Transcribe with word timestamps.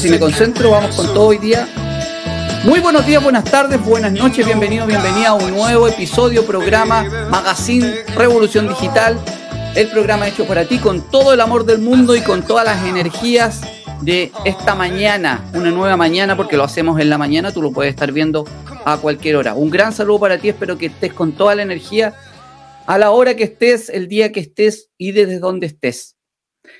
Si 0.00 0.08
me 0.08 0.18
concentro, 0.18 0.70
vamos 0.70 0.96
con 0.96 1.08
todo 1.08 1.26
hoy 1.26 1.36
día. 1.36 1.68
Muy 2.64 2.80
buenos 2.80 3.04
días, 3.04 3.22
buenas 3.22 3.44
tardes, 3.44 3.84
buenas 3.84 4.10
noches, 4.10 4.46
bienvenido, 4.46 4.86
bienvenida 4.86 5.28
a 5.28 5.34
un 5.34 5.50
nuevo 5.50 5.88
episodio, 5.88 6.46
programa, 6.46 7.02
magazine, 7.30 7.96
Revolución 8.16 8.66
Digital, 8.66 9.22
el 9.76 9.90
programa 9.90 10.26
hecho 10.26 10.46
para 10.46 10.64
ti 10.64 10.78
con 10.78 11.10
todo 11.10 11.34
el 11.34 11.40
amor 11.42 11.66
del 11.66 11.80
mundo 11.80 12.16
y 12.16 12.22
con 12.22 12.46
todas 12.46 12.64
las 12.64 12.82
energías 12.86 13.60
de 14.00 14.32
esta 14.46 14.74
mañana, 14.74 15.44
una 15.52 15.70
nueva 15.70 15.98
mañana, 15.98 16.34
porque 16.34 16.56
lo 16.56 16.64
hacemos 16.64 16.98
en 16.98 17.10
la 17.10 17.18
mañana, 17.18 17.52
tú 17.52 17.60
lo 17.60 17.70
puedes 17.70 17.90
estar 17.90 18.10
viendo 18.10 18.46
a 18.86 18.96
cualquier 18.96 19.36
hora. 19.36 19.52
Un 19.52 19.68
gran 19.68 19.92
saludo 19.92 20.20
para 20.20 20.38
ti, 20.38 20.48
espero 20.48 20.78
que 20.78 20.86
estés 20.86 21.12
con 21.12 21.32
toda 21.32 21.54
la 21.54 21.60
energía 21.60 22.14
a 22.86 22.96
la 22.96 23.10
hora 23.10 23.36
que 23.36 23.44
estés, 23.44 23.90
el 23.90 24.08
día 24.08 24.32
que 24.32 24.40
estés 24.40 24.88
y 24.96 25.12
desde 25.12 25.40
donde 25.40 25.66
estés. 25.66 26.16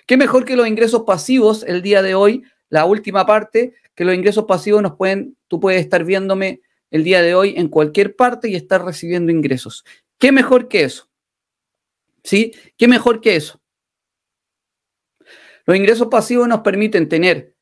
Qué 0.07 0.17
mejor 0.17 0.47
que 0.47 0.57
los 0.57 0.67
ingresos 0.67 1.03
pasivos 1.03 1.67
el 1.69 1.83
día 1.83 2.01
de 2.01 2.15
hoy, 2.15 2.45
la 2.71 2.85
última 2.87 3.27
parte, 3.27 3.75
que 3.95 4.05
los 4.05 4.15
ingresos 4.15 4.47
pasivos 4.47 4.81
nos 4.81 4.97
pueden, 4.97 5.37
tú 5.49 5.61
puedes 5.61 5.83
estar 5.83 6.05
viéndome 6.05 6.63
el 6.91 7.05
día 7.05 7.21
de 7.21 7.35
hoy 7.35 7.55
en 7.57 7.69
cualquier 7.69 8.17
parte 8.17 8.49
y 8.49 8.57
estar 8.57 8.85
recibiendo 8.85 9.31
ingresos. 9.31 9.85
¿Qué 10.19 10.33
mejor 10.33 10.69
que 10.69 10.85
eso? 10.85 11.11
¿Sí? 12.23 12.53
¿Qué 12.77 12.89
mejor 12.89 13.21
que 13.21 13.37
eso? 13.37 13.61
Los 15.67 15.77
ingresos 15.77 16.09
pasivos 16.09 16.49
nos 16.49 16.61
permiten 16.61 17.09
tener, 17.09 17.55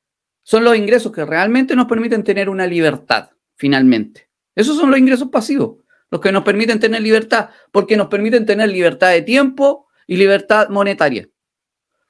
son 0.43 0.65
los 0.65 0.77
ingresos 0.77 1.13
que 1.13 1.25
realmente 1.25 1.75
nos 1.75 1.87
permiten 1.87 2.23
tener 2.23 2.49
una 2.49 2.67
libertad, 2.67 3.31
finalmente. 3.57 4.29
Esos 4.55 4.77
son 4.77 4.91
los 4.91 4.99
ingresos 4.99 5.29
pasivos, 5.29 5.85
los 6.11 6.21
que 6.21 6.33
nos 6.33 6.45
permiten 6.45 6.81
tener 6.81 7.03
libertad, 7.03 7.51
porque 7.73 7.97
nos 7.97 8.09
permiten 8.09 8.47
tener 8.47 8.69
libertad 8.69 9.11
de 9.11 9.23
tiempo 9.23 9.89
y 10.07 10.17
libertad 10.17 10.69
monetaria 10.69 11.29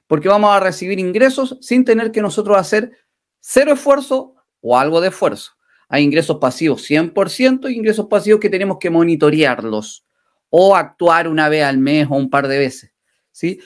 porque 0.09 0.27
vamos 0.27 0.49
a 0.49 0.59
recibir 0.59 0.97
ingresos 0.97 1.55
sin 1.61 1.85
tener 1.85 2.11
que 2.11 2.19
nosotros 2.19 2.57
hacer 2.57 2.97
cero 3.39 3.73
esfuerzo 3.73 4.33
o 4.59 4.75
algo 4.75 5.01
de 5.01 5.09
esfuerzo. 5.09 5.51
Hay 5.87 6.03
ingresos 6.03 6.37
pasivos 6.37 6.89
100% 6.89 7.69
y 7.69 7.75
ingresos 7.75 8.07
pasivos 8.07 8.39
que 8.39 8.49
tenemos 8.49 8.79
que 8.79 8.89
monitorearlos 8.89 10.07
o 10.49 10.75
actuar 10.75 11.27
una 11.27 11.47
vez 11.47 11.63
al 11.63 11.77
mes 11.77 12.07
o 12.09 12.15
un 12.15 12.31
par 12.31 12.47
de 12.47 12.57
veces. 12.57 12.91
¿sí? 13.31 13.59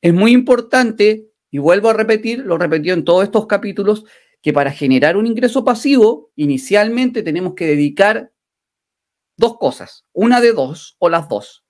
Es 0.00 0.12
muy 0.12 0.32
importante, 0.32 1.30
y 1.52 1.58
vuelvo 1.58 1.88
a 1.88 1.92
repetir, 1.92 2.40
lo 2.40 2.58
repetido 2.58 2.94
en 2.94 3.04
todos 3.04 3.22
estos 3.22 3.46
capítulos, 3.46 4.04
que 4.42 4.52
para 4.52 4.72
generar 4.72 5.16
un 5.16 5.28
ingreso 5.28 5.64
pasivo, 5.64 6.32
inicialmente 6.34 7.22
tenemos 7.22 7.54
que 7.54 7.66
dedicar 7.66 8.32
dos 9.36 9.56
cosas, 9.58 10.04
una 10.12 10.40
de 10.40 10.52
dos 10.52 10.96
o 10.98 11.08
las 11.08 11.28
dos, 11.28 11.64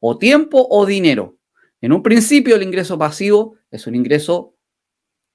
o 0.00 0.18
tiempo 0.18 0.66
o 0.68 0.84
dinero. 0.84 1.39
En 1.80 1.92
un 1.92 2.02
principio 2.02 2.56
el 2.56 2.62
ingreso 2.62 2.98
pasivo 2.98 3.56
es 3.70 3.86
un 3.86 3.94
ingreso 3.94 4.56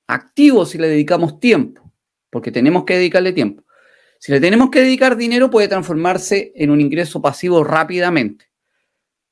activo 0.07 0.65
si 0.65 0.77
le 0.77 0.87
dedicamos 0.87 1.39
tiempo, 1.39 1.91
porque 2.29 2.51
tenemos 2.51 2.83
que 2.85 2.95
dedicarle 2.95 3.33
tiempo. 3.33 3.63
Si 4.19 4.31
le 4.31 4.39
tenemos 4.39 4.69
que 4.69 4.81
dedicar 4.81 5.17
dinero 5.17 5.49
puede 5.49 5.67
transformarse 5.67 6.51
en 6.55 6.69
un 6.71 6.81
ingreso 6.81 7.21
pasivo 7.21 7.63
rápidamente. 7.63 8.49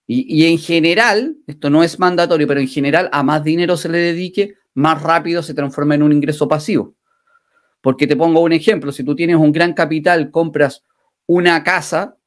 Y, 0.06 0.46
en 0.46 0.58
general, 0.58 1.38
esto 1.48 1.70
no 1.70 1.82
es 1.82 1.98
mandatorio, 1.98 2.46
pero 2.46 2.60
en 2.60 2.68
general 2.68 3.10
a 3.14 3.24
más 3.24 3.44
dinero 3.44 3.78
se 3.78 3.88
le 3.88 4.00
dedique, 4.00 4.56
más 4.74 5.02
rápido 5.02 5.42
se 5.42 5.54
transforma 5.54 5.96
en 5.96 6.04
un 6.04 6.12
ingreso 6.12 6.48
pasivo. 6.48 6.96
Porque 7.82 8.06
te 8.06 8.18
pongo 8.18 8.42
un 8.42 8.52
ejemplo, 8.52 8.92
si 8.92 9.04
tú 9.04 9.16
tienes 9.16 9.38
un 9.38 9.52
gran 9.52 9.74
capital, 9.74 10.30
compras 10.30 10.84
una 11.26 11.64
casa 11.64 12.18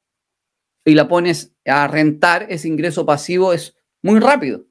y 0.85 0.95
la 0.95 1.07
pones 1.07 1.55
a 1.67 1.87
rentar, 1.87 2.47
ese 2.49 2.67
ingreso 2.67 3.05
pasivo 3.05 3.53
es 3.53 3.77
muy 4.01 4.21
rápido. 4.21 4.66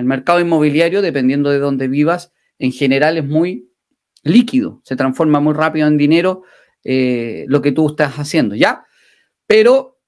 El 0.00 0.06
mercado 0.06 0.40
inmobiliario, 0.40 1.02
dependiendo 1.02 1.50
de 1.50 1.58
dónde 1.58 1.86
vivas, 1.86 2.32
en 2.58 2.72
general 2.72 3.18
es 3.18 3.24
muy 3.26 3.70
líquido, 4.22 4.80
se 4.82 4.96
transforma 4.96 5.40
muy 5.40 5.52
rápido 5.52 5.86
en 5.86 5.98
dinero 5.98 6.42
eh, 6.84 7.44
lo 7.48 7.60
que 7.60 7.70
tú 7.70 7.86
estás 7.86 8.14
haciendo, 8.14 8.54
¿ya? 8.54 8.86
Pero 9.46 10.00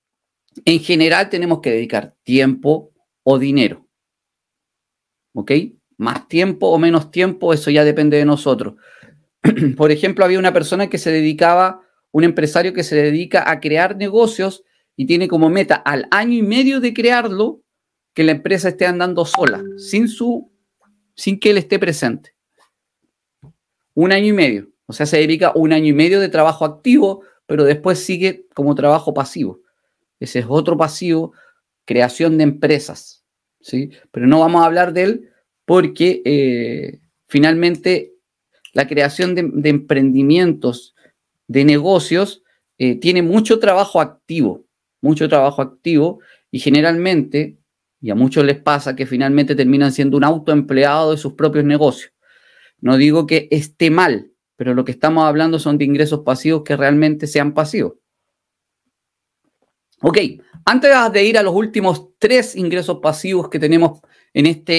en 0.65 0.81
general 0.81 1.29
tenemos 1.29 1.61
que 1.61 1.73
dedicar 1.73 2.15
tiempo 2.23 2.95
o 3.23 3.39
dinero, 3.39 3.87
¿ok? 5.35 5.53
Más 5.99 6.27
tiempo 6.27 6.69
o 6.69 6.79
menos 6.79 7.11
tiempo, 7.11 7.53
eso 7.53 7.71
ya 7.71 7.85
depende 7.85 8.17
de 8.17 8.25
nosotros. 8.25 8.77
Por 9.77 9.91
ejemplo, 9.91 10.25
había 10.25 10.39
una 10.39 10.55
persona 10.55 10.89
que 10.89 10.97
se 10.97 11.11
dedicaba, 11.11 11.83
un 12.13 12.25
empresario 12.25 12.73
que 12.73 12.83
se 12.83 12.97
dedica 12.97 13.51
a 13.51 13.61
crear 13.61 13.95
negocios 13.97 14.65
y 14.97 15.05
tiene 15.05 15.29
como 15.29 15.51
meta 15.51 15.75
al 15.75 16.09
año 16.11 16.39
y 16.39 16.43
medio 16.43 16.81
de 16.81 16.95
crearlo 16.95 17.61
que 18.15 18.25
la 18.25 18.33
empresa 18.33 18.69
esté 18.69 18.87
andando 18.87 19.25
sola, 19.25 19.63
sin, 19.77 20.09
su, 20.09 20.51
sin 21.15 21.39
que 21.39 21.51
él 21.51 21.59
esté 21.59 21.79
presente. 21.79 22.35
Un 23.95 24.13
año 24.13 24.27
y 24.27 24.33
medio. 24.33 24.69
O 24.87 24.93
sea, 24.93 25.07
se 25.07 25.19
dedica 25.19 25.53
un 25.55 25.73
año 25.73 25.87
y 25.87 25.93
medio 25.93 26.21
de 26.21 26.29
trabajo 26.29 26.65
activo, 26.65 27.23
pero 27.47 27.65
después 27.65 27.99
sigue 27.99 28.47
como 28.55 28.75
trabajo 28.75 29.15
pasivo. 29.15 29.61
Ese 30.21 30.41
es 30.41 30.47
otro 30.49 30.77
pasivo, 30.77 31.33
creación 31.85 32.37
de 32.39 32.45
empresas. 32.45 33.25
¿sí? 33.61 33.91
Pero 34.11 34.27
no 34.27 34.41
vamos 34.41 34.63
a 34.63 34.67
hablar 34.67 34.93
de 34.93 35.03
él 35.03 35.31
porque 35.65 36.23
eh, 36.25 37.01
finalmente 37.27 38.13
la 38.73 38.87
creación 38.87 39.35
de, 39.35 39.69
emprendimientos, 39.69 40.95
de 41.47 41.65
negocios, 41.65 42.43
eh, 42.79 42.97
tiene 42.97 43.23
mucho 43.23 43.59
trabajo 43.59 44.01
activo, 44.01 44.65
mucho 45.01 45.29
trabajo 45.29 45.63
activo 45.63 46.21
y 46.51 46.59
generalmente 46.59 47.59
y 48.03 48.11
a 48.11 48.17
muchos 48.17 48.45
les 48.45 48.61
pasa 48.61 48.97
que 48.97 49.07
finalmente 49.07 49.55
terminan 49.55 49.93
siendo 49.93 50.17
un 50.17 50.25
autoempleado 50.25 51.13
de 51.13 51.17
sus 51.17 51.35
propios 51.35 51.65
negocios. 51.65 52.13
No 52.81 52.97
digo 52.97 53.29
que 53.29 53.47
esté 53.53 53.91
mal, 53.91 54.33
pero 54.57 54.75
lo 54.75 54.85
que 54.85 54.91
estamos 54.91 55.25
hablando 55.25 55.61
son 55.61 55.79
de 55.79 55.85
ingresos 55.85 56.21
pasivos 56.21 56.65
que 56.65 56.77
realmente 56.77 57.29
sean 57.29 57.55
pasivos. 57.55 57.95
Ok, 60.01 60.19
antes 60.65 60.91
de 61.13 61.25
ir 61.25 61.39
a 61.39 61.45
los 61.45 61.55
últimos 61.55 62.09
tres 62.19 62.57
ingresos 62.57 62.99
pasivos 63.01 63.49
que 63.49 63.61
tenemos 63.61 64.01
en 64.35 64.47
esta 64.47 64.73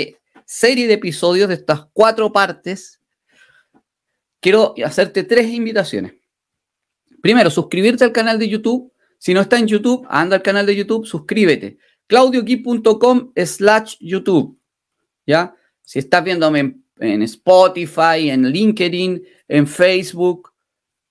serie 0.43 0.85
de 0.85 0.95
episodios 0.95 1.47
de 1.47 1.55
estas 1.55 1.87
cuatro 1.93 2.33
partes, 2.33 2.99
quiero 4.41 4.73
hacerte 4.85 5.23
tres 5.23 5.47
invitaciones. 5.49 6.13
Primero, 7.21 7.49
suscribirte 7.49 8.03
al 8.03 8.11
canal 8.11 8.37
de 8.37 8.49
YouTube. 8.49 8.91
Si 9.17 9.33
no 9.33 9.39
está 9.39 9.57
en 9.57 9.67
YouTube, 9.67 10.05
anda 10.09 10.35
al 10.35 10.41
canal 10.41 10.65
de 10.65 10.75
YouTube, 10.75 11.05
suscríbete 11.05 11.77
claudioqui.com 12.07 13.31
slash 13.35 13.97
YouTube. 13.99 14.57
¿Ya? 15.25 15.55
Si 15.81 15.99
estás 15.99 16.23
viéndome 16.23 16.77
en, 16.97 17.21
Spotify, 17.23 18.29
en 18.29 18.49
LinkedIn, 18.49 19.23
en 19.47 19.67
Facebook 19.67 20.53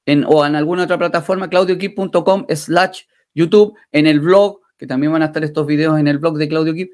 en, 0.07 0.25
o 0.27 0.45
en 0.45 0.57
alguna 0.57 0.85
otra 0.85 0.99
plataforma, 0.99 1.49
claudioqui.com 1.49 2.47
slash 2.55 3.03
YouTube, 3.35 3.75
en 3.93 4.07
el 4.07 4.21
blog, 4.21 4.61
que 4.77 4.87
también 4.87 5.13
van 5.13 5.23
a 5.23 5.27
estar 5.27 5.45
estos 5.45 5.67
videos 5.67 5.99
en 5.99 6.09
el 6.09 6.19
blog 6.19 6.37
de 6.39 6.49
Claudio. 6.49 6.87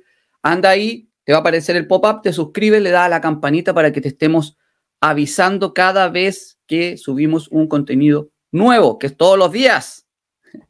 Anda 0.42 0.70
ahí, 0.70 1.08
te 1.24 1.32
va 1.32 1.38
a 1.38 1.40
aparecer 1.40 1.76
el 1.76 1.86
pop-up, 1.86 2.22
te 2.22 2.32
suscribes, 2.32 2.82
le 2.82 2.90
da 2.90 3.06
a 3.06 3.08
la 3.08 3.20
campanita 3.20 3.74
para 3.74 3.92
que 3.92 4.00
te 4.00 4.08
estemos 4.08 4.56
avisando 5.00 5.74
cada 5.74 6.08
vez 6.08 6.58
que 6.66 6.96
subimos 6.96 7.48
un 7.48 7.66
contenido 7.66 8.30
nuevo, 8.50 8.98
que 8.98 9.08
es 9.08 9.16
todos 9.16 9.38
los 9.38 9.52
días. 9.52 10.06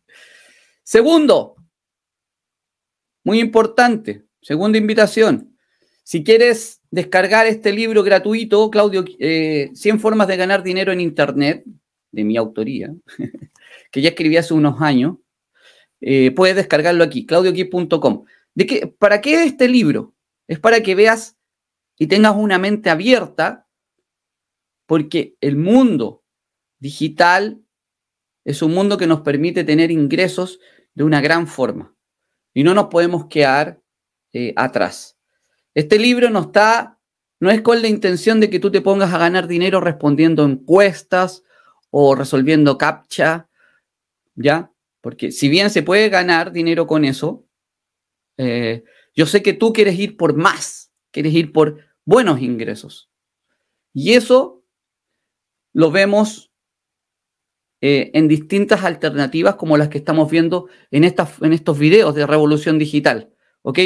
Segundo, 0.83 1.57
muy 3.25 3.41
importante, 3.41 4.25
segunda 4.41 4.79
invitación. 4.79 5.57
Si 6.03 6.25
quieres 6.25 6.81
descargar 6.91 7.47
este 7.47 7.73
libro 7.73 8.03
gratuito, 8.03 8.71
Claudio, 8.71 9.05
100 9.05 9.19
eh, 9.21 9.99
formas 9.99 10.29
de 10.29 10.37
ganar 10.37 10.63
dinero 10.63 10.93
en 10.93 11.01
Internet, 11.01 11.65
de 12.11 12.25
mi 12.25 12.37
autoría, 12.37 12.95
que 13.91 14.01
ya 14.01 14.11
escribí 14.11 14.37
hace 14.39 14.55
unos 14.55 14.81
años, 14.81 15.17
eh, 16.01 16.31
puedes 16.31 16.57
descargarlo 16.57 17.05
aquí, 17.05 17.27
claudioqui.com. 17.27 18.25
¿De 18.55 18.67
qué, 18.67 18.87
¿Para 18.87 19.21
qué 19.21 19.35
es 19.35 19.47
este 19.49 19.69
libro? 19.69 20.15
Es 20.47 20.59
para 20.59 20.83
que 20.83 20.95
veas 20.95 21.37
y 21.99 22.07
tengas 22.07 22.37
una 22.37 22.59
mente 22.59 22.89
abierta, 22.89 23.69
porque 24.87 25.37
el 25.43 25.57
mundo 25.57 26.25
digital 26.79 27.61
es 28.45 28.63
un 28.63 28.73
mundo 28.73 28.97
que 28.97 29.07
nos 29.07 29.21
permite 29.21 29.65
tener 29.65 29.91
ingresos 29.91 30.61
de 30.95 31.05
una 31.05 31.21
gran 31.21 31.47
forma 31.47 31.98
y 32.59 32.65
no 32.65 32.75
nos 32.75 32.89
podemos 32.89 33.27
quedar 33.27 33.81
eh, 34.33 34.53
atrás. 34.57 35.17
Este 35.75 35.97
libro 35.97 36.29
no 36.29 36.41
está, 36.41 36.99
no 37.39 37.53
es 37.53 37.61
con 37.61 37.81
la 37.81 37.87
intención 37.87 38.41
de 38.41 38.51
que 38.51 38.59
tú 38.59 38.73
te 38.73 38.81
pongas 38.81 39.15
a 39.15 39.19
ganar 39.19 39.47
dinero 39.47 39.81
respondiendo 39.81 40.45
encuestas 40.45 41.45
o 41.91 42.17
resolviendo 42.17 42.77
captcha, 42.77 43.49
¿ya? 44.35 44.73
Porque 45.01 45.31
si 45.31 45.49
bien 45.49 45.71
se 45.71 45.85
puede 45.85 46.09
ganar 46.09 46.51
dinero 46.51 46.89
con 46.89 47.05
eso, 47.05 47.47
eh, 48.39 48.83
yo 49.15 49.27
sé 49.27 49.41
que 49.41 49.53
tú 49.53 49.73
quieres 49.73 49.97
ir 49.97 50.17
por 50.17 50.35
más, 50.35 50.91
quieres 51.13 51.35
ir 51.35 51.53
por 51.53 51.79
buenos 52.05 52.43
ingresos. 52.43 53.09
Y 53.95 54.15
eso 54.15 54.65
lo 55.73 55.93
vemos 55.93 56.48
eh, 57.81 58.11
en 58.15 58.27
distintas 58.27 58.85
alternativas 58.85 59.55
como 59.55 59.77
las 59.77 59.89
que 59.89 59.99
estamos 59.99 60.31
viendo 60.31 60.69
en, 60.91 61.05
estas, 61.05 61.41
en 61.41 61.53
estos 61.53 61.79
videos 61.79 62.15
de 62.15 62.27
revolución 62.27 62.79
digital. 62.79 63.31
¿Ok? 63.63 63.79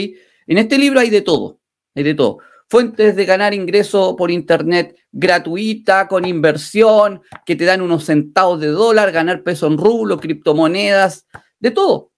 En 0.47 0.59
este 0.59 0.79
libro 0.79 1.01
hay 1.01 1.11
de 1.11 1.21
todo, 1.21 1.61
hay 1.95 2.03
de 2.03 2.15
todo. 2.15 2.39
fuentes 2.69 3.17
de 3.17 3.25
ganar 3.27 3.53
ingreso 3.53 4.17
por 4.17 4.31
internet 4.31 4.97
gratuita, 5.13 6.09
con 6.09 6.25
inversión, 6.25 7.21
que 7.45 7.55
te 7.55 7.67
dan 7.67 7.83
unos 7.83 8.05
centavos 8.05 8.61
de 8.61 8.69
dólar, 8.69 9.13
ganar 9.13 9.43
peso 9.43 9.67
en 9.67 9.77
rublo, 9.77 10.19
criptomonedas, 10.19 11.27
de 11.61 11.71
todo. 11.71 12.13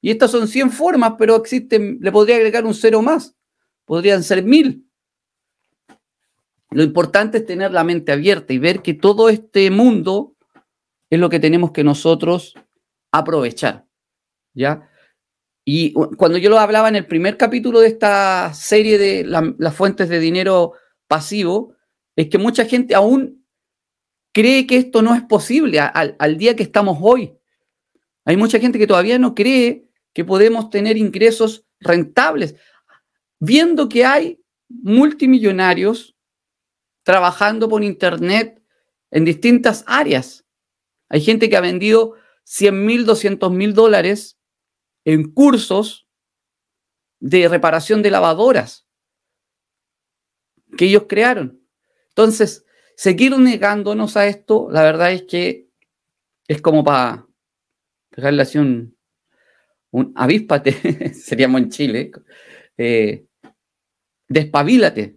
Y 0.00 0.10
estas 0.10 0.30
son 0.30 0.48
100 0.48 0.70
formas, 0.70 1.14
pero 1.18 1.36
existen, 1.36 1.98
le 2.00 2.10
podría 2.10 2.36
agregar 2.36 2.64
un 2.64 2.72
cero 2.74 3.02
más. 3.02 3.36
Podrían 3.84 4.22
ser 4.22 4.42
mil. 4.42 4.86
Lo 6.70 6.82
importante 6.82 7.38
es 7.38 7.46
tener 7.46 7.72
la 7.72 7.84
mente 7.84 8.12
abierta 8.12 8.52
y 8.52 8.58
ver 8.58 8.80
que 8.80 8.94
todo 8.94 9.28
este 9.28 9.70
mundo 9.70 10.34
es 11.10 11.18
lo 11.18 11.28
que 11.30 11.40
tenemos 11.40 11.72
que 11.72 11.84
nosotros 11.84 12.54
aprovechar. 13.12 13.86
¿Ya? 14.54 14.88
Y 15.64 15.92
cuando 15.92 16.38
yo 16.38 16.48
lo 16.48 16.58
hablaba 16.58 16.88
en 16.88 16.96
el 16.96 17.06
primer 17.06 17.36
capítulo 17.36 17.80
de 17.80 17.88
esta 17.88 18.54
serie 18.54 18.96
de 18.98 19.24
las 19.24 19.74
fuentes 19.74 20.08
de 20.08 20.18
dinero 20.18 20.72
pasivo, 21.06 21.74
es 22.16 22.28
que 22.28 22.38
mucha 22.38 22.64
gente 22.64 22.94
aún 22.94 23.46
cree 24.32 24.66
que 24.66 24.78
esto 24.78 25.02
no 25.02 25.14
es 25.14 25.22
posible 25.22 25.78
al, 25.80 26.16
al 26.18 26.38
día 26.38 26.56
que 26.56 26.62
estamos 26.62 26.98
hoy. 27.00 27.34
Hay 28.24 28.36
mucha 28.36 28.58
gente 28.58 28.78
que 28.78 28.86
todavía 28.86 29.18
no 29.18 29.34
cree 29.34 29.88
que 30.14 30.24
podemos 30.24 30.70
tener 30.70 30.96
ingresos 30.96 31.66
rentables, 31.80 32.56
viendo 33.38 33.88
que 33.88 34.04
hay 34.04 34.42
multimillonarios 34.68 36.16
trabajando 37.02 37.68
por 37.68 37.84
Internet 37.84 38.62
en 39.10 39.24
distintas 39.24 39.84
áreas. 39.86 40.44
Hay 41.08 41.20
gente 41.20 41.48
que 41.48 41.56
ha 41.56 41.60
vendido 41.60 42.14
100 42.44 42.84
mil, 42.84 43.04
200 43.04 43.50
mil 43.52 43.74
dólares 43.74 44.38
en 45.04 45.32
cursos 45.32 46.06
de 47.20 47.48
reparación 47.48 48.02
de 48.02 48.10
lavadoras 48.10 48.86
que 50.76 50.86
ellos 50.86 51.04
crearon. 51.08 51.60
Entonces, 52.10 52.64
seguir 52.96 53.36
negándonos 53.38 54.16
a 54.16 54.26
esto, 54.26 54.68
la 54.70 54.82
verdad 54.82 55.12
es 55.12 55.22
que 55.22 55.68
es 56.46 56.60
como 56.60 56.84
para 56.84 57.26
pegarle 58.10 58.42
así 58.42 58.58
un, 58.58 58.96
un 59.90 60.12
avíspate, 60.16 61.12
seríamos 61.14 61.60
en 61.62 61.70
Chile, 61.70 62.10
eh, 62.76 63.26
despabilate. 64.28 65.16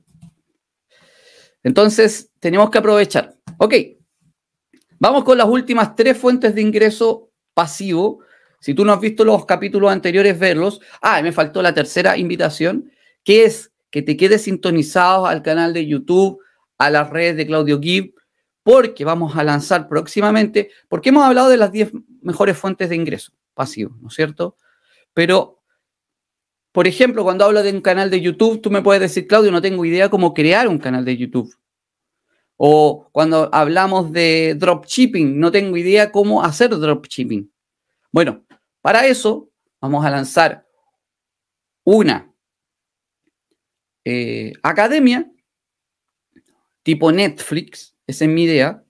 Entonces, 1.63 2.31
tenemos 2.39 2.69
que 2.69 2.77
aprovechar. 2.77 3.35
Ok, 3.57 3.73
vamos 5.01 5.25
con 5.25 5.37
las 5.37 5.47
últimas 5.47 5.95
tres 5.95 6.17
fuentes 6.17 6.55
de 6.55 6.61
ingreso 6.61 7.29
pasivo 7.53 8.21
si 8.61 8.75
tú 8.75 8.85
no 8.85 8.93
has 8.93 9.01
visto 9.01 9.25
los 9.25 9.45
capítulos 9.45 9.91
anteriores, 9.91 10.37
verlos. 10.37 10.81
Ah, 11.01 11.21
me 11.23 11.31
faltó 11.31 11.63
la 11.63 11.73
tercera 11.73 12.15
invitación, 12.15 12.91
que 13.23 13.43
es 13.43 13.71
que 13.89 14.03
te 14.03 14.15
quedes 14.15 14.43
sintonizado 14.43 15.25
al 15.25 15.41
canal 15.41 15.73
de 15.73 15.87
YouTube, 15.87 16.39
a 16.77 16.91
las 16.91 17.09
redes 17.09 17.37
de 17.37 17.47
Claudio 17.47 17.81
Gibb, 17.81 18.13
porque 18.63 19.03
vamos 19.03 19.35
a 19.35 19.43
lanzar 19.43 19.89
próximamente, 19.89 20.69
porque 20.87 21.09
hemos 21.09 21.25
hablado 21.25 21.49
de 21.49 21.57
las 21.57 21.71
10 21.71 21.91
mejores 22.21 22.55
fuentes 22.55 22.89
de 22.89 22.95
ingreso 22.95 23.33
pasivo, 23.55 23.97
¿no 23.99 24.09
es 24.09 24.13
cierto? 24.13 24.55
Pero, 25.15 25.63
por 26.71 26.87
ejemplo, 26.87 27.23
cuando 27.23 27.45
hablo 27.45 27.63
de 27.63 27.71
un 27.71 27.81
canal 27.81 28.11
de 28.11 28.21
YouTube, 28.21 28.61
tú 28.61 28.69
me 28.69 28.83
puedes 28.83 29.01
decir, 29.01 29.25
Claudio, 29.25 29.51
no 29.51 29.61
tengo 29.61 29.83
idea 29.85 30.09
cómo 30.09 30.35
crear 30.35 30.67
un 30.67 30.77
canal 30.77 31.03
de 31.03 31.17
YouTube. 31.17 31.51
O 32.63 33.09
cuando 33.11 33.49
hablamos 33.51 34.11
de 34.11 34.53
dropshipping, 34.53 35.39
no 35.39 35.51
tengo 35.51 35.75
idea 35.77 36.11
cómo 36.11 36.43
hacer 36.43 36.69
dropshipping. 36.69 37.51
Bueno, 38.11 38.45
para 38.81 39.07
eso, 39.07 39.49
vamos 39.81 40.05
a 40.05 40.11
lanzar 40.11 40.67
una 41.83 42.31
eh, 44.05 44.53
academia 44.61 45.27
tipo 46.83 47.11
Netflix, 47.11 47.95
esa 48.05 48.25
es 48.25 48.29
mi 48.29 48.43
idea, 48.43 48.85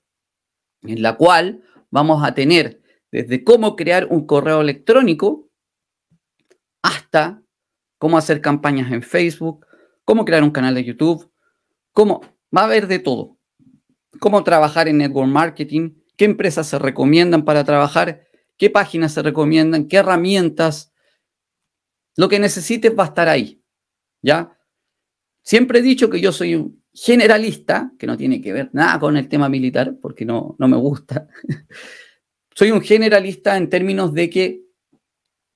en 0.81 1.01
la 1.01 1.15
cual 1.15 1.63
vamos 1.91 2.25
a 2.25 2.33
tener 2.33 2.81
desde 3.09 3.41
cómo 3.41 3.77
crear 3.77 4.07
un 4.07 4.25
correo 4.25 4.59
electrónico 4.59 5.49
hasta 6.81 7.41
cómo 7.97 8.17
hacer 8.17 8.41
campañas 8.41 8.91
en 8.91 9.01
Facebook, 9.01 9.65
cómo 10.03 10.25
crear 10.25 10.43
un 10.43 10.51
canal 10.51 10.75
de 10.75 10.83
YouTube, 10.83 11.31
cómo 11.93 12.19
va 12.53 12.63
a 12.63 12.65
haber 12.65 12.87
de 12.87 12.99
todo. 12.99 13.37
Cómo 14.19 14.43
trabajar 14.43 14.87
en 14.87 14.97
network 14.97 15.29
marketing, 15.29 15.95
qué 16.17 16.25
empresas 16.25 16.67
se 16.67 16.77
recomiendan 16.79 17.45
para 17.45 17.63
trabajar 17.63 18.25
qué 18.61 18.69
páginas 18.69 19.13
se 19.13 19.23
recomiendan, 19.23 19.87
qué 19.87 19.97
herramientas. 19.97 20.93
Lo 22.15 22.29
que 22.29 22.37
necesites 22.37 22.95
va 22.95 23.05
a 23.05 23.07
estar 23.07 23.27
ahí. 23.27 23.59
¿Ya? 24.21 24.55
Siempre 25.41 25.79
he 25.79 25.81
dicho 25.81 26.11
que 26.11 26.21
yo 26.21 26.31
soy 26.31 26.53
un 26.53 26.83
generalista, 26.93 27.91
que 27.97 28.05
no 28.05 28.15
tiene 28.15 28.39
que 28.39 28.53
ver 28.53 28.69
nada 28.71 28.99
con 28.99 29.17
el 29.17 29.27
tema 29.27 29.49
militar, 29.49 29.97
porque 29.99 30.25
no, 30.25 30.55
no 30.59 30.67
me 30.67 30.77
gusta. 30.77 31.27
soy 32.55 32.69
un 32.69 32.81
generalista 32.81 33.57
en 33.57 33.67
términos 33.67 34.13
de 34.13 34.29
que 34.29 34.61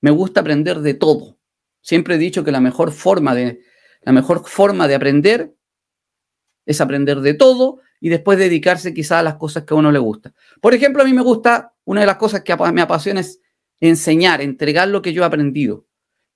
me 0.01 0.09
gusta 0.09 0.39
aprender 0.41 0.79
de 0.79 0.95
todo. 0.95 1.37
Siempre 1.81 2.15
he 2.15 2.17
dicho 2.17 2.43
que 2.43 2.51
la 2.51 2.59
mejor 2.59 2.91
forma 2.91 3.35
de, 3.35 3.61
la 4.01 4.13
mejor 4.13 4.47
forma 4.47 4.87
de 4.87 4.95
aprender 4.95 5.55
es 6.65 6.81
aprender 6.81 7.19
de 7.19 7.35
todo 7.35 7.81
y 7.99 8.09
después 8.09 8.37
dedicarse 8.37 8.93
quizá 8.93 9.19
a 9.19 9.23
las 9.23 9.35
cosas 9.35 9.63
que 9.63 9.73
a 9.73 9.77
uno 9.77 9.91
le 9.91 9.99
gusta. 9.99 10.33
Por 10.61 10.73
ejemplo, 10.73 11.01
a 11.01 11.05
mí 11.05 11.13
me 11.13 11.21
gusta, 11.21 11.73
una 11.85 12.01
de 12.01 12.07
las 12.07 12.17
cosas 12.17 12.41
que 12.41 12.55
me 12.73 12.81
apasiona 12.81 13.21
es 13.21 13.39
enseñar, 13.79 14.41
entregar 14.41 14.87
lo 14.87 15.01
que 15.01 15.13
yo 15.13 15.23
he 15.23 15.25
aprendido. 15.25 15.85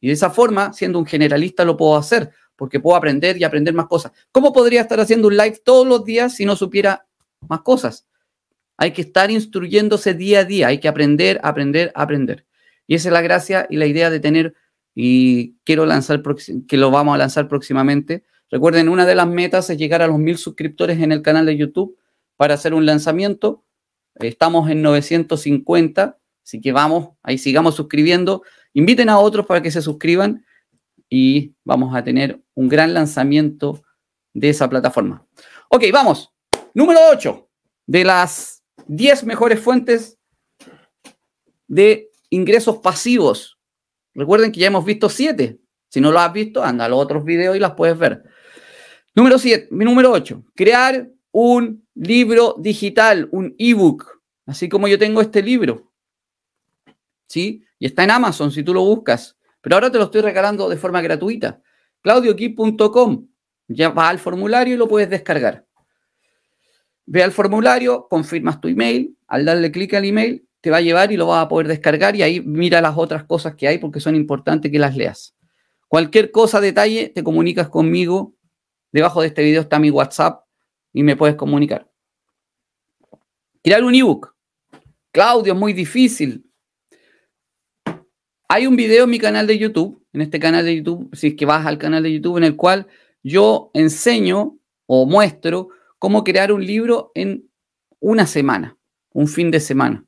Y 0.02 0.08
de 0.08 0.14
esa 0.14 0.30
forma, 0.30 0.74
siendo 0.74 1.00
un 1.00 1.06
generalista, 1.06 1.66
lo 1.66 1.78
puedo 1.78 1.98
hacer, 1.98 2.32
porque 2.56 2.80
puedo 2.80 2.96
aprender 2.96 3.38
y 3.38 3.44
aprender 3.44 3.74
más 3.74 3.88
cosas. 3.88 4.12
¿Cómo 4.32 4.54
podría 4.54 4.82
estar 4.82 5.00
haciendo 5.00 5.28
un 5.28 5.38
live 5.38 5.62
todos 5.64 5.88
los 5.88 6.06
días 6.06 6.36
si 6.36 6.46
no 6.46 6.56
supiera 6.56 7.06
más 7.48 7.62
cosas? 7.62 8.08
Hay 8.78 8.92
que 8.92 9.02
estar 9.02 9.30
instruyéndose 9.30 10.14
día 10.14 10.40
a 10.40 10.46
día, 10.46 10.68
hay 10.68 10.80
que 10.80 10.88
aprender, 10.88 11.40
aprender, 11.44 11.92
aprender. 11.96 12.46
Y 12.88 12.96
esa 12.96 13.10
es 13.10 13.14
la 13.14 13.22
gracia 13.22 13.68
y 13.70 13.78
la 13.78 13.86
idea 13.86 14.10
de 14.10 14.20
tener, 14.20 14.54
y 14.96 15.58
quiero 15.66 15.86
lanzar, 15.86 16.24
que 16.68 16.78
lo 16.78 16.92
vamos 16.92 17.16
a 17.16 17.18
lanzar 17.18 17.48
próximamente, 17.48 18.24
Recuerden, 18.52 18.90
una 18.90 19.06
de 19.06 19.16
las 19.16 19.28
metas 19.28 19.70
es 19.70 19.78
llegar 19.78 20.02
a 20.02 20.08
los 20.08 20.18
mil 20.18 20.38
suscriptores 20.38 21.00
en 21.00 21.12
el 21.12 21.22
canal 21.22 21.46
de 21.46 21.56
YouTube 21.56 21.98
para 22.36 22.56
hacer 22.56 22.74
un 22.74 22.86
lanzamiento. 22.86 23.64
Estamos 24.16 24.70
en 24.70 24.82
950, 24.82 26.18
así 26.44 26.60
que 26.60 26.72
vamos, 26.72 27.10
ahí 27.22 27.38
sigamos 27.38 27.76
suscribiendo. 27.76 28.42
Inviten 28.74 29.10
a 29.10 29.20
otros 29.20 29.46
para 29.46 29.62
que 29.62 29.72
se 29.72 29.82
suscriban 29.82 30.46
y 31.10 31.54
vamos 31.64 31.96
a 31.96 32.04
tener 32.04 32.42
un 32.56 32.70
gran 32.70 32.94
lanzamiento 32.94 33.84
de 34.34 34.50
esa 34.50 34.70
plataforma. 34.70 35.26
Ok, 35.70 35.86
vamos. 35.94 36.34
Número 36.74 37.00
8 37.12 37.50
de 37.86 38.04
las 38.04 38.64
10 38.88 39.26
mejores 39.26 39.60
fuentes 39.60 40.18
de 41.68 42.10
ingresos 42.30 42.78
pasivos. 42.78 43.60
Recuerden 44.14 44.52
que 44.52 44.60
ya 44.60 44.68
hemos 44.68 44.86
visto 44.86 45.10
7. 45.10 45.60
Si 45.90 46.02
no 46.02 46.12
lo 46.12 46.20
has 46.20 46.34
visto, 46.34 46.64
anda 46.64 46.86
a 46.86 46.90
los 46.90 47.00
otros 47.00 47.24
videos 47.24 47.56
y 47.56 47.60
las 47.60 47.74
puedes 47.74 47.98
ver. 47.98 48.24
Número 49.16 49.40
7, 49.40 49.68
número 49.72 50.12
8, 50.12 50.44
crear 50.56 51.10
un 51.32 51.86
libro 51.96 52.56
digital, 52.60 53.28
un 53.32 53.56
ebook, 53.58 54.06
así 54.46 54.70
como 54.70 54.88
yo 54.88 54.98
tengo 54.98 55.22
este 55.22 55.42
libro. 55.42 55.92
¿Sí? 57.28 57.64
Y 57.78 57.86
está 57.86 58.04
en 58.04 58.12
Amazon 58.12 58.52
si 58.52 58.64
tú 58.64 58.74
lo 58.74 58.82
buscas. 58.82 59.38
Pero 59.62 59.76
ahora 59.76 59.92
te 59.92 59.98
lo 59.98 60.06
estoy 60.06 60.22
regalando 60.22 60.70
de 60.70 60.78
forma 60.78 61.02
gratuita. 61.02 61.62
claudioquip.com. 62.02 63.28
Ya 63.68 63.90
va 63.90 64.10
al 64.10 64.20
formulario 64.20 64.74
y 64.74 64.78
lo 64.78 64.88
puedes 64.88 65.10
descargar. 65.10 65.66
Ve 67.06 67.24
al 67.24 67.32
formulario, 67.32 68.08
confirmas 68.10 68.60
tu 68.60 68.68
email. 68.68 69.16
Al 69.28 69.46
darle 69.46 69.72
clic 69.72 69.94
al 69.94 70.06
email, 70.06 70.48
te 70.62 70.72
va 70.72 70.78
a 70.78 70.82
llevar 70.82 71.12
y 71.12 71.18
lo 71.18 71.28
vas 71.28 71.46
a 71.46 71.48
poder 71.48 71.68
descargar. 71.68 72.16
Y 72.16 72.24
ahí 72.24 72.42
mira 72.42 72.82
las 72.82 72.98
otras 72.98 73.26
cosas 73.26 73.56
que 73.56 73.68
hay 73.68 73.78
porque 73.78 74.00
son 74.00 74.16
importantes 74.16 74.72
que 74.72 74.80
las 74.80 74.96
leas. 74.96 75.36
Cualquier 75.88 76.32
cosa, 76.32 76.62
detalle, 76.62 77.10
te 77.10 77.24
comunicas 77.24 77.70
conmigo 77.70 78.36
Debajo 78.92 79.22
de 79.22 79.28
este 79.28 79.44
video 79.44 79.62
está 79.62 79.80
mi 79.80 79.92
WhatsApp 79.92 80.44
y 80.94 81.04
me 81.04 81.16
puedes 81.16 81.36
comunicar. 81.36 81.90
Crear 83.64 83.84
un 83.84 83.94
ebook. 83.94 84.36
Claudio, 85.12 85.54
es 85.54 85.60
muy 85.60 85.74
difícil. 85.74 86.46
Hay 88.48 88.66
un 88.66 88.76
video 88.76 89.04
en 89.04 89.10
mi 89.12 89.20
canal 89.20 89.46
de 89.46 89.58
YouTube, 89.58 90.04
en 90.12 90.22
este 90.22 90.40
canal 90.40 90.66
de 90.66 90.78
YouTube, 90.78 91.16
si 91.16 91.28
es 91.28 91.36
que 91.36 91.46
vas 91.46 91.66
al 91.66 91.78
canal 91.78 92.02
de 92.02 92.14
YouTube, 92.14 92.38
en 92.38 92.46
el 92.46 92.56
cual 92.56 92.88
yo 93.22 93.70
enseño 93.74 94.58
o 94.88 95.06
muestro 95.06 95.70
cómo 96.00 96.24
crear 96.24 96.52
un 96.52 96.66
libro 96.66 97.12
en 97.14 97.48
una 98.00 98.26
semana, 98.26 98.78
un 99.14 99.28
fin 99.28 99.52
de 99.52 99.60
semana. 99.60 100.06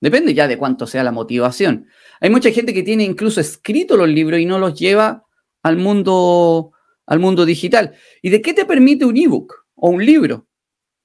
Depende 0.00 0.34
ya 0.34 0.48
de 0.48 0.58
cuánto 0.58 0.86
sea 0.86 1.04
la 1.04 1.12
motivación. 1.12 1.86
Hay 2.20 2.28
mucha 2.28 2.50
gente 2.50 2.74
que 2.74 2.82
tiene 2.82 3.04
incluso 3.04 3.40
escrito 3.40 3.96
los 3.96 4.08
libros 4.08 4.40
y 4.40 4.44
no 4.44 4.58
los 4.58 4.78
lleva 4.78 5.24
al 5.62 5.76
mundo 5.76 6.71
al 7.06 7.18
mundo 7.18 7.44
digital. 7.44 7.94
¿Y 8.20 8.30
de 8.30 8.40
qué 8.42 8.54
te 8.54 8.64
permite 8.64 9.04
un 9.04 9.16
ebook 9.16 9.66
o 9.74 9.90
un 9.90 10.04
libro? 10.04 10.46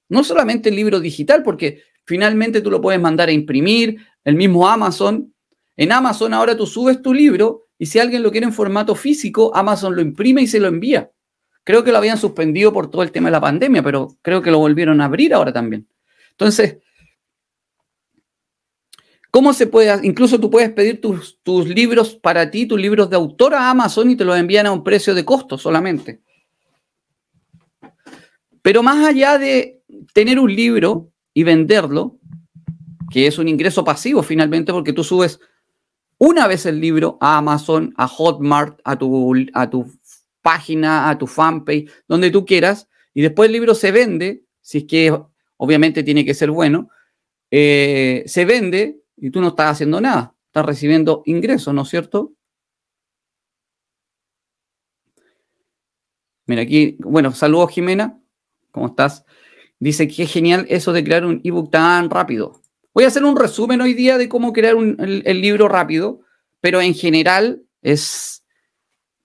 No 0.08 0.24
solamente 0.24 0.68
el 0.68 0.76
libro 0.76 1.00
digital, 1.00 1.42
porque 1.42 1.82
finalmente 2.04 2.60
tú 2.60 2.70
lo 2.70 2.80
puedes 2.80 3.00
mandar 3.00 3.28
a 3.28 3.32
imprimir, 3.32 3.98
el 4.24 4.34
mismo 4.34 4.68
Amazon. 4.68 5.34
En 5.76 5.92
Amazon 5.92 6.34
ahora 6.34 6.56
tú 6.56 6.66
subes 6.66 7.00
tu 7.02 7.14
libro 7.14 7.68
y 7.78 7.86
si 7.86 7.98
alguien 7.98 8.22
lo 8.22 8.30
quiere 8.30 8.46
en 8.46 8.52
formato 8.52 8.94
físico, 8.94 9.54
Amazon 9.54 9.94
lo 9.94 10.02
imprime 10.02 10.42
y 10.42 10.46
se 10.46 10.60
lo 10.60 10.68
envía. 10.68 11.10
Creo 11.64 11.84
que 11.84 11.92
lo 11.92 11.98
habían 11.98 12.18
suspendido 12.18 12.72
por 12.72 12.90
todo 12.90 13.02
el 13.02 13.12
tema 13.12 13.28
de 13.28 13.32
la 13.32 13.40
pandemia, 13.40 13.82
pero 13.82 14.16
creo 14.22 14.42
que 14.42 14.50
lo 14.50 14.58
volvieron 14.58 15.00
a 15.00 15.04
abrir 15.04 15.34
ahora 15.34 15.52
también. 15.52 15.86
Entonces, 16.30 16.78
¿cómo 19.30 19.52
se 19.52 19.66
puede? 19.66 20.06
Incluso 20.06 20.40
tú 20.40 20.50
puedes 20.50 20.70
pedir 20.70 21.00
tus, 21.00 21.68
libros 21.68 22.14
para 22.14 22.50
ti, 22.50 22.66
tus 22.66 22.80
libros 22.80 23.10
de 23.10 23.16
autor 23.16 23.54
a 23.54 23.70
Amazon 23.70 24.10
y 24.10 24.16
te 24.16 24.24
los 24.24 24.36
envían 24.36 24.66
a 24.66 24.72
un 24.72 24.84
precio 24.84 25.14
de 25.14 25.24
costo 25.24 25.58
solamente. 25.58 26.20
Pero 28.62 28.82
más 28.82 29.06
allá 29.06 29.38
de 29.38 29.82
tener 30.12 30.38
un 30.38 30.54
libro 30.54 31.10
y 31.32 31.42
venderlo, 31.42 32.18
que 33.10 33.26
es 33.26 33.38
un 33.38 33.48
ingreso 33.48 33.84
pasivo 33.84 34.22
finalmente, 34.22 34.72
porque 34.72 34.92
tú 34.92 35.04
subes 35.04 35.40
una 36.18 36.46
vez 36.46 36.66
el 36.66 36.80
libro 36.80 37.16
a 37.20 37.38
Amazon, 37.38 37.94
a 37.96 38.08
Hotmart, 38.08 38.80
a 38.84 38.98
tu, 38.98 39.34
a 39.54 39.70
tu 39.70 39.90
página, 40.42 41.08
a 41.08 41.16
tu 41.16 41.26
fanpage, 41.26 41.90
donde 42.08 42.30
tú 42.30 42.44
quieras, 42.44 42.88
y 43.14 43.22
después 43.22 43.46
el 43.46 43.52
libro 43.52 43.74
se 43.74 43.92
vende, 43.92 44.42
si 44.60 44.78
es 44.78 44.84
que 44.84 45.18
obviamente 45.56 46.02
tiene 46.02 46.24
que 46.24 46.34
ser 46.34 46.50
bueno, 46.50 46.88
eh, 47.50 48.24
se 48.26 48.44
vende 48.44 49.00
y 49.20 49.30
tú 49.30 49.40
no 49.40 49.48
estás 49.48 49.72
haciendo 49.72 50.00
nada, 50.00 50.34
estás 50.46 50.66
recibiendo 50.66 51.22
ingresos, 51.26 51.74
¿no 51.74 51.82
es 51.82 51.88
cierto? 51.88 52.32
Mira 56.46 56.62
aquí, 56.62 56.96
bueno, 57.00 57.32
saludos 57.32 57.70
Jimena, 57.72 58.18
¿cómo 58.70 58.86
estás? 58.88 59.24
Dice 59.78 60.08
que 60.08 60.22
es 60.22 60.32
genial 60.32 60.66
eso 60.68 60.92
de 60.92 61.04
crear 61.04 61.24
un 61.24 61.40
ebook 61.44 61.70
tan 61.70 62.10
rápido. 62.10 62.62
Voy 62.94 63.04
a 63.04 63.08
hacer 63.08 63.24
un 63.24 63.36
resumen 63.36 63.80
hoy 63.80 63.94
día 63.94 64.18
de 64.18 64.28
cómo 64.28 64.52
crear 64.52 64.74
el 64.76 65.40
libro 65.40 65.68
rápido, 65.68 66.20
pero 66.60 66.80
en 66.80 66.94
general 66.94 67.62
es 67.82 68.38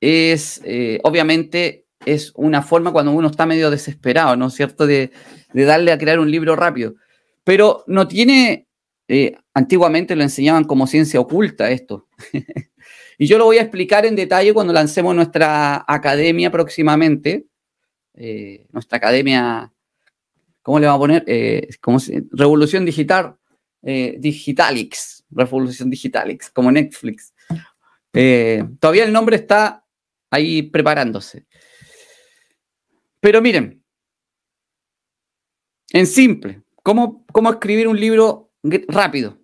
es, 0.04 0.62
eh, 0.66 1.00
obviamente, 1.04 1.86
es 2.06 2.34
una 2.36 2.62
forma 2.62 2.92
cuando 2.92 3.14
uno 3.14 3.30
está 3.30 3.46
medio 3.46 3.72
desesperado, 3.72 4.36
¿no 4.36 4.48
es 4.48 4.54
cierto?, 4.54 4.86
de, 4.86 5.12
darle 5.54 5.94
a 5.94 5.98
crear 5.98 6.20
un 6.20 6.30
libro 6.30 6.58
rápido. 6.58 6.96
Pero 7.46 7.86
no 7.88 8.06
tiene, 8.06 8.68
eh, 9.08 9.36
antiguamente 9.54 10.16
lo 10.16 10.24
enseñaban 10.24 10.64
como 10.64 10.88
ciencia 10.88 11.20
oculta 11.20 11.70
esto. 11.70 12.08
y 13.18 13.28
yo 13.28 13.38
lo 13.38 13.46
voy 13.46 13.58
a 13.58 13.62
explicar 13.62 14.06
en 14.06 14.16
detalle 14.16 14.54
cuando 14.54 14.74
lancemos 14.74 15.16
nuestra 15.16 15.84
academia 15.88 16.52
próximamente, 16.52 17.48
eh, 18.16 18.66
nuestra 18.72 18.98
academia, 18.98 19.72
¿cómo 20.62 20.80
le 20.80 20.88
vamos 20.88 21.00
a 21.00 21.24
poner? 21.24 21.68
como 21.82 22.00
Revolución 22.32 22.86
Digital, 22.86 23.36
Digitalix, 23.82 25.26
Revolución 25.30 25.90
Digitalix, 25.90 26.50
como 26.50 26.72
Netflix. 26.72 27.34
todavía 28.80 29.04
el 29.04 29.12
nombre 29.12 29.36
está 29.36 29.84
ahí 30.30 30.64
preparándose. 30.64 31.46
Pero 33.20 33.42
miren, 33.42 33.84
en 35.94 36.08
simple, 36.08 36.64
¿cómo, 36.82 37.24
cómo 37.32 37.52
escribir 37.52 37.88
un 37.88 38.00
libro 38.00 38.43
rápido? 38.64 39.40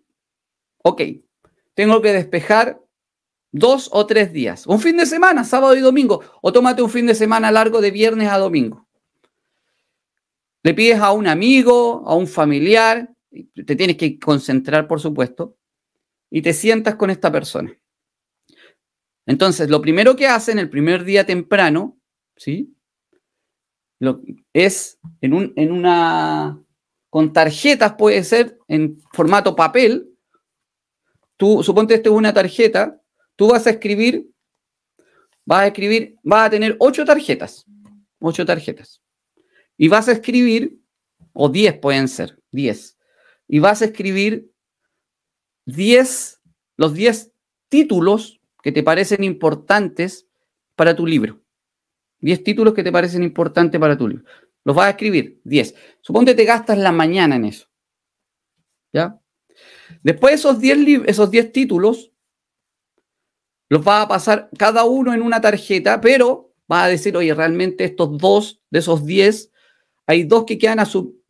Ok, 0.83 1.01
tengo 1.73 2.01
que 2.01 2.13
despejar 2.13 2.81
dos 3.51 3.89
o 3.91 4.05
tres 4.05 4.31
días, 4.31 4.67
un 4.67 4.79
fin 4.79 4.97
de 4.97 5.05
semana, 5.05 5.43
sábado 5.43 5.75
y 5.75 5.81
domingo, 5.81 6.21
o 6.41 6.53
tómate 6.53 6.81
un 6.81 6.89
fin 6.89 7.05
de 7.05 7.15
semana 7.15 7.51
largo 7.51 7.81
de 7.81 7.91
viernes 7.91 8.29
a 8.29 8.38
domingo. 8.38 8.88
Le 10.63 10.73
pides 10.73 10.99
a 10.99 11.11
un 11.11 11.27
amigo, 11.27 12.03
a 12.05 12.15
un 12.15 12.27
familiar, 12.27 13.13
te 13.65 13.75
tienes 13.75 13.97
que 13.97 14.19
concentrar, 14.19 14.88
por 14.88 14.99
supuesto, 14.99 15.57
y 16.29 16.41
te 16.41 16.53
sientas 16.53 16.95
con 16.95 17.09
esta 17.09 17.31
persona. 17.31 17.75
Entonces, 19.25 19.69
lo 19.69 19.81
primero 19.81 20.15
que 20.15 20.27
hacen 20.27 20.59
el 20.59 20.69
primer 20.69 21.03
día 21.03 21.25
temprano, 21.25 21.99
¿sí? 22.35 22.75
Lo, 23.99 24.21
es 24.53 24.99
en, 25.21 25.33
un, 25.33 25.53
en 25.55 25.71
una, 25.71 26.61
con 27.10 27.34
tarjetas 27.34 27.94
puede 27.94 28.24
ser 28.24 28.60
en 28.68 29.00
formato 29.12 29.56
papel. 29.56 30.10
Tú, 31.38 31.63
suponte 31.63 31.96
esto 31.96 32.10
es 32.10 32.16
una 32.16 32.34
tarjeta, 32.34 33.01
tú 33.36 33.50
vas 33.50 33.66
a 33.68 33.72
escribir, 33.72 34.30
vas 35.46 35.62
a 35.62 35.68
escribir, 35.68 36.18
vas 36.24 36.48
a 36.48 36.50
tener 36.50 36.75
ocho 36.80 37.06
tarjetas, 37.06 37.66
ocho 38.20 38.46
tarjetas. 38.46 39.01
Y 39.78 39.88
vas 39.88 40.10
a 40.10 40.12
escribir, 40.12 40.78
o 41.34 41.50
diez 41.50 41.78
pueden 41.78 42.08
ser, 42.08 42.38
diez. 42.51 42.98
Y 43.48 43.60
vas 43.60 43.82
a 43.82 43.86
escribir 43.86 44.51
diez, 45.66 46.42
los 46.75 46.94
diez 46.94 47.32
títulos 47.70 48.39
que 48.62 48.72
te 48.72 48.84
parecen 48.84 49.24
importantes 49.24 50.28
para 50.75 50.96
tu 50.96 51.06
libro. 51.06 51.42
10 52.22 52.44
títulos 52.44 52.74
que 52.74 52.84
te 52.84 52.92
parecen 52.92 53.24
importantes 53.24 53.80
para 53.80 53.98
tu 53.98 54.08
libro. 54.08 54.25
Los 54.63 54.75
vas 54.75 54.88
a 54.88 54.89
escribir, 54.92 55.42
10. 55.44 55.75
Suponte 56.01 56.36
te 56.36 56.46
gastas 56.46 56.78
la 56.78 56.92
mañana 56.92 57.36
en 57.36 57.46
eso. 57.46 57.68
¿Ya? 58.94 59.20
Después 60.04 60.36
esos 60.36 60.60
10 60.60 61.04
esos 61.06 61.32
10 61.32 61.51
títulos 61.51 62.12
los 63.70 63.84
vas 63.84 64.06
a 64.06 64.08
pasar 64.08 64.50
cada 64.58 64.84
uno 64.86 65.13
en 65.13 65.22
una 65.22 65.42
tarjeta, 65.42 66.01
pero 66.01 66.54
vas 66.68 66.86
a 66.86 66.89
decir, 66.89 67.16
oye, 67.16 67.34
realmente 67.34 67.84
estos 67.84 68.18
dos 68.18 68.62
de 68.70 68.80
esos 68.80 69.06
10, 69.06 69.51
hay 70.08 70.24
dos 70.24 70.46
que 70.46 70.58
quedan 70.58 70.84
su, 70.86 71.22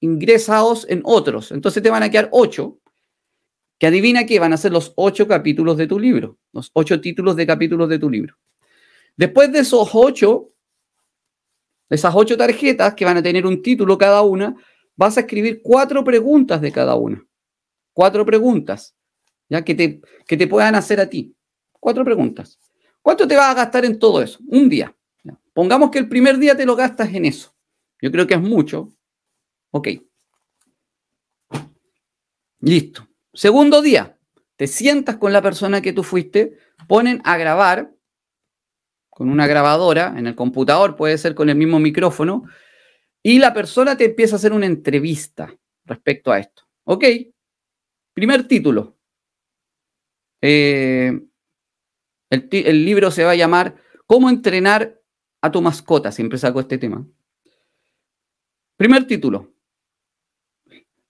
ingresados 0.00 0.86
en 0.88 1.00
otros. 1.04 1.52
Entonces 1.52 1.82
te 1.82 1.90
van 1.90 2.02
a 2.02 2.10
quedar 2.10 2.28
8 2.32 2.80
que 3.80 3.86
adivina 3.86 4.26
qué 4.26 4.38
van 4.38 4.52
a 4.52 4.58
ser 4.58 4.72
los 4.72 4.92
ocho 4.94 5.26
capítulos 5.26 5.78
de 5.78 5.86
tu 5.86 5.98
libro, 5.98 6.36
los 6.52 6.70
ocho 6.74 7.00
títulos 7.00 7.34
de 7.34 7.46
capítulos 7.46 7.88
de 7.88 7.98
tu 7.98 8.10
libro. 8.10 8.36
Después 9.16 9.50
de 9.50 9.60
esos 9.60 9.88
ocho, 9.94 10.49
esas 11.90 12.14
ocho 12.14 12.36
tarjetas 12.36 12.94
que 12.94 13.04
van 13.04 13.16
a 13.16 13.22
tener 13.22 13.44
un 13.44 13.62
título 13.62 13.98
cada 13.98 14.22
una, 14.22 14.56
vas 14.96 15.16
a 15.16 15.20
escribir 15.20 15.60
cuatro 15.62 16.04
preguntas 16.04 16.60
de 16.60 16.72
cada 16.72 16.94
una. 16.94 17.26
Cuatro 17.92 18.24
preguntas, 18.24 18.94
ya 19.48 19.62
que 19.64 19.74
te, 19.74 20.00
que 20.26 20.36
te 20.36 20.46
puedan 20.46 20.74
hacer 20.76 21.00
a 21.00 21.10
ti. 21.10 21.34
Cuatro 21.72 22.04
preguntas. 22.04 22.58
¿Cuánto 23.02 23.26
te 23.26 23.36
vas 23.36 23.50
a 23.50 23.54
gastar 23.54 23.84
en 23.84 23.98
todo 23.98 24.22
eso? 24.22 24.38
Un 24.46 24.68
día. 24.68 24.94
Pongamos 25.52 25.90
que 25.90 25.98
el 25.98 26.08
primer 26.08 26.38
día 26.38 26.56
te 26.56 26.64
lo 26.64 26.76
gastas 26.76 27.12
en 27.12 27.24
eso. 27.24 27.54
Yo 28.00 28.10
creo 28.10 28.26
que 28.26 28.34
es 28.34 28.40
mucho. 28.40 28.92
Ok. 29.72 29.88
Listo. 32.60 33.08
Segundo 33.32 33.82
día, 33.82 34.16
te 34.56 34.66
sientas 34.66 35.16
con 35.16 35.32
la 35.32 35.42
persona 35.42 35.80
que 35.80 35.92
tú 35.92 36.02
fuiste, 36.02 36.58
ponen 36.86 37.20
a 37.24 37.36
grabar 37.36 37.92
con 39.10 39.28
una 39.28 39.46
grabadora 39.46 40.14
en 40.16 40.26
el 40.26 40.34
computador, 40.34 40.96
puede 40.96 41.18
ser 41.18 41.34
con 41.34 41.50
el 41.50 41.56
mismo 41.56 41.78
micrófono, 41.78 42.44
y 43.22 43.38
la 43.38 43.52
persona 43.52 43.96
te 43.96 44.06
empieza 44.06 44.36
a 44.36 44.38
hacer 44.38 44.52
una 44.52 44.66
entrevista 44.66 45.54
respecto 45.84 46.32
a 46.32 46.38
esto. 46.38 46.62
¿Ok? 46.84 47.04
Primer 48.14 48.48
título. 48.48 48.96
Eh, 50.40 51.20
el, 52.30 52.84
libro 52.84 53.10
se 53.10 53.24
va 53.24 53.32
a 53.32 53.36
llamar 53.36 53.76
¿Cómo 54.06 54.30
entrenar 54.30 55.00
a 55.40 55.50
tu 55.52 55.60
mascota? 55.60 56.10
Siempre 56.10 56.38
saco 56.38 56.60
este 56.60 56.78
tema. 56.78 57.06
Primer 58.76 59.06
título. 59.06 59.52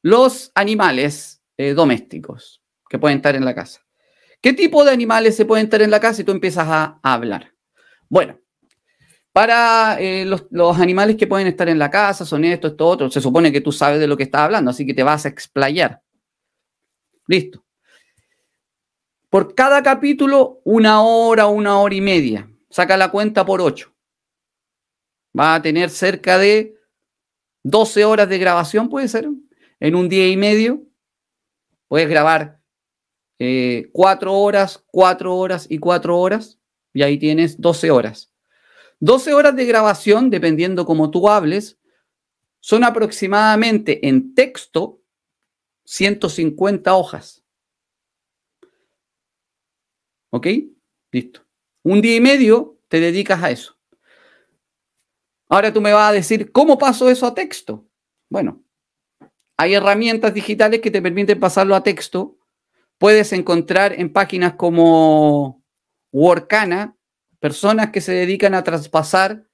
Los 0.03 0.51
animales 0.55 1.43
eh, 1.57 1.73
domésticos 1.73 2.63
que 2.89 2.99
pueden 2.99 3.19
estar 3.19 3.37
en 3.37 3.45
la 3.45 3.55
casa. 3.55 3.81
¿Qué 4.43 4.53
tipo 4.53 4.85
de 4.85 4.91
animales 4.91 5.37
se 5.37 5.45
pueden 5.45 5.67
estar 5.67 5.81
en 5.83 5.91
la 5.91 6.01
casa 6.01 6.23
y 6.23 6.25
tú 6.25 6.33
empiezas 6.33 6.67
a, 6.69 6.99
hablar? 7.03 7.50
Bueno, 8.11 8.39
para 9.33 9.99
eh, 10.01 10.27
los, 10.27 10.79
animales 10.79 11.17
que 11.17 11.29
pueden 11.29 11.47
estar 11.47 11.69
en 11.69 11.79
la 11.79 11.91
casa, 11.91 12.27
son 12.27 12.45
estos, 12.45 12.73
esto, 12.73 12.87
otro, 12.87 13.11
se 13.11 13.21
supone 13.21 13.53
que 13.53 13.61
tú 13.61 13.71
sabes 13.71 14.01
de 14.01 14.09
lo 14.09 14.17
que 14.17 14.25
estás 14.25 14.43
hablando, 14.43 14.73
así 14.73 14.85
que 14.85 14.93
te 14.93 15.05
vas 15.05 15.25
a 15.25 15.29
explayar. 15.29 16.03
Listo. 17.27 17.65
Por 19.31 19.55
cada 19.55 19.83
capítulo, 19.85 20.61
una 20.65 21.03
hora, 21.03 21.47
una 21.47 21.79
hora 21.79 21.95
y 21.95 22.01
media. 22.01 22.51
Saca 22.69 22.97
la 22.97 23.13
cuenta 23.13 23.47
por 23.47 23.61
ocho. 23.61 23.95
Va 25.39 25.55
a 25.55 25.63
tener 25.63 25.91
cerca 25.91 26.37
de 26.37 26.77
12 27.63 28.05
horas 28.05 28.29
de 28.29 28.39
grabación, 28.39 28.89
puede 28.89 29.07
ser, 29.07 29.29
en 29.79 29.95
un 29.95 30.09
día 30.09 30.29
y 30.29 30.37
medio. 30.37 30.83
Puedes 31.87 32.09
grabar 32.09 32.61
eh, 33.39 33.89
cuatro 33.93 34.35
horas, 34.35 34.85
cuatro 34.89 35.37
horas 35.37 35.67
y 35.71 35.79
cuatro 35.79 36.19
horas, 36.19 36.60
y 36.93 37.03
ahí 37.03 37.19
tienes 37.19 37.61
12 37.61 37.91
horas. 37.91 38.33
12 39.01 39.33
horas 39.35 39.57
de 39.57 39.65
grabación, 39.65 40.31
dependiendo 40.31 40.85
cómo 40.85 41.11
tú 41.11 41.29
hables, 41.29 41.79
son 42.61 42.85
aproximadamente 42.85 44.07
en 44.07 44.35
texto 44.35 45.03
150 45.85 46.95
hojas. 46.95 47.43
¿Ok? 50.31 50.47
Listo. 51.11 51.45
Un 51.83 52.01
día 52.01 52.17
y 52.17 52.21
medio 52.21 52.79
te 52.89 53.01
dedicas 53.01 53.43
a 53.43 53.51
eso. 53.51 53.77
Ahora 55.49 55.73
tú 55.73 55.81
me 55.81 55.93
vas 55.93 56.11
a 56.11 56.15
decir, 56.15 56.53
¿cómo 56.53 56.79
paso 56.79 57.11
eso 57.11 57.27
a 57.27 57.35
texto? 57.35 57.89
Bueno, 58.29 58.63
hay 59.57 59.75
herramientas 59.75 60.33
digitales 60.33 60.81
que 60.81 60.91
te 60.91 61.03
permiten 61.03 61.41
pasarlo 61.41 61.75
a 61.75 61.83
texto. 61.83 62.39
Puedes 62.99 63.33
encontrar 63.33 63.99
en 63.99 64.13
páginas 64.13 64.55
como 64.55 65.60
Workana 66.13 66.97
personas 67.41 67.91
que 67.91 68.01
se 68.01 68.13
dedican 68.13 68.55
a 68.55 68.63
traspasar 68.63 69.45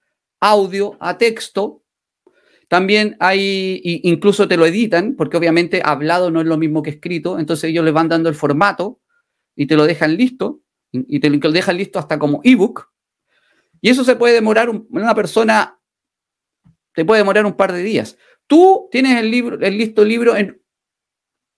audio 0.41 0.97
a 1.01 1.17
texto. 1.17 1.83
También 2.69 3.17
hay, 3.21 3.81
incluso 4.03 4.49
te 4.49 4.57
lo 4.57 4.67
editan, 4.67 5.15
porque 5.15 5.37
obviamente 5.37 5.81
hablado 5.85 6.31
no 6.31 6.41
es 6.41 6.47
lo 6.47 6.59
mismo 6.59 6.83
que 6.83 6.91
escrito, 6.91 7.39
entonces 7.39 7.71
ellos 7.71 7.85
les 7.85 7.95
van 7.95 8.09
dando 8.09 8.29
el 8.29 8.35
formato 8.35 9.01
y 9.55 9.67
te 9.67 9.77
lo 9.77 9.87
dejan 9.87 10.17
listo, 10.17 10.61
y 10.91 11.21
te 11.21 11.31
lo 11.31 11.53
dejan 11.53 11.77
listo 11.77 11.99
hasta 11.99 12.19
como 12.19 12.41
ebook. 12.43 12.91
Y 13.81 13.89
eso 13.89 14.03
se 14.03 14.17
puede 14.17 14.35
demorar, 14.35 14.69
una 14.69 15.15
persona 15.15 15.79
te 16.93 17.05
puede 17.05 17.21
demorar 17.21 17.47
un 17.47 17.57
par 17.57 17.73
de 17.73 17.83
días. 17.83 18.19
Tú 18.49 18.89
tienes 18.91 19.19
el, 19.19 19.31
libro, 19.31 19.61
el 19.61 19.79
listo 19.79 20.05
libro 20.05 20.37
en 20.37 20.61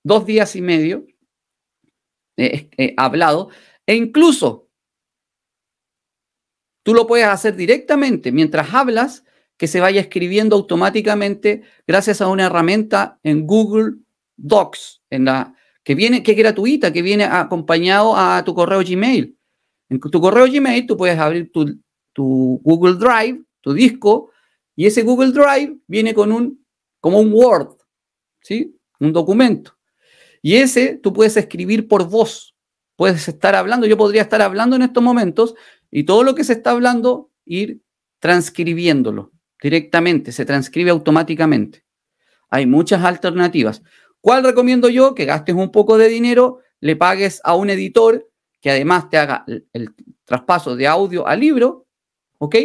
dos 0.05 0.26
días 0.26 0.55
y 0.57 0.61
medio, 0.61 1.07
eh, 2.37 2.69
eh, 2.76 2.95
hablado, 2.97 3.49
e 3.87 3.95
incluso 3.95 4.67
tú 6.88 6.95
lo 6.95 7.07
puedes 7.07 7.26
hacer 7.26 7.54
directamente 7.54 8.33
mientras 8.33 8.73
hablas, 8.73 9.23
que 9.59 9.66
se 9.66 9.78
vaya 9.78 10.00
escribiendo 10.00 10.57
automáticamente 10.57 11.61
gracias 11.87 12.23
a 12.23 12.28
una 12.28 12.47
herramienta 12.47 13.18
en 13.23 13.47
Google 13.47 13.97
Docs, 14.38 15.02
en 15.11 15.26
la, 15.26 15.54
que 15.85 15.95
viene, 15.95 16.23
que 16.23 16.33
es 16.33 16.38
gratuita, 16.38 16.90
que 16.90 17.02
viene 17.02 17.25
acompañado 17.25 18.16
a 18.16 18.42
tu 18.42 18.54
correo 18.54 18.80
Gmail. 18.80 19.37
En 19.90 20.00
tu 20.00 20.18
correo 20.18 20.47
Gmail 20.47 20.87
tú 20.87 20.97
puedes 20.97 21.18
abrir 21.18 21.52
tu, 21.52 21.78
tu 22.14 22.59
Google 22.64 22.95
Drive, 22.95 23.42
tu 23.61 23.75
disco, 23.75 24.30
y 24.75 24.87
ese 24.87 25.02
Google 25.02 25.33
Drive 25.33 25.76
viene 25.87 26.14
con 26.14 26.33
un, 26.33 26.64
como 27.00 27.21
un 27.21 27.30
Word, 27.35 27.76
¿sí? 28.40 28.75
Un 28.99 29.12
documento. 29.12 29.76
Y 30.40 30.54
ese 30.54 30.95
tú 30.95 31.12
puedes 31.12 31.37
escribir 31.37 31.87
por 31.87 32.09
voz. 32.09 32.54
Puedes 32.97 33.28
estar 33.28 33.54
hablando, 33.54 33.87
yo 33.87 33.99
podría 33.99 34.23
estar 34.23 34.40
hablando 34.40 34.75
en 34.75 34.80
estos 34.80 35.02
momentos 35.02 35.54
y 35.90 36.04
todo 36.04 36.23
lo 36.23 36.35
que 36.35 36.45
se 36.45 36.52
está 36.54 36.73
hablando, 36.73 37.30
ir 37.45 37.83
transcribiéndolo 38.21 39.33
directamente, 39.62 40.33
se 40.33 40.45
transcribe 40.45 40.90
automáticamente. 40.90 41.85
Hay 42.50 42.66
muchas 42.66 43.04
alternativas. 43.04 43.83
¿Cuál 44.21 44.45
recomiendo 44.45 44.88
yo? 44.88 45.14
Que 45.14 45.25
gastes 45.25 45.54
un 45.54 45.71
poco 45.71 45.99
de 45.99 46.09
dinero, 46.09 46.61
le 46.80 46.97
pagues 46.97 47.40
a 47.45 47.54
un 47.54 47.71
editor 47.71 48.28
que 48.61 48.71
además 48.71 49.09
te 49.09 49.18
haga 49.18 49.45
el, 49.73 49.95
traspaso 50.25 50.76
de 50.76 50.87
audio 50.87 51.26
a 51.26 51.35
libro, 51.35 51.87
¿ok? 52.38 52.57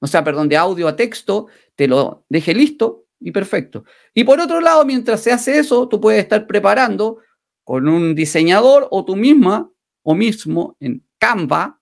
O 0.00 0.06
sea, 0.06 0.22
perdón, 0.22 0.48
de 0.48 0.58
audio 0.58 0.86
a 0.86 0.94
texto, 0.94 1.46
te 1.74 1.88
lo 1.88 2.26
deje 2.28 2.54
listo 2.54 3.06
y 3.18 3.32
perfecto. 3.32 3.84
Y 4.12 4.24
por 4.24 4.38
otro 4.38 4.60
lado, 4.60 4.84
mientras 4.84 5.22
se 5.22 5.32
hace 5.32 5.58
eso, 5.58 5.88
tú 5.88 6.00
puedes 6.00 6.20
estar 6.20 6.46
preparando 6.46 7.18
con 7.64 7.88
un 7.88 8.14
diseñador 8.14 8.88
o 8.90 9.04
tú 9.04 9.16
misma 9.16 9.70
o 10.02 10.14
mismo 10.14 10.76
en 10.80 11.02
Canva, 11.18 11.77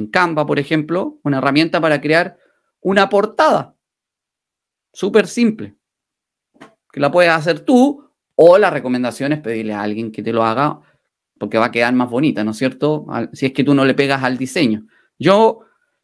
en 0.00 0.08
Canva, 0.08 0.46
por 0.46 0.58
ejemplo, 0.58 1.18
una 1.22 1.38
herramienta 1.38 1.80
para 1.80 2.00
crear 2.00 2.38
una 2.80 3.08
portada. 3.08 3.76
Súper 4.92 5.26
simple. 5.26 5.76
Que 6.92 7.00
la 7.00 7.10
puedes 7.10 7.30
hacer 7.30 7.60
tú 7.60 8.10
o 8.34 8.58
la 8.58 8.70
recomendación 8.70 9.32
es 9.32 9.40
pedirle 9.40 9.74
a 9.74 9.82
alguien 9.82 10.10
que 10.10 10.22
te 10.22 10.32
lo 10.32 10.42
haga 10.42 10.80
porque 11.38 11.58
va 11.58 11.66
a 11.66 11.70
quedar 11.70 11.94
más 11.94 12.10
bonita, 12.10 12.44
¿no 12.44 12.50
es 12.50 12.56
cierto? 12.56 13.06
Si 13.32 13.46
es 13.46 13.52
que 13.52 13.64
tú 13.64 13.74
no 13.74 13.84
le 13.84 13.94
pegas 13.94 14.22
al 14.22 14.36
diseño. 14.36 14.86
Yo 15.18 15.60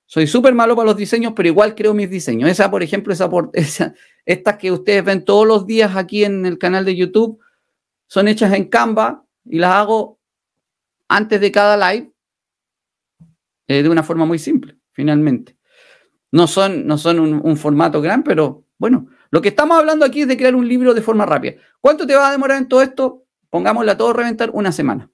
soy 0.06 0.26
súper 0.26 0.54
malo 0.54 0.76
para 0.76 0.86
los 0.86 0.96
diseños, 0.96 1.32
pero 1.34 1.48
igual 1.48 1.74
creo 1.74 1.92
mis 1.92 2.08
diseños. 2.08 2.48
Esa, 2.48 2.70
por 2.70 2.82
ejemplo, 2.82 3.12
esa, 3.12 3.28
esa, 3.52 3.94
estas 4.24 4.56
que 4.56 4.70
ustedes 4.70 5.04
ven 5.04 5.24
todos 5.24 5.46
los 5.46 5.66
días 5.66 5.96
aquí 5.96 6.24
en 6.24 6.46
el 6.46 6.58
canal 6.58 6.84
de 6.84 6.96
YouTube, 6.96 7.40
son 8.06 8.28
hechas 8.28 8.52
en 8.54 8.68
Canva 8.68 9.24
y 9.44 9.58
las 9.58 9.72
hago 9.72 10.18
antes 11.08 11.40
de 11.40 11.52
cada 11.52 11.76
live 11.92 12.12
eh, 13.68 13.82
de 13.82 13.88
una 13.88 14.02
forma 14.02 14.24
muy 14.24 14.38
simple, 14.38 14.76
finalmente. 14.92 15.56
No 16.30 16.46
son, 16.46 16.86
no 16.86 16.98
son 16.98 17.18
un, 17.18 17.56
formato 17.56 18.00
gran, 18.00 18.22
pero 18.22 18.64
bueno, 18.78 19.08
lo 19.30 19.40
que 19.40 19.48
estamos 19.48 19.78
hablando 19.78 20.04
aquí 20.04 20.22
es 20.22 20.28
de 20.28 20.36
crear 20.36 20.54
un 20.54 20.68
libro 20.68 20.92
de 20.94 21.02
forma 21.02 21.24
rápida. 21.24 21.54
¿Cuánto 21.80 22.06
te 22.06 22.14
va 22.14 22.28
a 22.28 22.32
demorar 22.32 22.58
en 22.58 22.68
todo 22.68 22.82
esto? 22.82 23.24
Pongámosla 23.48 23.96
todo 23.96 24.12
reventar 24.12 24.50
una 24.52 24.72
semana. 24.72 25.10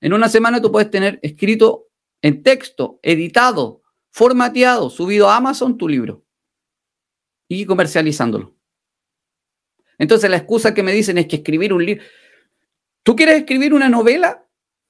En 0.00 0.12
una 0.12 0.28
semana 0.28 0.60
tú 0.60 0.70
puedes 0.70 0.90
tener 0.90 1.18
escrito 1.22 1.86
en 2.20 2.42
texto, 2.42 2.98
editado, 3.02 3.82
formateado, 4.10 4.90
subido 4.90 5.30
a 5.30 5.36
Amazon 5.36 5.78
tu 5.78 5.88
libro 5.88 6.24
y 7.48 7.64
comercializándolo. 7.64 8.54
Entonces 9.98 10.28
la 10.28 10.36
excusa 10.36 10.74
que 10.74 10.82
me 10.82 10.92
dicen 10.92 11.18
es 11.18 11.26
que 11.26 11.36
escribir 11.36 11.72
un 11.72 11.84
libro... 11.84 12.04
¿Tú 13.02 13.14
quieres 13.16 13.36
escribir 13.36 13.74
una 13.74 13.88
novela? 13.88 14.43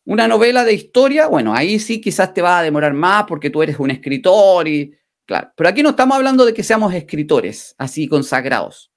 ¿Una 0.05 0.29
novela 0.29 0.65
de 0.65 0.75
historia? 0.75 1.29
Bueno, 1.29 1.55
ahí 1.55 1.79
sí 1.79 2.01
quizás 2.01 2.35
te 2.35 2.43
va 2.43 2.59
a 2.59 2.63
demorar 2.63 2.93
más 2.93 3.25
porque 3.27 3.51
tú 3.51 3.63
eres 3.63 3.79
un 3.79 3.91
escritor 3.91 4.69
y... 4.69 4.95
Claro, 5.27 5.53
pero 5.57 5.71
aquí 5.71 5.83
no 5.83 5.91
estamos 5.91 6.17
hablando 6.17 6.45
de 6.45 6.53
que 6.53 6.63
seamos 6.63 6.93
escritores, 6.93 7.75
así 7.79 8.07
consagrados. 8.07 8.93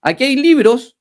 Aquí 0.00 0.24
hay 0.24 0.34
libros, 0.34 0.96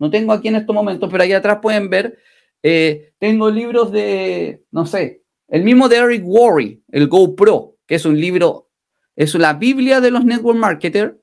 no 0.00 0.10
tengo 0.10 0.32
aquí 0.32 0.48
en 0.48 0.56
estos 0.56 0.74
momentos, 0.74 1.08
pero 1.08 1.22
ahí 1.22 1.32
atrás 1.32 1.58
pueden 1.62 1.88
ver 1.88 2.18
eh, 2.62 3.14
tengo 3.18 3.50
libros 3.50 3.90
de, 3.90 4.64
no 4.70 4.86
sé, 4.86 5.24
el 5.48 5.64
mismo 5.64 5.88
de 5.88 5.96
Eric 5.96 6.22
Worre, 6.24 6.80
el 6.88 7.08
GoPro, 7.08 7.76
que 7.86 7.94
es 7.96 8.04
un 8.04 8.20
libro, 8.20 8.70
es 9.16 9.34
la 9.34 9.54
Biblia 9.54 10.00
de 10.00 10.10
los 10.10 10.24
network 10.24 10.58
marketers. 10.58 11.14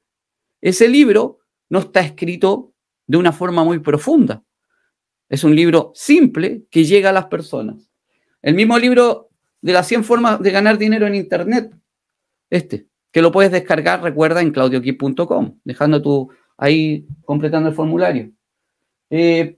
Ese 0.61 0.87
libro 0.87 1.39
no 1.69 1.79
está 1.79 2.01
escrito 2.01 2.73
de 3.05 3.17
una 3.17 3.31
forma 3.31 3.63
muy 3.63 3.79
profunda. 3.79 4.43
Es 5.29 5.43
un 5.43 5.55
libro 5.55 5.91
simple 5.93 6.63
que 6.69 6.85
llega 6.85 7.09
a 7.09 7.13
las 7.13 7.25
personas. 7.25 7.89
El 8.41 8.55
mismo 8.55 8.77
libro 8.77 9.29
de 9.61 9.73
las 9.73 9.87
100 9.87 10.03
formas 10.03 10.41
de 10.41 10.51
ganar 10.51 10.77
dinero 10.77 11.07
en 11.07 11.15
Internet, 11.15 11.71
este, 12.49 12.87
que 13.11 13.21
lo 13.21 13.31
puedes 13.31 13.51
descargar, 13.51 14.01
recuerda, 14.01 14.41
en 14.41 14.51
claudioquip.com, 14.51 15.59
dejando 15.63 16.01
tu, 16.01 16.29
ahí, 16.57 17.05
completando 17.25 17.69
el 17.69 17.75
formulario. 17.75 18.31
Eh, 19.09 19.57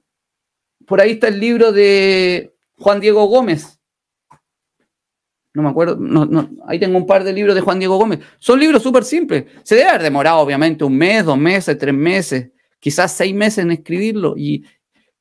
por 0.88 1.02
ahí 1.02 1.12
está 1.12 1.28
el 1.28 1.40
libro 1.40 1.72
de 1.72 2.56
Juan 2.78 3.00
Diego 3.00 3.26
Gómez. 3.26 3.80
No 5.54 5.64
me 5.64 5.70
acuerdo, 5.70 6.00
ahí 6.68 6.80
tengo 6.80 6.98
un 6.98 7.06
par 7.06 7.24
de 7.24 7.34
libros 7.34 7.56
de 7.56 7.62
Juan 7.62 7.80
Diego 7.80 7.98
Gómez. 7.98 8.20
Son 8.38 8.60
libros 8.60 8.82
súper 8.82 9.04
simples. 9.04 9.46
Se 9.64 9.76
debe 9.76 9.90
haber 9.90 10.04
demorado, 10.04 10.40
obviamente, 10.40 10.84
un 10.84 10.96
mes, 10.96 11.26
dos 11.26 11.38
meses, 11.38 11.78
tres 11.78 11.94
meses, 11.94 12.52
quizás 12.80 13.12
seis 13.12 13.34
meses 13.36 13.66
en 13.66 13.72
escribirlo. 13.72 14.36
Y, 14.38 14.64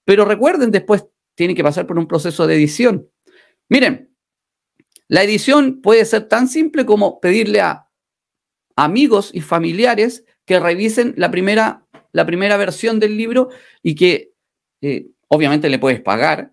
pero 0.09 0.25
recuerden, 0.25 0.71
después 0.71 1.05
tiene 1.35 1.55
que 1.55 1.63
pasar 1.63 1.87
por 1.87 1.99
un 1.99 2.09
proceso 2.09 2.47
de 2.47 2.55
edición. 2.55 3.11
Miren, 3.69 4.17
la 5.07 5.23
edición 5.23 5.83
puede 5.83 6.07
ser 6.07 6.29
tan 6.29 6.49
simple 6.49 6.87
como 6.87 7.21
pedirle 7.21 7.61
a 7.61 7.91
amigos 8.75 9.31
y 9.35 9.43
familiares 9.43 10.25
que 10.47 10.59
revisen 10.59 11.13
la 11.19 11.31
primera, 11.31 11.87
la 12.13 12.25
primera 12.25 12.57
versión 12.57 12.99
del 12.99 13.19
libro 13.19 13.51
y 13.83 13.95
que 13.95 14.33
eh, 14.81 15.09
Obviamente 15.29 15.69
le 15.69 15.79
puedes 15.79 16.01
pagar, 16.01 16.53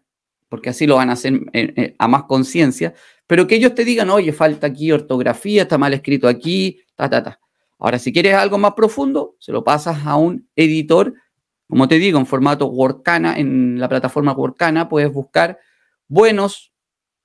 porque 0.49 0.69
así 0.69 0.85
lo 0.85 0.95
van 0.95 1.09
a 1.09 1.13
hacer 1.13 1.33
eh, 1.53 1.73
eh, 1.77 1.95
a 1.97 2.07
más 2.07 2.23
conciencia, 2.23 2.93
pero 3.25 3.47
que 3.47 3.55
ellos 3.55 3.73
te 3.73 3.85
digan, 3.85 4.09
oye, 4.09 4.33
falta 4.33 4.67
aquí 4.67 4.91
ortografía, 4.91 5.63
está 5.63 5.77
mal 5.77 5.93
escrito 5.93 6.27
aquí, 6.27 6.81
ta, 6.95 7.09
ta, 7.09 7.23
ta. 7.23 7.39
Ahora, 7.79 7.99
si 7.99 8.11
quieres 8.11 8.35
algo 8.35 8.57
más 8.57 8.73
profundo, 8.73 9.35
se 9.39 9.51
lo 9.51 9.63
pasas 9.63 10.05
a 10.05 10.17
un 10.17 10.47
editor, 10.57 11.13
como 11.67 11.87
te 11.87 11.99
digo, 11.99 12.19
en 12.19 12.25
formato 12.25 12.67
Workana, 12.67 13.37
en 13.37 13.79
la 13.79 13.89
plataforma 13.89 14.33
Workana, 14.33 14.87
puedes 14.87 15.11
buscar 15.11 15.59
buenos 16.07 16.73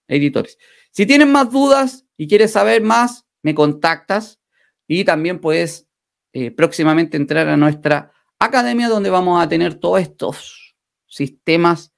editores. 0.08 0.58
Si 0.90 1.06
tienes 1.06 1.28
más 1.28 1.50
dudas 1.50 2.06
y 2.16 2.26
quieres 2.26 2.52
saber 2.52 2.82
más, 2.82 3.26
me 3.42 3.54
contactas 3.54 4.40
y 4.86 5.04
también 5.04 5.40
puedes 5.40 5.88
eh, 6.32 6.50
próximamente 6.50 7.16
entrar 7.16 7.48
a 7.48 7.56
nuestra 7.56 8.12
academia 8.38 8.88
donde 8.88 9.10
vamos 9.10 9.42
a 9.42 9.48
tener 9.48 9.74
todos 9.74 10.00
estos 10.00 10.74
sistemas 11.06 11.92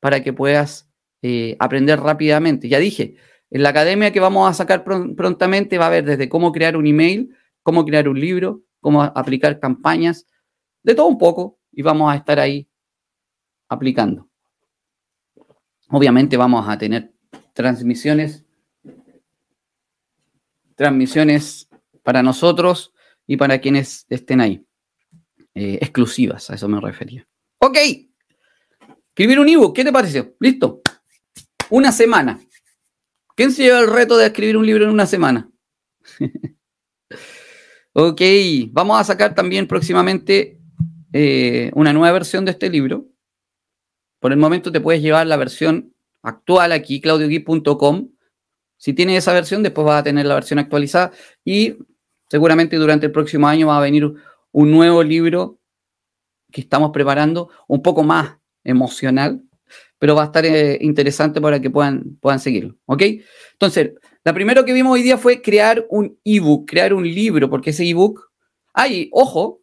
para 0.00 0.22
que 0.22 0.32
puedas 0.32 0.88
eh, 1.22 1.56
aprender 1.58 2.00
rápidamente. 2.00 2.68
Ya 2.68 2.78
dije, 2.78 3.16
en 3.50 3.62
la 3.62 3.70
academia 3.70 4.12
que 4.12 4.20
vamos 4.20 4.48
a 4.48 4.54
sacar 4.54 4.84
prontamente 4.84 5.78
va 5.78 5.84
a 5.84 5.88
haber 5.88 6.04
desde 6.04 6.28
cómo 6.28 6.52
crear 6.52 6.76
un 6.76 6.86
email, 6.86 7.34
cómo 7.62 7.84
crear 7.84 8.08
un 8.08 8.20
libro, 8.20 8.62
cómo 8.80 9.02
aplicar 9.02 9.58
campañas, 9.58 10.26
de 10.82 10.94
todo 10.94 11.06
un 11.06 11.18
poco, 11.18 11.58
y 11.76 11.82
vamos 11.82 12.10
a 12.10 12.16
estar 12.16 12.40
ahí 12.40 12.66
aplicando. 13.68 14.28
Obviamente 15.90 16.36
vamos 16.36 16.66
a 16.66 16.76
tener 16.78 17.12
transmisiones, 17.52 18.44
transmisiones 20.74 21.68
para 22.02 22.22
nosotros 22.22 22.94
y 23.26 23.36
para 23.36 23.60
quienes 23.60 24.06
estén 24.08 24.40
ahí, 24.40 24.66
eh, 25.54 25.78
exclusivas, 25.82 26.48
a 26.50 26.54
eso 26.54 26.66
me 26.66 26.80
refería. 26.80 27.28
Ok. 27.58 27.76
Escribir 29.08 29.38
un 29.38 29.48
ebook, 29.48 29.76
¿qué 29.76 29.84
te 29.84 29.92
pareció? 29.92 30.34
Listo. 30.40 30.80
Una 31.68 31.92
semana. 31.92 32.40
¿Quién 33.34 33.52
se 33.52 33.64
lleva 33.64 33.80
el 33.80 33.92
reto 33.92 34.16
de 34.16 34.26
escribir 34.26 34.56
un 34.56 34.64
libro 34.64 34.84
en 34.84 34.90
una 34.90 35.04
semana? 35.04 35.50
ok, 37.92 38.22
vamos 38.70 38.98
a 38.98 39.04
sacar 39.04 39.34
también 39.34 39.66
próximamente 39.66 40.55
eh, 41.18 41.70
una 41.74 41.94
nueva 41.94 42.12
versión 42.12 42.44
de 42.44 42.50
este 42.50 42.68
libro. 42.68 43.06
Por 44.20 44.32
el 44.32 44.38
momento 44.38 44.70
te 44.70 44.82
puedes 44.82 45.00
llevar 45.00 45.26
la 45.26 45.38
versión 45.38 45.94
actual 46.22 46.72
aquí, 46.72 47.00
claudioguy.com. 47.00 48.10
Si 48.76 48.92
tienes 48.92 49.16
esa 49.16 49.32
versión, 49.32 49.62
después 49.62 49.86
vas 49.86 50.00
a 50.00 50.02
tener 50.02 50.26
la 50.26 50.34
versión 50.34 50.58
actualizada 50.58 51.12
y 51.42 51.78
seguramente 52.28 52.76
durante 52.76 53.06
el 53.06 53.12
próximo 53.12 53.48
año 53.48 53.68
va 53.68 53.78
a 53.78 53.80
venir 53.80 54.12
un 54.52 54.70
nuevo 54.70 55.02
libro 55.02 55.58
que 56.52 56.60
estamos 56.60 56.90
preparando, 56.90 57.48
un 57.66 57.80
poco 57.80 58.02
más 58.02 58.36
emocional, 58.62 59.42
pero 59.98 60.14
va 60.14 60.24
a 60.24 60.26
estar 60.26 60.44
eh, 60.44 60.76
interesante 60.82 61.40
para 61.40 61.60
que 61.60 61.70
puedan, 61.70 62.18
puedan 62.20 62.40
seguirlo. 62.40 62.76
¿Ok? 62.84 63.02
Entonces, 63.52 63.92
la 64.22 64.34
primero 64.34 64.66
que 64.66 64.74
vimos 64.74 64.92
hoy 64.92 65.02
día 65.02 65.16
fue 65.16 65.40
crear 65.40 65.86
un 65.88 66.18
ebook, 66.24 66.68
crear 66.68 66.92
un 66.92 67.04
libro, 67.04 67.48
porque 67.48 67.70
ese 67.70 67.88
ebook, 67.88 68.30
hay, 68.74 69.08
ojo, 69.12 69.62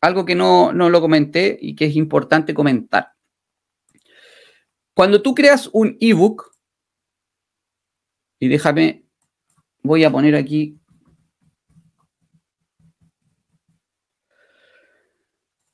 algo 0.00 0.24
que 0.24 0.34
no, 0.34 0.72
no 0.72 0.90
lo 0.90 1.00
comenté 1.00 1.58
y 1.60 1.74
que 1.74 1.86
es 1.86 1.96
importante 1.96 2.54
comentar. 2.54 3.12
Cuando 4.94 5.22
tú 5.22 5.34
creas 5.34 5.68
un 5.72 5.96
ebook, 6.00 6.52
y 8.40 8.48
déjame, 8.48 9.04
voy 9.82 10.04
a 10.04 10.10
poner 10.10 10.34
aquí. 10.34 10.78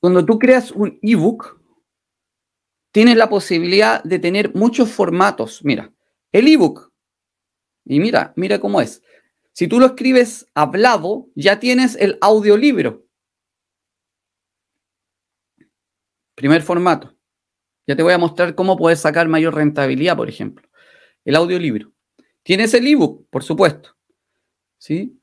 Cuando 0.01 0.25
tú 0.25 0.39
creas 0.39 0.71
un 0.71 0.99
ebook, 1.03 1.61
tienes 2.93 3.17
la 3.17 3.29
posibilidad 3.29 4.03
de 4.03 4.19
tener 4.19 4.55
muchos 4.55 4.91
formatos. 4.91 5.65
Mira, 5.65 5.93
el 6.33 6.49
ebook, 6.49 6.93
y 7.87 8.01
mira, 8.01 8.33
mira 8.37 8.59
cómo 8.59 8.81
es. 8.81 9.03
Si 9.53 9.69
tú 9.69 9.79
lo 9.79 9.87
escribes 9.87 10.47
hablado, 10.55 11.29
ya 11.35 11.61
tienes 11.61 11.97
el 11.97 12.19
audiolibro. 12.21 13.04
Primer 16.35 16.63
formato. 16.63 17.15
Ya 17.87 17.97
te 17.97 18.03
voy 18.03 18.13
a 18.13 18.19
mostrar 18.19 18.55
cómo 18.55 18.77
puedes 18.77 19.01
sacar 19.01 19.29
mayor 19.29 19.55
rentabilidad, 19.55 20.17
por 20.17 20.29
ejemplo. 20.29 20.69
El 21.25 21.37
audiolibro. 21.37 21.93
Tienes 22.43 22.75
el 22.75 22.87
ebook, 22.87 23.29
por 23.31 23.43
supuesto. 23.43 23.97
¿Sí? 24.79 25.21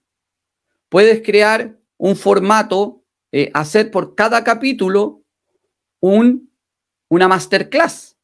Puedes 0.90 1.22
crear 1.22 1.78
un 1.98 2.16
formato, 2.16 3.04
eh, 3.32 3.52
hacer 3.54 3.92
por 3.92 4.16
cada 4.16 4.44
capítulo 4.44 5.24
un, 6.00 6.52
una 7.10 7.28
masterclass. 7.28 8.18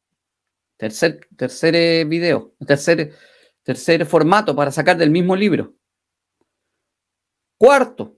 Tercer, 0.76 1.26
tercer 1.36 1.74
eh, 1.74 2.04
video, 2.04 2.54
tercer, 2.66 3.12
tercer 3.62 4.06
formato 4.06 4.54
para 4.54 4.70
sacar 4.70 4.96
del 4.96 5.10
mismo 5.10 5.34
libro. 5.34 5.74
Cuarto, 7.56 8.16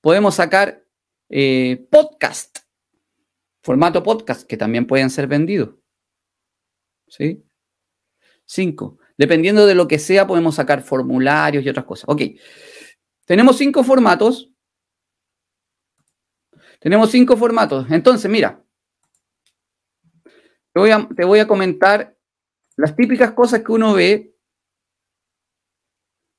podemos 0.00 0.36
sacar 0.36 0.84
eh, 1.28 1.86
podcast, 1.90 2.58
formato 3.68 4.02
podcast, 4.02 4.48
que 4.48 4.56
también 4.56 4.86
pueden 4.86 5.10
ser 5.10 5.26
vendidos. 5.26 5.74
¿Sí? 7.06 7.44
Cinco, 8.46 8.96
Dependiendo 9.18 9.66
de 9.66 9.74
lo 9.74 9.86
que 9.86 9.98
sea, 9.98 10.26
podemos 10.26 10.54
sacar 10.54 10.82
formularios 10.82 11.62
y 11.62 11.68
otras 11.68 11.84
cosas. 11.84 12.06
Ok. 12.08 12.22
Tenemos 13.26 13.58
cinco 13.58 13.84
formatos. 13.84 14.50
Tenemos 16.80 17.10
cinco 17.10 17.36
formatos. 17.36 17.86
Entonces, 17.90 18.30
mira. 18.30 18.64
Te 20.72 20.80
voy 20.80 20.90
a, 20.90 21.06
te 21.14 21.26
voy 21.26 21.40
a 21.40 21.46
comentar 21.46 22.16
las 22.74 22.96
típicas 22.96 23.32
cosas 23.32 23.62
que 23.62 23.72
uno 23.72 23.92
ve 23.92 24.34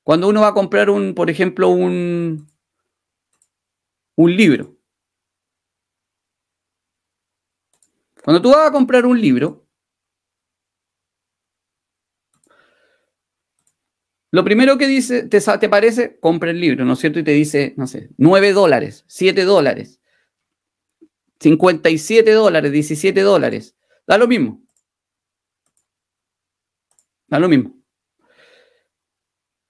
cuando 0.02 0.28
uno 0.28 0.40
va 0.40 0.48
a 0.48 0.54
comprar 0.54 0.90
un, 0.90 1.14
por 1.14 1.30
ejemplo, 1.30 1.68
un, 1.68 2.50
un 4.16 4.36
libro. 4.36 4.79
Cuando 8.22 8.42
tú 8.42 8.50
vas 8.50 8.68
a 8.68 8.72
comprar 8.72 9.06
un 9.06 9.20
libro, 9.20 9.66
Lo 14.32 14.44
primero 14.44 14.78
que 14.78 14.86
dice, 14.86 15.24
te, 15.24 15.40
te 15.40 15.68
parece, 15.68 16.18
compra 16.20 16.50
el 16.50 16.60
libro, 16.60 16.84
¿no 16.84 16.92
es 16.92 17.00
cierto? 17.00 17.18
Y 17.18 17.24
te 17.24 17.32
dice, 17.32 17.74
no 17.76 17.86
sé, 17.88 18.10
9 18.16 18.52
dólares, 18.52 19.04
7 19.08 19.44
dólares, 19.44 20.00
57 21.40 22.30
dólares, 22.32 22.70
17 22.70 23.22
dólares. 23.22 23.76
Da 24.06 24.18
lo 24.18 24.28
mismo. 24.28 24.62
Da 27.26 27.38
lo 27.40 27.48
mismo. 27.48 27.74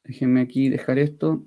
Déjenme 0.04 0.42
aquí 0.42 0.68
dejar 0.68 0.98
esto. 0.98 1.46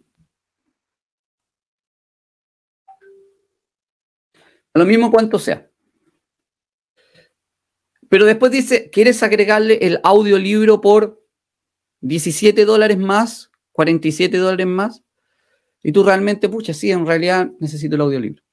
Da 4.74 4.80
lo 4.82 4.86
mismo 4.86 5.12
cuánto 5.12 5.38
sea. 5.38 5.70
Pero 8.14 8.26
después 8.26 8.52
dice, 8.52 8.92
¿quieres 8.92 9.24
agregarle 9.24 9.80
el 9.82 10.00
audiolibro 10.04 10.82
por 10.82 11.26
17 12.02 12.64
dólares 12.64 13.00
más, 13.00 13.50
47 13.72 14.38
dólares 14.38 14.68
más, 14.68 15.04
y 15.82 15.92
tú 15.92 16.04
realmente, 16.04 16.48
pucha, 16.48 16.76
sí, 16.76 16.92
en 16.92 17.08
realidad 17.08 17.50
necesito 17.60 17.96
el 17.96 18.02
audiolibro. 18.02 18.44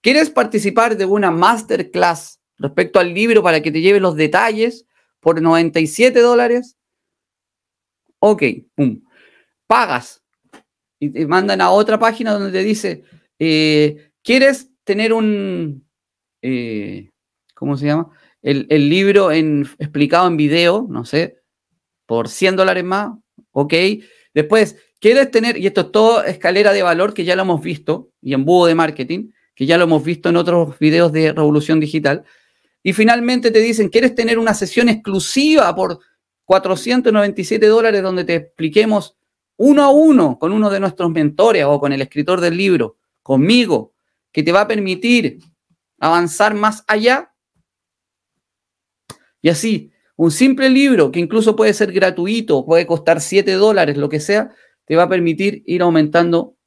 ¿Quieres 0.00 0.30
participar 0.30 0.96
de 0.96 1.04
una 1.04 1.30
masterclass 1.30 2.40
respecto 2.56 2.98
al 2.98 3.14
libro 3.14 3.40
para 3.40 3.62
que 3.62 3.70
te 3.70 3.80
lleve 3.80 4.00
los 4.00 4.16
detalles 4.16 4.84
por 5.20 5.40
97 5.40 6.18
dólares? 6.18 6.76
Ok, 8.18 8.42
pum. 8.74 9.00
Pagas 9.68 10.24
y 10.98 11.10
te 11.10 11.24
mandan 11.24 11.60
a 11.60 11.70
otra 11.70 12.00
página 12.00 12.32
donde 12.32 12.50
te 12.50 12.64
dice, 12.64 13.04
eh, 13.38 14.10
¿quieres 14.24 14.72
tener 14.82 15.12
un, 15.12 15.88
eh, 16.42 17.10
¿cómo 17.54 17.76
se 17.76 17.86
llama? 17.86 18.12
El, 18.42 18.88
libro 18.88 19.32
en, 19.32 19.68
explicado 19.78 20.26
en 20.28 20.36
video, 20.36 20.86
no 20.88 21.04
sé, 21.04 21.38
por 22.06 22.28
100 22.28 22.56
dólares 22.56 22.84
más, 22.84 23.18
ok. 23.50 23.74
Después, 24.32 24.76
quieres 25.00 25.30
tener, 25.30 25.58
y 25.58 25.66
esto 25.66 25.82
es 25.82 25.92
todo 25.92 26.24
escalera 26.24 26.72
de 26.72 26.82
valor 26.82 27.14
que 27.14 27.24
ya 27.24 27.36
lo 27.36 27.42
hemos 27.42 27.60
visto, 27.60 28.10
y 28.22 28.34
embudo 28.34 28.66
de 28.66 28.74
marketing, 28.74 29.30
que 29.54 29.66
ya 29.66 29.76
lo 29.76 29.84
hemos 29.84 30.04
visto 30.04 30.28
en 30.28 30.36
otros 30.36 30.78
videos 30.78 31.12
de 31.12 31.32
Revolución 31.32 31.80
Digital. 31.80 32.24
Y 32.82 32.92
finalmente 32.92 33.50
te 33.50 33.58
dicen, 33.58 33.88
¿quieres 33.88 34.14
tener 34.14 34.38
una 34.38 34.54
sesión 34.54 34.88
exclusiva 34.88 35.74
por 35.74 35.98
497 36.44 37.66
dólares 37.66 38.02
donde 38.02 38.24
te 38.24 38.36
expliquemos 38.36 39.16
uno 39.56 39.82
a 39.82 39.90
uno 39.90 40.38
con 40.38 40.52
uno 40.52 40.70
de 40.70 40.78
nuestros 40.78 41.10
mentores 41.10 41.64
o 41.64 41.80
con 41.80 41.92
el 41.92 42.00
escritor 42.00 42.40
del 42.40 42.56
libro, 42.56 42.96
conmigo, 43.22 43.92
que 44.30 44.44
te 44.44 44.52
va 44.52 44.62
a 44.62 44.68
permitir 44.68 45.40
avanzar 45.98 46.54
más 46.54 46.84
allá? 46.86 47.34
Y 49.48 49.50
así, 49.50 49.92
un 50.16 50.30
simple 50.30 50.68
libro 50.68 51.10
que 51.10 51.20
incluso 51.20 51.56
puede 51.56 51.72
ser 51.72 51.90
gratuito, 51.90 52.66
puede 52.66 52.86
costar 52.86 53.22
7 53.22 53.50
dólares, 53.54 53.96
lo 53.96 54.10
que 54.10 54.20
sea, 54.20 54.54
te 54.84 54.94
va 54.94 55.04
a 55.04 55.08
permitir 55.08 55.62
ir 55.64 55.80
aumentando 55.80 56.58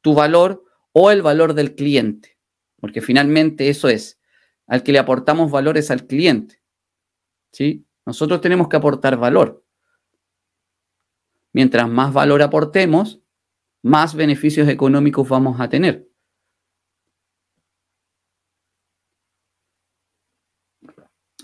tu 0.00 0.14
valor 0.14 0.64
o 0.92 1.10
el 1.10 1.20
valor 1.20 1.52
del 1.52 1.74
cliente. 1.74 2.38
Porque 2.80 3.02
finalmente 3.02 3.68
eso 3.68 3.90
es, 3.90 4.18
al 4.66 4.82
que 4.82 4.90
le 4.90 4.98
aportamos 4.98 5.50
valores 5.50 5.90
al 5.90 6.06
cliente. 6.06 6.62
¿Sí? 7.52 7.84
Nosotros 8.06 8.40
tenemos 8.40 8.70
que 8.70 8.76
aportar 8.78 9.18
valor. 9.18 9.62
Mientras 11.52 11.90
más 11.90 12.10
valor 12.14 12.40
aportemos, 12.40 13.20
más 13.82 14.14
beneficios 14.14 14.66
económicos 14.66 15.28
vamos 15.28 15.60
a 15.60 15.68
tener. 15.68 16.08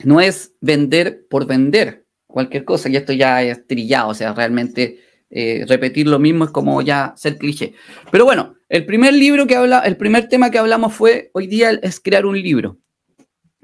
No 0.04 0.20
es 0.20 0.54
vender 0.60 1.26
por 1.28 1.46
vender 1.46 2.06
cualquier 2.26 2.64
cosa, 2.64 2.88
y 2.88 2.96
esto 2.96 3.12
ya 3.12 3.42
es 3.42 3.66
trillado, 3.66 4.10
o 4.10 4.14
sea, 4.14 4.34
realmente 4.34 5.00
eh, 5.30 5.64
repetir 5.66 6.06
lo 6.06 6.18
mismo 6.18 6.44
es 6.44 6.50
como 6.50 6.82
ya 6.82 7.14
ser 7.16 7.38
cliché. 7.38 7.74
Pero 8.10 8.24
bueno, 8.24 8.56
el 8.68 8.84
primer 8.84 9.14
libro 9.14 9.46
que 9.46 9.56
habla, 9.56 9.80
el 9.80 9.96
primer 9.96 10.28
tema 10.28 10.50
que 10.50 10.58
hablamos 10.58 10.92
fue 10.94 11.30
hoy 11.32 11.46
día 11.46 11.70
es 11.70 12.00
crear 12.00 12.26
un 12.26 12.40
libro. 12.40 12.78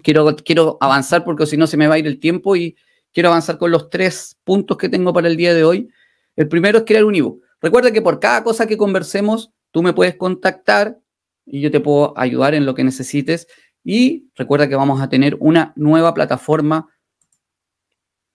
Quiero, 0.03 0.35
quiero 0.37 0.79
avanzar 0.81 1.25
porque 1.25 1.47
si 1.47 1.57
no 1.57 1.67
se 1.67 1.77
me 1.77 1.87
va 1.87 1.95
a 1.95 1.99
ir 1.99 2.07
el 2.07 2.19
tiempo 2.19 2.57
y 2.57 2.77
quiero 3.13 3.29
avanzar 3.29 3.59
con 3.59 3.71
los 3.71 3.91
tres 3.91 4.37
puntos 4.43 4.77
que 4.77 4.89
tengo 4.89 5.13
para 5.13 5.29
el 5.29 5.37
día 5.37 5.55
de 5.55 5.65
hoy. 5.65 5.89
El 6.35 6.49
primero 6.49 6.79
es 6.79 6.85
crear 6.85 7.05
un 7.05 7.15
ebook. 7.15 7.43
Recuerda 7.61 7.93
que 7.93 8.03
por 8.03 8.19
cada 8.19 8.43
cosa 8.43 8.67
que 8.67 8.77
conversemos, 8.77 9.53
tú 9.71 9.83
me 9.83 9.93
puedes 9.93 10.17
contactar 10.17 10.99
y 11.47 11.61
yo 11.61 11.71
te 11.71 11.81
puedo 11.81 12.19
ayudar 12.19 12.55
en 12.55 12.67
lo 12.67 12.75
que 12.75 12.85
necesites. 12.85 13.47
Y 13.85 14.31
recuerda 14.35 14.69
que 14.69 14.77
vamos 14.77 15.01
a 15.01 15.09
tener 15.09 15.37
una 15.41 15.73
nueva 15.77 16.15
plataforma 16.15 16.89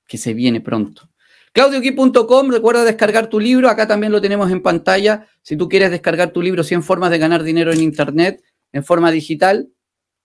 que 0.08 0.18
se 0.18 0.34
viene 0.34 0.62
pronto. 0.62 1.10
ClaudioKey.com, 1.54 2.52
recuerda 2.52 2.84
descargar 2.84 3.28
tu 3.28 3.40
libro, 3.40 3.70
acá 3.70 3.88
también 3.88 4.12
lo 4.12 4.22
tenemos 4.22 4.52
en 4.52 4.62
pantalla. 4.62 5.28
Si 5.42 5.58
tú 5.58 5.68
quieres 5.68 5.92
descargar 5.92 6.32
tu 6.32 6.42
libro 6.42 6.64
100 6.64 6.84
formas 6.84 7.10
de 7.10 7.18
ganar 7.18 7.44
dinero 7.44 7.74
en 7.74 7.82
Internet 7.82 8.44
en 8.72 8.84
forma 8.84 9.12
digital, 9.12 9.70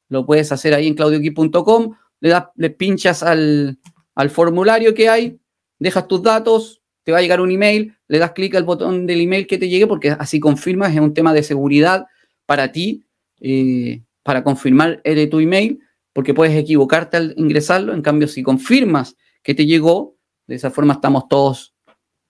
lo 0.08 0.26
puedes 0.26 0.52
hacer 0.52 0.74
ahí 0.74 0.86
en 0.86 0.94
claudiokey.com, 0.94 1.96
le, 2.20 2.34
le 2.56 2.70
pinchas 2.70 3.22
al, 3.22 3.78
al 4.14 4.30
formulario 4.30 4.94
que 4.94 5.08
hay, 5.08 5.38
dejas 5.78 6.06
tus 6.06 6.22
datos, 6.22 6.82
te 7.02 7.12
va 7.12 7.18
a 7.18 7.22
llegar 7.22 7.40
un 7.40 7.50
email, 7.50 7.96
le 8.08 8.18
das 8.18 8.32
clic 8.32 8.54
al 8.54 8.64
botón 8.64 9.06
del 9.06 9.20
email 9.20 9.46
que 9.46 9.58
te 9.58 9.68
llegue 9.68 9.86
porque 9.86 10.10
así 10.10 10.38
confirmas, 10.38 10.92
es 10.92 11.00
un 11.00 11.14
tema 11.14 11.32
de 11.32 11.42
seguridad 11.42 12.06
para 12.46 12.70
ti. 12.72 13.04
Eh, 13.40 14.02
para 14.22 14.44
confirmar 14.44 15.02
de 15.02 15.26
tu 15.26 15.40
email, 15.40 15.80
porque 16.12 16.34
puedes 16.34 16.56
equivocarte 16.56 17.16
al 17.16 17.34
ingresarlo. 17.36 17.94
En 17.94 18.02
cambio, 18.02 18.28
si 18.28 18.42
confirmas 18.42 19.16
que 19.42 19.54
te 19.54 19.66
llegó, 19.66 20.16
de 20.46 20.56
esa 20.56 20.70
forma 20.70 20.94
estamos 20.94 21.28
todos 21.28 21.74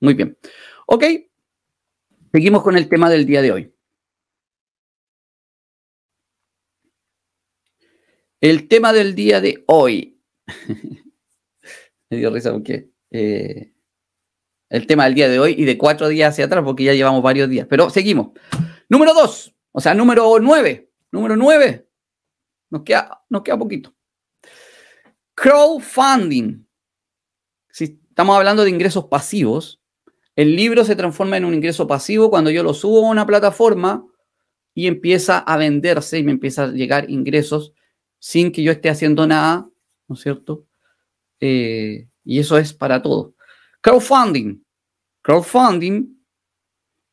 Muy 0.00 0.14
bien. 0.14 0.36
Ok, 0.86 1.04
seguimos 2.32 2.62
con 2.62 2.76
el 2.76 2.88
tema 2.88 3.08
del 3.08 3.26
día 3.26 3.42
de 3.42 3.52
hoy. 3.52 3.74
El 8.40 8.66
tema 8.66 8.92
del 8.92 9.14
día 9.14 9.40
de 9.40 9.62
hoy. 9.66 10.20
Me 12.10 12.16
dio 12.18 12.30
risa 12.30 12.52
porque 12.52 12.90
eh, 13.10 13.72
el 14.68 14.86
tema 14.86 15.04
del 15.04 15.14
día 15.14 15.28
de 15.28 15.38
hoy 15.38 15.54
y 15.56 15.64
de 15.64 15.78
cuatro 15.78 16.08
días 16.08 16.32
hacia 16.32 16.46
atrás, 16.46 16.64
porque 16.64 16.84
ya 16.84 16.94
llevamos 16.94 17.22
varios 17.22 17.48
días. 17.48 17.66
Pero 17.70 17.88
seguimos. 17.88 18.30
Número 18.88 19.14
dos, 19.14 19.54
o 19.70 19.80
sea, 19.80 19.94
número 19.94 20.38
nueve. 20.40 20.91
Número 21.12 21.36
nueve. 21.36 21.86
Nos 22.70 22.82
queda, 22.82 23.22
nos 23.28 23.42
queda 23.42 23.58
poquito. 23.58 23.94
Crowdfunding. 25.34 26.66
Si 27.70 28.00
estamos 28.08 28.36
hablando 28.36 28.64
de 28.64 28.70
ingresos 28.70 29.04
pasivos, 29.04 29.80
el 30.34 30.56
libro 30.56 30.84
se 30.84 30.96
transforma 30.96 31.36
en 31.36 31.44
un 31.44 31.54
ingreso 31.54 31.86
pasivo 31.86 32.30
cuando 32.30 32.50
yo 32.50 32.62
lo 32.62 32.72
subo 32.72 33.06
a 33.06 33.10
una 33.10 33.26
plataforma 33.26 34.06
y 34.74 34.86
empieza 34.86 35.38
a 35.38 35.56
venderse 35.58 36.18
y 36.18 36.22
me 36.22 36.32
empieza 36.32 36.64
a 36.64 36.68
llegar 36.68 37.10
ingresos 37.10 37.74
sin 38.18 38.50
que 38.50 38.62
yo 38.62 38.72
esté 38.72 38.88
haciendo 38.88 39.26
nada, 39.26 39.68
¿no 40.08 40.14
es 40.14 40.22
cierto? 40.22 40.66
Eh, 41.40 42.08
y 42.24 42.38
eso 42.38 42.56
es 42.56 42.72
para 42.72 43.02
todo. 43.02 43.34
Crowdfunding. 43.82 44.64
Crowdfunding 45.20 46.21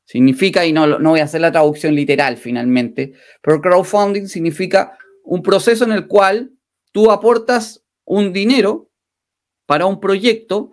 significa, 0.09 0.65
y 0.65 0.73
no, 0.73 0.87
no 0.87 1.11
voy 1.11 1.19
a 1.19 1.25
hacer 1.25 1.39
la 1.39 1.51
traducción 1.51 1.93
literal 1.93 2.35
finalmente, 2.35 3.13
pero 3.43 3.61
crowdfunding 3.61 4.25
significa 4.25 4.97
un 5.23 5.43
proceso 5.43 5.83
en 5.83 5.91
el 5.91 6.07
cual 6.07 6.51
tú 6.91 7.11
aportas 7.11 7.85
un 8.05 8.33
dinero 8.33 8.89
para 9.67 9.85
un 9.85 9.99
proyecto, 9.99 10.71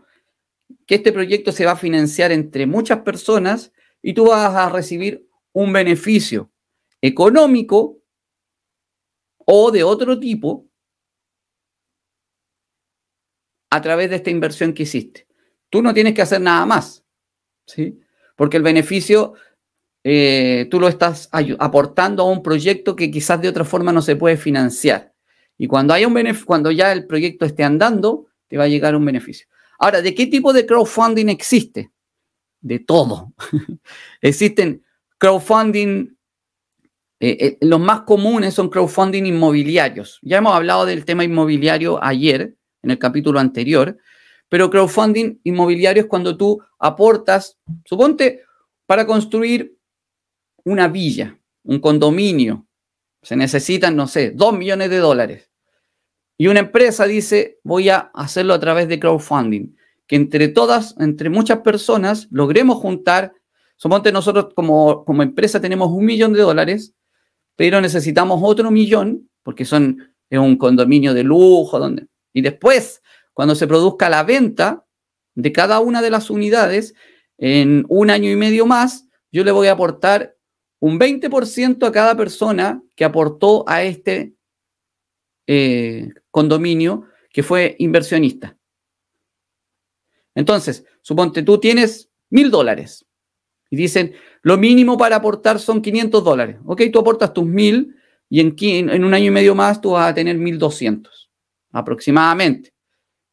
que 0.86 0.94
este 0.94 1.12
proyecto 1.12 1.52
se 1.52 1.66
va 1.66 1.72
a 1.72 1.76
financiar 1.76 2.32
entre 2.32 2.66
muchas 2.66 3.00
personas 3.00 3.74
y 4.00 4.14
tú 4.14 4.28
vas 4.28 4.54
a 4.54 4.70
recibir 4.70 5.28
un 5.52 5.70
beneficio 5.70 6.50
económico 7.02 7.98
o 9.44 9.70
de 9.70 9.84
otro 9.84 10.18
tipo 10.18 10.66
a 13.68 13.82
través 13.82 14.08
de 14.08 14.16
esta 14.16 14.30
inversión 14.30 14.72
que 14.72 14.84
hiciste. 14.84 15.28
Tú 15.68 15.82
no 15.82 15.92
tienes 15.92 16.14
que 16.14 16.22
hacer 16.22 16.40
nada 16.40 16.64
más, 16.64 17.04
¿sí? 17.66 18.00
Porque 18.36 18.56
el 18.56 18.62
beneficio 18.62 19.34
eh, 20.04 20.68
tú 20.70 20.78
lo 20.78 20.88
estás 20.88 21.28
aportando 21.58 22.22
a 22.22 22.30
un 22.30 22.42
proyecto 22.42 22.94
que 22.94 23.10
quizás 23.10 23.40
de 23.40 23.48
otra 23.48 23.64
forma 23.64 23.92
no 23.92 24.02
se 24.02 24.14
puede 24.14 24.36
financiar. 24.36 25.12
Y 25.58 25.66
cuando, 25.66 25.94
haya 25.94 26.06
un 26.06 26.16
cuando 26.44 26.70
ya 26.70 26.92
el 26.92 27.06
proyecto 27.06 27.44
esté 27.44 27.64
andando, 27.64 28.26
te 28.46 28.56
va 28.56 28.64
a 28.64 28.68
llegar 28.68 28.94
un 28.94 29.04
beneficio. 29.04 29.48
Ahora, 29.78 30.02
¿de 30.02 30.14
qué 30.14 30.26
tipo 30.26 30.52
de 30.52 30.64
crowdfunding 30.64 31.28
existe? 31.28 31.90
De 32.60 32.78
todo. 32.78 33.32
Existen 34.20 34.82
crowdfunding 35.18 36.16
eh, 37.18 37.36
eh, 37.40 37.58
los 37.62 37.80
más 37.80 38.02
comunes 38.02 38.54
son 38.54 38.68
crowdfunding 38.68 39.24
inmobiliarios. 39.24 40.18
Ya 40.22 40.38
hemos 40.38 40.54
hablado 40.54 40.84
del 40.84 41.04
tema 41.04 41.24
inmobiliario 41.24 42.02
ayer, 42.02 42.56
en 42.82 42.90
el 42.90 42.98
capítulo 42.98 43.40
anterior, 43.40 43.96
pero 44.48 44.70
crowdfunding 44.70 45.40
inmobiliario 45.44 46.02
es 46.02 46.08
cuando 46.08 46.36
tú 46.36 46.60
aportas, 46.78 47.58
suponte, 47.84 48.42
para 48.86 49.06
construir 49.06 49.76
una 50.64 50.88
villa, 50.88 51.38
un 51.64 51.80
condominio. 51.80 52.66
Se 53.22 53.36
necesitan, 53.36 53.96
no 53.96 54.06
sé, 54.06 54.30
dos 54.30 54.56
millones 54.56 54.90
de 54.90 54.98
dólares. 54.98 55.50
Y 56.38 56.48
una 56.48 56.60
empresa 56.60 57.06
dice, 57.06 57.58
voy 57.64 57.88
a 57.88 58.10
hacerlo 58.14 58.54
a 58.54 58.60
través 58.60 58.88
de 58.88 59.00
crowdfunding, 59.00 59.74
que 60.06 60.16
entre 60.16 60.48
todas, 60.48 60.94
entre 60.98 61.30
muchas 61.30 61.60
personas, 61.60 62.28
logremos 62.30 62.76
juntar, 62.76 63.32
suponte 63.76 64.12
nosotros 64.12 64.48
como, 64.54 65.04
como 65.04 65.22
empresa 65.22 65.60
tenemos 65.60 65.90
un 65.90 66.04
millón 66.04 66.34
de 66.34 66.42
dólares, 66.42 66.94
pero 67.56 67.80
necesitamos 67.80 68.40
otro 68.44 68.70
millón, 68.70 69.30
porque 69.42 69.64
son, 69.64 70.14
es 70.28 70.38
un 70.38 70.56
condominio 70.56 71.14
de 71.14 71.24
lujo, 71.24 71.78
donde, 71.78 72.06
y 72.34 72.42
después, 72.42 73.02
cuando 73.36 73.54
se 73.54 73.66
produzca 73.66 74.08
la 74.08 74.22
venta 74.22 74.86
de 75.34 75.52
cada 75.52 75.80
una 75.80 76.00
de 76.00 76.08
las 76.08 76.30
unidades, 76.30 76.94
en 77.36 77.84
un 77.90 78.08
año 78.08 78.30
y 78.30 78.34
medio 78.34 78.64
más, 78.64 79.10
yo 79.30 79.44
le 79.44 79.50
voy 79.52 79.66
a 79.66 79.72
aportar 79.72 80.38
un 80.80 80.98
20% 80.98 81.86
a 81.86 81.92
cada 81.92 82.16
persona 82.16 82.82
que 82.94 83.04
aportó 83.04 83.68
a 83.68 83.82
este 83.82 84.32
eh, 85.46 86.08
condominio 86.30 87.08
que 87.28 87.42
fue 87.42 87.76
inversionista. 87.78 88.56
Entonces, 90.34 90.86
suponte 91.02 91.42
tú 91.42 91.60
tienes 91.60 92.08
mil 92.30 92.50
dólares 92.50 93.04
y 93.68 93.76
dicen, 93.76 94.14
lo 94.40 94.56
mínimo 94.56 94.96
para 94.96 95.16
aportar 95.16 95.58
son 95.58 95.82
500 95.82 96.24
dólares. 96.24 96.56
Ok, 96.64 96.84
tú 96.90 97.00
aportas 97.00 97.34
tus 97.34 97.44
1000 97.44 97.96
y 98.30 98.40
en, 98.40 98.56
en 98.88 99.04
un 99.04 99.12
año 99.12 99.26
y 99.26 99.30
medio 99.30 99.54
más 99.54 99.82
tú 99.82 99.90
vas 99.90 100.10
a 100.10 100.14
tener 100.14 100.38
1200 100.38 101.30
aproximadamente. 101.72 102.75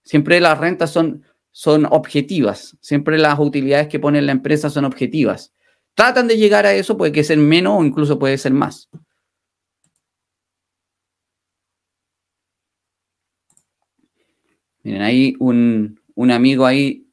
Siempre 0.03 0.39
las 0.39 0.57
rentas 0.59 0.91
son, 0.91 1.23
son 1.51 1.85
objetivas, 1.85 2.77
siempre 2.81 3.17
las 3.17 3.39
utilidades 3.39 3.87
que 3.87 3.99
pone 3.99 4.21
la 4.21 4.31
empresa 4.31 4.69
son 4.69 4.85
objetivas. 4.85 5.53
Tratan 5.95 6.27
de 6.27 6.37
llegar 6.37 6.65
a 6.65 6.73
eso, 6.73 6.97
puede 6.97 7.11
que 7.11 7.23
ser 7.23 7.37
menos 7.37 7.79
o 7.79 7.85
incluso 7.85 8.19
puede 8.19 8.37
ser 8.37 8.53
más. 8.53 8.89
Miren, 14.83 15.01
hay 15.01 15.35
un, 15.39 15.99
un 16.15 16.31
amigo 16.31 16.65
ahí, 16.65 17.07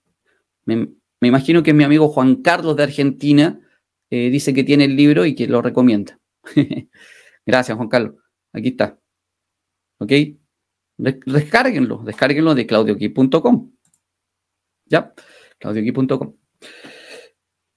me, 0.64 0.88
me 1.20 1.28
imagino 1.28 1.62
que 1.62 1.70
es 1.70 1.76
mi 1.76 1.84
amigo 1.84 2.08
Juan 2.08 2.36
Carlos 2.36 2.76
de 2.76 2.82
Argentina, 2.82 3.60
eh, 4.10 4.30
dice 4.30 4.52
que 4.52 4.64
tiene 4.64 4.86
el 4.86 4.96
libro 4.96 5.24
y 5.24 5.34
que 5.34 5.46
lo 5.46 5.62
recomienda. 5.62 6.18
Gracias, 7.46 7.76
Juan 7.76 7.88
Carlos. 7.88 8.14
Aquí 8.52 8.68
está. 8.68 8.98
¿Ok? 9.98 10.12
Descárguenlo, 11.00 11.98
descárguenlo 12.04 12.54
de 12.54 12.66
claudioqui.com. 12.66 13.72
¿Ya? 14.86 15.14
claudioqui.com. 15.58 16.36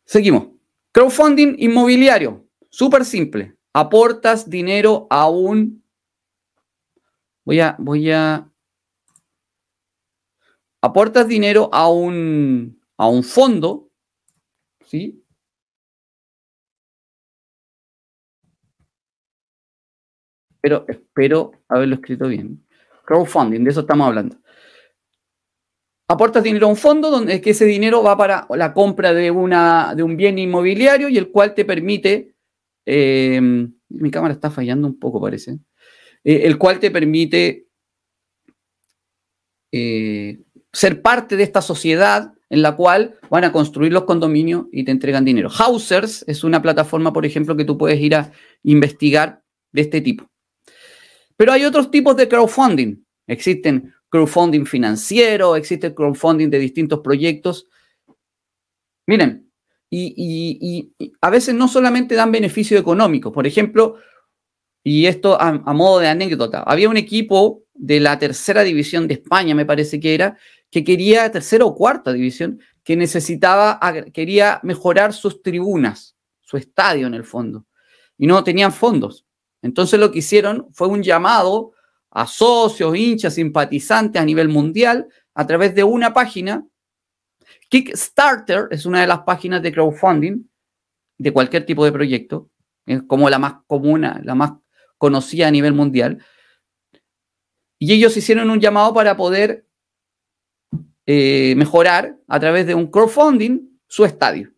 Seguimos. 0.06 0.50
Crowdfunding 0.92 1.56
inmobiliario. 1.58 2.48
Súper 2.70 3.06
simple. 3.06 3.56
Aportas 3.74 4.50
dinero 4.50 5.08
a 5.10 5.30
un... 5.30 5.84
Voy 7.46 7.60
a... 7.60 7.76
Voy 7.80 8.12
a... 8.12 8.50
Aportas 10.82 11.28
dinero 11.28 11.70
a 11.72 11.90
un, 11.90 12.82
a 12.98 13.08
un 13.08 13.24
fondo, 13.24 13.90
¿sí? 14.86 15.24
pero 20.64 20.86
espero 20.88 21.52
haberlo 21.68 21.96
escrito 21.96 22.30
bien. 22.30 22.66
Crowdfunding, 23.04 23.64
de 23.64 23.72
eso 23.72 23.82
estamos 23.82 24.08
hablando. 24.08 24.38
Aportas 26.08 26.44
dinero 26.44 26.68
a 26.68 26.70
un 26.70 26.76
fondo 26.76 27.10
donde 27.10 27.42
que 27.42 27.52
ese 27.52 27.66
dinero 27.66 28.04
va 28.04 28.18
para 28.18 28.46
la 28.50 28.74
compra 28.74 29.14
de, 29.14 29.32
una, 29.32 29.94
de 29.96 30.04
un 30.04 30.18
bien 30.18 30.38
inmobiliario 30.38 31.10
y 31.10 31.18
el 31.18 31.32
cual 31.32 31.54
te 31.54 31.66
permite, 31.66 32.36
em, 32.86 33.74
mi 33.90 34.12
cámara 34.12 34.34
está 34.34 34.52
fallando 34.52 34.88
un 34.88 35.00
poco 35.00 35.22
parece, 35.22 35.60
eh, 36.24 36.42
el 36.44 36.58
cual 36.58 36.80
te 36.80 36.92
permite 36.92 37.68
eh, 39.72 40.42
ser 40.72 41.02
parte 41.02 41.36
de 41.36 41.44
esta 41.44 41.62
sociedad 41.62 42.34
en 42.50 42.62
la 42.62 42.76
cual 42.76 43.18
van 43.32 43.46
a 43.46 43.52
construir 43.52 43.92
los 43.92 44.04
condominios 44.04 44.66
y 44.72 44.84
te 44.84 44.92
entregan 44.92 45.26
dinero. 45.26 45.50
Housers 45.50 46.24
es 46.28 46.44
una 46.44 46.62
plataforma, 46.62 47.12
por 47.12 47.26
ejemplo, 47.26 47.56
que 47.56 47.66
tú 47.66 47.78
puedes 47.78 48.00
ir 48.00 48.14
a 48.14 48.32
investigar 48.62 49.42
de 49.72 49.82
este 49.82 50.02
tipo. 50.02 50.30
Pero 51.38 51.52
hay 51.52 51.66
otros 51.66 51.90
tipos 51.92 52.16
de 52.16 52.28
crowdfunding. 52.28 53.04
Existen 53.28 53.94
crowdfunding 54.10 54.66
financiero, 54.66 55.56
existe 55.56 55.94
crowdfunding 55.94 56.50
de 56.50 56.60
distintos 56.60 57.00
proyectos. 57.00 57.68
Miren, 59.08 59.50
y, 59.90 60.92
a 61.22 61.30
veces 61.30 61.56
no 61.56 61.68
solamente 61.68 62.16
dan 62.16 62.32
beneficio 62.32 62.78
económico. 62.78 63.32
Por 63.32 63.48
ejemplo, 63.48 63.98
y 64.84 65.06
esto 65.06 65.40
a, 65.40 65.52
modo 65.74 66.00
de 66.00 66.08
anécdota, 66.08 66.64
había 66.64 66.90
un 66.90 66.98
equipo 66.98 67.64
de 67.74 68.00
la 68.00 68.20
tercera 68.20 68.64
división 68.64 69.08
de 69.08 69.16
España, 69.16 69.56
me 69.56 69.66
parece 69.66 70.00
que 70.00 70.14
era, 70.14 70.38
que 70.70 70.84
quería, 70.84 71.32
tercera 71.32 71.66
o 71.66 71.76
cuarta 71.76 72.12
división, 72.12 72.60
que 72.84 72.96
necesitaba, 72.96 73.80
quería 74.12 74.60
mejorar 74.64 75.14
sus 75.14 75.42
tribunas, 75.42 76.16
su 76.42 76.58
estadio 76.58 77.08
en 77.08 77.14
el 77.14 77.24
fondo, 77.24 77.66
y 78.18 78.28
no 78.28 78.44
tenían 78.44 78.74
fondos. 78.74 79.26
Entonces 79.64 80.00
lo 80.00 80.12
que 80.12 80.20
hicieron 80.20 80.68
fue 80.74 80.88
un 80.88 81.02
llamado 81.02 81.72
a 82.12 82.28
socios, 82.28 82.96
hinchas, 82.96 83.34
simpatizantes 83.34 84.22
a 84.22 84.26
nivel 84.26 84.50
mundial 84.50 85.08
a 85.34 85.48
través 85.48 85.74
de 85.74 85.84
una 85.84 86.14
página. 86.14 86.64
Kickstarter 87.70 88.68
es 88.70 88.86
una 88.86 89.02
de 89.02 89.08
las 89.08 89.22
páginas 89.22 89.64
de 89.64 89.72
crowdfunding 89.72 90.44
de 91.18 91.34
cualquier 91.34 91.66
tipo 91.66 91.86
de 91.86 91.92
proyecto, 91.92 92.50
es 92.86 93.02
como 93.04 93.30
la 93.30 93.40
más 93.40 93.56
común, 93.66 94.02
la 94.02 94.36
más 94.36 94.54
conocida 94.98 95.48
a 95.48 95.52
nivel 95.52 95.74
mundial. 95.74 96.24
Y 97.80 97.94
ellos 97.94 98.16
hicieron 98.18 98.50
un 98.50 98.60
llamado 98.60 98.94
para 98.94 99.16
poder 99.16 99.66
eh, 101.06 101.54
mejorar 101.56 102.18
a 102.28 102.40
través 102.40 102.68
de 102.68 102.76
un 102.76 102.88
crowdfunding 102.88 103.80
su 103.88 104.04
estadio. 104.04 104.52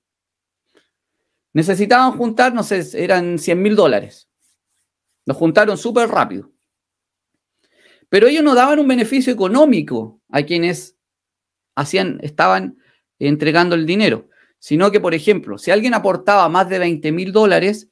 Necesitaban 1.54 2.18
juntar, 2.18 2.54
no 2.54 2.64
sé, 2.64 2.84
eran 3.02 3.38
100 3.38 3.62
mil 3.62 3.76
dólares. 3.76 4.25
Lo 5.26 5.34
juntaron 5.34 5.78
súper 5.78 6.10
rápido. 6.10 6.52
Pero 8.10 8.28
ellos 8.28 8.44
no 8.44 8.56
daban 8.56 8.80
un 8.80 8.88
beneficio 8.88 9.34
económico 9.34 10.22
a 10.30 10.44
quienes 10.44 10.96
hacían, 11.76 12.20
estaban 12.22 12.78
entregando 13.20 13.76
el 13.76 13.86
dinero, 13.86 14.30
sino 14.60 14.92
que, 14.92 15.00
por 15.00 15.14
ejemplo, 15.14 15.58
si 15.58 15.72
alguien 15.72 15.94
aportaba 15.94 16.48
más 16.50 16.70
de 16.70 16.80
20 16.80 17.12
mil 17.12 17.32
dólares, 17.32 17.90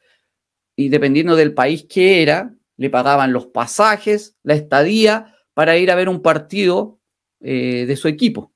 y 0.75 0.89
dependiendo 0.89 1.35
del 1.35 1.53
país 1.53 1.85
que 1.87 2.21
era, 2.21 2.55
le 2.77 2.89
pagaban 2.89 3.33
los 3.33 3.47
pasajes, 3.47 4.35
la 4.43 4.55
estadía, 4.55 5.35
para 5.53 5.77
ir 5.77 5.91
a 5.91 5.95
ver 5.95 6.09
un 6.09 6.21
partido 6.21 6.99
eh, 7.39 7.85
de 7.85 7.95
su 7.95 8.07
equipo. 8.07 8.51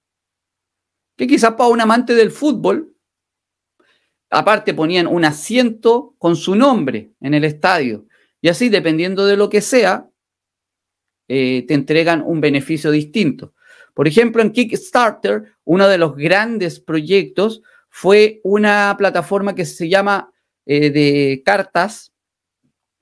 Que 1.16 1.28
quizás 1.28 1.54
para 1.54 1.70
un 1.70 1.82
amante 1.82 2.16
del 2.16 2.32
fútbol, 2.32 2.96
aparte 4.30 4.74
ponían 4.74 5.08
un 5.08 5.26
asiento 5.26 6.16
con 6.18 6.36
su 6.36 6.56
nombre 6.56 7.12
en 7.22 7.34
el 7.34 7.44
estadio. 7.44 8.07
Y 8.42 8.50
así, 8.50 8.70
dependiendo 8.70 9.26
de 9.26 9.38
lo 9.38 9.50
que 9.50 9.62
sea, 9.62 10.10
eh, 11.28 11.66
te 11.68 11.74
entregan 11.74 12.24
un 12.26 12.40
beneficio 12.40 12.92
distinto. 12.92 13.54
Por 13.94 14.08
ejemplo, 14.08 14.42
en 14.42 14.52
Kickstarter, 14.52 15.56
uno 15.64 15.88
de 15.88 15.98
los 15.98 16.16
grandes 16.16 16.80
proyectos 16.80 17.62
fue 17.90 18.42
una 18.44 18.96
plataforma 18.98 19.56
que 19.56 19.66
se 19.66 19.90
llama 19.90 20.32
eh, 20.66 20.92
de 20.92 21.42
cartas 21.44 22.14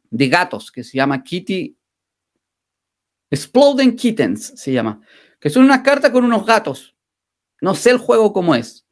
de 0.10 0.30
gatos, 0.30 0.72
que 0.72 0.84
se 0.84 0.96
llama 0.98 1.22
Kitty 1.22 1.76
Exploding 3.30 3.96
Kittens, 3.96 4.54
se 4.56 4.72
llama, 4.72 5.02
que 5.40 5.50
son 5.50 5.66
unas 5.66 5.82
cartas 5.82 6.12
con 6.12 6.24
unos 6.24 6.46
gatos. 6.46 6.96
No 7.60 7.76
sé 7.76 7.90
el 7.90 7.98
juego 7.98 8.32
cómo 8.32 8.56
es, 8.56 8.86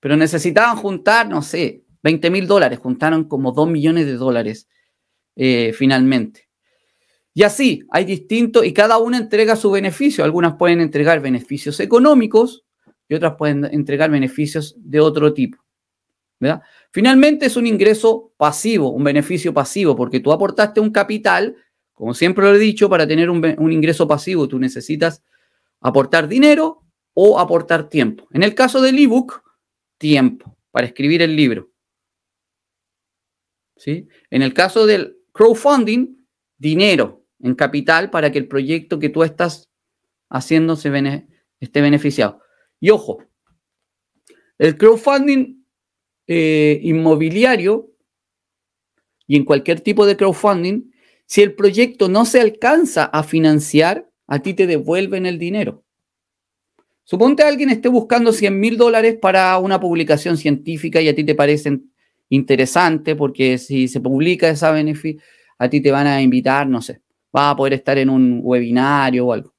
pero 0.00 0.16
necesitaban 0.16 0.76
juntar, 0.76 1.28
no 1.28 1.40
sé, 1.40 1.84
20 2.02 2.30
mil 2.30 2.46
dólares, 2.46 2.78
juntaron 2.78 3.24
como 3.24 3.52
2 3.52 3.68
millones 3.68 4.06
de 4.06 4.14
dólares 4.14 4.68
eh, 5.36 5.72
finalmente. 5.72 6.48
Y 7.34 7.42
así, 7.42 7.84
hay 7.90 8.04
distintos, 8.04 8.64
y 8.64 8.72
cada 8.72 8.96
una 8.98 9.18
entrega 9.18 9.56
su 9.56 9.70
beneficio. 9.70 10.24
Algunas 10.24 10.54
pueden 10.54 10.80
entregar 10.80 11.20
beneficios 11.20 11.78
económicos 11.80 12.64
y 13.08 13.14
otras 13.14 13.34
pueden 13.36 13.66
entregar 13.66 14.10
beneficios 14.10 14.74
de 14.78 15.00
otro 15.00 15.34
tipo. 15.34 15.58
Finalmente 16.90 17.46
es 17.46 17.56
un 17.56 17.66
ingreso 17.66 18.32
pasivo, 18.36 18.90
un 18.90 19.04
beneficio 19.04 19.54
pasivo, 19.54 19.94
porque 19.94 20.20
tú 20.20 20.32
aportaste 20.32 20.80
un 20.80 20.90
capital, 20.90 21.56
como 21.92 22.14
siempre 22.14 22.44
lo 22.44 22.54
he 22.54 22.58
dicho, 22.58 22.88
para 22.88 23.06
tener 23.06 23.30
un, 23.30 23.54
un 23.58 23.72
ingreso 23.72 24.06
pasivo 24.06 24.48
tú 24.48 24.58
necesitas 24.58 25.22
aportar 25.80 26.28
dinero 26.28 26.82
o 27.14 27.38
aportar 27.38 27.88
tiempo. 27.88 28.28
En 28.32 28.42
el 28.42 28.54
caso 28.54 28.80
del 28.80 28.98
ebook, 28.98 29.42
tiempo 29.98 30.56
para 30.70 30.86
escribir 30.86 31.22
el 31.22 31.34
libro. 31.34 31.70
¿Sí? 33.76 34.08
En 34.30 34.42
el 34.42 34.52
caso 34.52 34.86
del 34.86 35.15
crowdfunding, 35.36 36.26
dinero 36.58 37.24
en 37.40 37.54
capital 37.54 38.10
para 38.10 38.32
que 38.32 38.38
el 38.38 38.48
proyecto 38.48 38.98
que 38.98 39.10
tú 39.10 39.22
estás 39.22 39.68
haciendo 40.30 40.74
se 40.76 40.90
esté 41.60 41.80
beneficiado. 41.80 42.40
Y 42.80 42.90
ojo, 42.90 43.18
el 44.58 44.76
crowdfunding 44.76 45.64
eh, 46.26 46.80
inmobiliario 46.82 47.92
y 49.26 49.36
en 49.36 49.44
cualquier 49.44 49.80
tipo 49.80 50.06
de 50.06 50.16
crowdfunding, 50.16 50.90
si 51.26 51.42
el 51.42 51.54
proyecto 51.54 52.08
no 52.08 52.24
se 52.24 52.40
alcanza 52.40 53.04
a 53.04 53.22
financiar, 53.22 54.08
a 54.26 54.38
ti 54.40 54.54
te 54.54 54.66
devuelven 54.66 55.26
el 55.26 55.38
dinero. 55.38 55.84
Suponte 57.04 57.42
alguien 57.42 57.70
esté 57.70 57.88
buscando 57.88 58.32
100 58.32 58.58
mil 58.58 58.76
dólares 58.76 59.16
para 59.20 59.56
una 59.58 59.78
publicación 59.78 60.36
científica 60.36 61.00
y 61.00 61.08
a 61.08 61.14
ti 61.14 61.22
te 61.22 61.34
parece 61.34 61.80
interesante 62.28 63.16
porque 63.16 63.58
si 63.58 63.88
se 63.88 64.00
publica 64.00 64.48
esa 64.48 64.70
beneficio, 64.70 65.20
a 65.58 65.68
ti 65.68 65.80
te 65.80 65.90
van 65.90 66.06
a 66.06 66.20
invitar, 66.20 66.68
no 66.68 66.82
sé, 66.82 67.00
va 67.34 67.50
a 67.50 67.56
poder 67.56 67.74
estar 67.74 67.98
en 67.98 68.10
un 68.10 68.40
webinario 68.42 69.26
o 69.26 69.32
algo. 69.32 69.54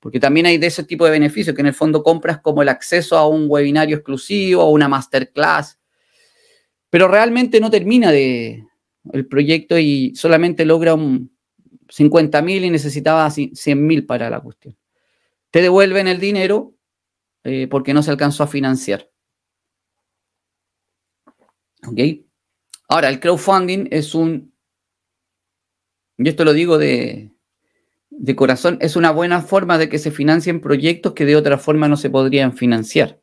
Porque 0.00 0.18
también 0.18 0.46
hay 0.46 0.58
de 0.58 0.66
ese 0.66 0.82
tipo 0.82 1.04
de 1.04 1.12
beneficios 1.12 1.54
que 1.54 1.62
en 1.62 1.68
el 1.68 1.74
fondo 1.74 2.02
compras 2.02 2.40
como 2.40 2.62
el 2.62 2.68
acceso 2.68 3.16
a 3.16 3.28
un 3.28 3.46
webinario 3.48 3.96
exclusivo 3.96 4.64
o 4.64 4.70
una 4.70 4.88
masterclass, 4.88 5.78
pero 6.90 7.08
realmente 7.08 7.60
no 7.60 7.70
termina 7.70 8.10
de 8.10 8.64
el 9.12 9.26
proyecto 9.26 9.78
y 9.78 10.12
solamente 10.14 10.64
logra 10.64 10.94
un 10.94 11.32
50 11.88 12.42
mil 12.42 12.64
y 12.64 12.70
necesitaba 12.70 13.30
100 13.30 13.86
mil 13.86 14.06
para 14.06 14.30
la 14.30 14.40
cuestión. 14.40 14.76
Te 15.50 15.60
devuelven 15.60 16.08
el 16.08 16.18
dinero 16.18 16.74
eh, 17.44 17.68
porque 17.70 17.94
no 17.94 18.02
se 18.02 18.10
alcanzó 18.10 18.42
a 18.44 18.46
financiar. 18.46 19.11
¿Ok? 21.86 21.98
Ahora, 22.88 23.08
el 23.08 23.20
crowdfunding 23.20 23.88
es 23.90 24.14
un 24.14 24.52
y 26.24 26.28
esto 26.28 26.44
lo 26.44 26.52
digo 26.52 26.78
de, 26.78 27.30
corazón, 28.36 28.78
es 28.80 28.96
una 28.96 29.10
buena 29.10 29.42
forma 29.42 29.78
de 29.78 29.88
que 29.88 29.98
se 29.98 30.10
financien 30.10 30.60
proyectos 30.60 31.14
que 31.14 31.24
de 31.24 31.36
otra 31.36 31.58
forma 31.58 31.88
no 31.88 31.96
se 31.96 32.10
podrían 32.10 32.56
financiar. 32.56 33.20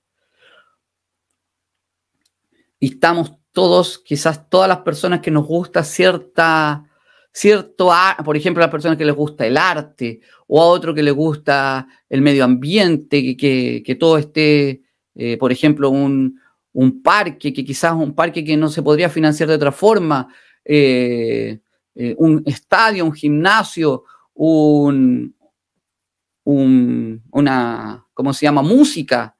Y 2.80 2.94
estamos 2.94 3.34
todos, 3.52 4.00
quizás 4.00 4.50
todas 4.50 4.68
las 4.68 4.80
personas 4.80 5.22
que 5.22 5.32
nos 5.32 5.46
gusta 5.46 5.84
cierta, 5.84 6.86
cierto, 7.32 7.92
por 8.26 8.36
ejemplo, 8.36 8.62
las 8.62 8.72
personas 8.72 8.98
que 8.98 9.06
les 9.06 9.16
gusta 9.16 9.46
el 9.46 9.58
arte 9.58 10.22
o 10.48 10.62
a 10.62 10.66
otro 10.66 10.94
que 10.94 11.04
les 11.04 11.14
gusta 11.14 11.88
el 12.10 12.22
medio 12.22 12.44
ambiente, 12.44 13.38
que, 13.38 13.98
todo 14.00 14.18
esté, 14.18 14.84
eh, 15.16 15.38
por 15.38 15.52
ejemplo, 15.52 15.90
un, 15.90 16.40
parque, 17.02 17.52
que 17.52 17.66
quizás 17.66 17.94
un 17.94 18.14
parque 18.14 18.44
que 18.44 18.56
no 18.56 18.70
se 18.70 18.82
podría 18.82 19.10
financiar 19.10 19.50
de 19.50 19.56
otra 19.56 19.72
forma, 19.72 20.28
eh, 20.64 21.60
eh, 21.96 22.16
un 22.18 22.44
estadio, 22.46 23.06
un 23.06 23.14
gimnasio, 23.14 24.04
un, 24.34 25.36
una, 26.44 28.06
¿cómo 28.14 28.34
se 28.34 28.46
llama? 28.46 28.62
Música. 28.62 29.36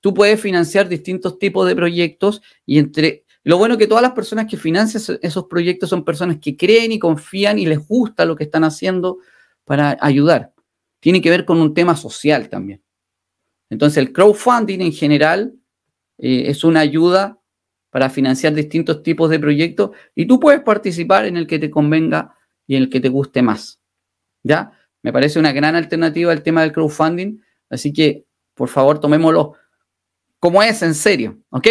Tú 0.00 0.14
puedes 0.14 0.40
financiar 0.40 0.88
distintos 0.88 1.38
tipos 1.38 1.66
de 1.66 1.76
proyectos 1.76 2.42
y 2.64 2.78
entre... 2.78 3.24
Lo 3.42 3.56
bueno 3.56 3.74
es 3.74 3.78
que 3.78 3.86
todas 3.86 4.02
las 4.02 4.12
personas 4.12 4.46
que 4.46 4.58
financian 4.58 5.18
esos 5.22 5.44
proyectos 5.46 5.88
son 5.88 6.04
personas 6.04 6.38
que 6.40 6.56
creen 6.56 6.92
y 6.92 6.98
confían 6.98 7.58
y 7.58 7.64
les 7.64 7.86
gusta 7.86 8.26
lo 8.26 8.36
que 8.36 8.44
están 8.44 8.64
haciendo 8.64 9.18
para 9.64 9.96
ayudar. 10.00 10.52
Tiene 11.00 11.22
que 11.22 11.30
ver 11.30 11.46
con 11.46 11.58
un 11.58 11.72
tema 11.72 11.96
social 11.96 12.50
también. 12.50 12.82
Entonces 13.70 13.96
el 13.98 14.12
crowdfunding 14.12 14.80
en 14.80 14.92
general 14.92 15.54
eh, 16.20 16.44
es 16.46 16.64
una 16.64 16.80
ayuda 16.80 17.38
para 17.90 18.08
financiar 18.10 18.54
distintos 18.54 19.02
tipos 19.02 19.30
de 19.30 19.38
proyectos 19.38 19.90
y 20.14 20.26
tú 20.26 20.38
puedes 20.38 20.60
participar 20.60 21.26
en 21.26 21.36
el 21.36 21.46
que 21.46 21.58
te 21.58 21.70
convenga 21.70 22.36
y 22.66 22.76
en 22.76 22.84
el 22.84 22.90
que 22.90 23.00
te 23.00 23.08
guste 23.08 23.42
más. 23.42 23.80
¿Ya? 24.42 24.72
Me 25.02 25.12
parece 25.12 25.38
una 25.38 25.52
gran 25.52 25.74
alternativa 25.74 26.32
el 26.32 26.42
tema 26.42 26.62
del 26.62 26.72
crowdfunding, 26.72 27.40
así 27.68 27.92
que 27.92 28.26
por 28.54 28.68
favor 28.68 29.00
tomémoslo 29.00 29.54
como 30.38 30.62
es, 30.62 30.82
en 30.82 30.94
serio, 30.94 31.38
¿ok? 31.50 31.66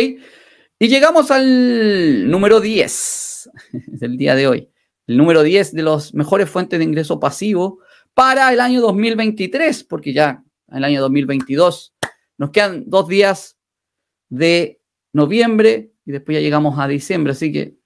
Y 0.77 0.87
llegamos 0.87 1.31
al 1.31 2.29
número 2.29 2.59
10 2.59 3.49
del 3.87 4.17
día 4.17 4.35
de 4.35 4.47
hoy. 4.47 4.69
El 5.07 5.17
número 5.17 5.41
10 5.41 5.73
de 5.73 5.83
las 5.83 6.13
mejores 6.13 6.49
fuentes 6.49 6.77
de 6.77 6.85
ingreso 6.85 7.19
pasivo 7.19 7.79
para 8.13 8.51
el 8.53 8.59
año 8.59 8.81
2023, 8.81 9.83
porque 9.85 10.13
ya 10.13 10.43
el 10.67 10.83
año 10.83 11.01
2022 11.01 11.95
nos 12.37 12.51
quedan 12.51 12.83
dos 12.87 13.07
días 13.07 13.58
de 14.29 14.81
noviembre 15.13 15.91
y 16.05 16.11
después 16.11 16.35
ya 16.35 16.41
llegamos 16.41 16.79
a 16.79 16.87
diciembre, 16.87 17.31
así 17.31 17.51
que... 17.51 17.77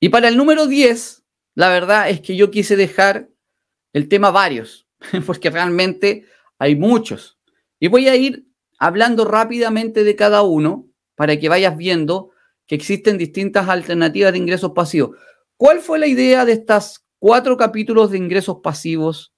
Y 0.00 0.10
para 0.10 0.28
el 0.28 0.36
número 0.36 0.66
10, 0.66 1.24
la 1.54 1.70
verdad 1.70 2.08
es 2.08 2.20
que 2.20 2.36
yo 2.36 2.50
quise 2.50 2.76
dejar 2.76 3.30
el 3.92 4.08
tema 4.08 4.30
varios, 4.30 4.86
porque 5.26 5.50
realmente 5.50 6.26
hay 6.58 6.76
muchos. 6.76 7.38
Y 7.80 7.88
voy 7.88 8.08
a 8.08 8.16
ir 8.16 8.46
hablando 8.78 9.24
rápidamente 9.24 10.04
de 10.04 10.16
cada 10.16 10.42
uno 10.42 10.88
para 11.16 11.38
que 11.38 11.48
vayas 11.48 11.76
viendo 11.76 12.30
que 12.66 12.74
existen 12.74 13.18
distintas 13.18 13.68
alternativas 13.68 14.32
de 14.32 14.38
ingresos 14.38 14.72
pasivos. 14.72 15.16
¿Cuál 15.56 15.80
fue 15.80 15.98
la 15.98 16.06
idea 16.06 16.44
de 16.44 16.52
estas 16.52 17.04
cuatro 17.18 17.56
capítulos 17.56 18.12
de 18.12 18.18
ingresos 18.18 18.58
pasivos? 18.62 19.32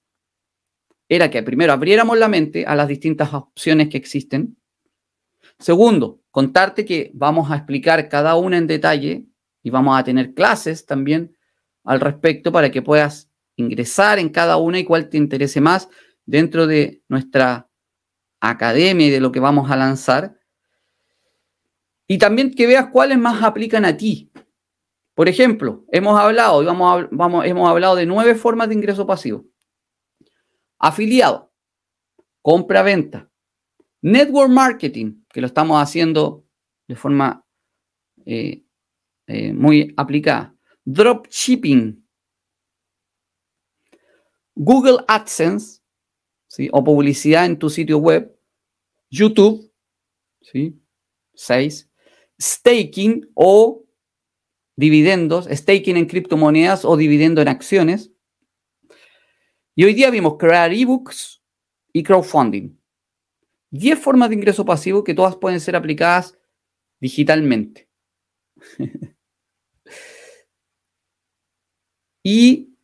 Era 1.09 1.31
que 1.31 1.41
primero 1.41 1.73
abriéramos 1.73 2.17
la 2.19 2.27
mente 2.27 2.65
a 2.65 2.75
las 2.75 2.87
distintas 2.87 3.33
opciones 3.33 3.89
que 3.89 3.97
existen. 3.97 4.57
Segundo, 5.61 6.21
contarte 6.31 6.85
que 6.85 7.11
vamos 7.13 7.51
a 7.51 7.55
explicar 7.55 8.09
cada 8.09 8.35
una 8.35 8.57
en 8.57 8.65
detalle 8.65 9.27
y 9.61 9.69
vamos 9.69 9.97
a 9.97 10.03
tener 10.03 10.33
clases 10.33 10.87
también 10.87 11.37
al 11.83 11.99
respecto 11.99 12.51
para 12.51 12.71
que 12.71 12.81
puedas 12.81 13.29
ingresar 13.55 14.17
en 14.17 14.29
cada 14.29 14.57
una 14.57 14.79
y 14.79 14.83
cuál 14.83 15.07
te 15.07 15.17
interese 15.17 15.61
más 15.61 15.87
dentro 16.25 16.65
de 16.65 17.03
nuestra 17.07 17.69
academia 18.39 19.05
y 19.05 19.09
de 19.11 19.19
lo 19.19 19.31
que 19.31 19.39
vamos 19.39 19.69
a 19.69 19.75
lanzar. 19.75 20.35
Y 22.07 22.17
también 22.17 22.55
que 22.55 22.65
veas 22.65 22.87
cuáles 22.87 23.19
más 23.19 23.43
aplican 23.43 23.85
a 23.85 23.95
ti. 23.95 24.31
Por 25.13 25.29
ejemplo, 25.29 25.85
hemos 25.91 26.19
hablado, 26.19 26.63
vamos, 26.65 27.45
hemos 27.45 27.69
hablado 27.69 27.95
de 27.95 28.07
nueve 28.07 28.33
formas 28.33 28.67
de 28.69 28.75
ingreso 28.75 29.05
pasivo. 29.05 29.45
Afiliado, 30.79 31.53
compra-venta, 32.41 33.30
Network 34.01 34.49
marketing, 34.49 35.23
que 35.29 35.41
lo 35.41 35.47
estamos 35.47 35.81
haciendo 35.81 36.43
de 36.87 36.95
forma 36.95 37.45
eh, 38.25 38.63
eh, 39.27 39.53
muy 39.53 39.93
aplicada. 39.97 40.55
Dropshipping. 40.85 42.03
Google 44.55 45.03
AdSense, 45.07 45.81
¿sí? 46.47 46.69
o 46.71 46.83
publicidad 46.83 47.45
en 47.45 47.57
tu 47.57 47.69
sitio 47.69 47.97
web. 47.99 48.35
YouTube, 49.09 49.71
¿sí? 50.41 50.79
6. 51.35 51.89
Staking 52.39 53.29
o 53.33 53.85
dividendos, 54.75 55.47
staking 55.51 55.97
en 55.97 56.05
criptomonedas 56.05 56.85
o 56.85 56.97
dividendo 56.97 57.41
en 57.41 57.47
acciones. 57.47 58.11
Y 59.75 59.85
hoy 59.85 59.93
día 59.93 60.09
vimos 60.09 60.37
crear 60.37 60.73
ebooks 60.73 61.41
y 61.93 62.03
crowdfunding. 62.03 62.80
10 63.71 63.99
formas 63.99 64.29
de 64.29 64.35
ingreso 64.35 64.63
pasivo 64.65 65.03
que 65.03 65.13
todas 65.13 65.35
pueden 65.35 65.59
ser 65.59 65.75
aplicadas 65.75 66.37
digitalmente. 66.99 67.89
y 72.23 72.75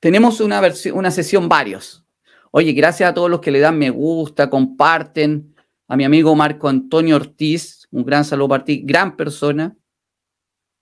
tenemos 0.00 0.40
una, 0.40 0.60
una 0.94 1.10
sesión 1.10 1.48
varios. 1.48 2.04
Oye, 2.50 2.72
gracias 2.72 3.10
a 3.10 3.14
todos 3.14 3.30
los 3.30 3.40
que 3.40 3.50
le 3.50 3.60
dan 3.60 3.78
me 3.78 3.90
gusta, 3.90 4.50
comparten. 4.50 5.54
A 5.88 5.96
mi 5.96 6.04
amigo 6.04 6.34
Marco 6.34 6.68
Antonio 6.68 7.16
Ortiz, 7.16 7.86
un 7.90 8.04
gran 8.04 8.24
saludo 8.24 8.48
para 8.48 8.64
ti, 8.64 8.82
gran 8.84 9.16
persona, 9.16 9.76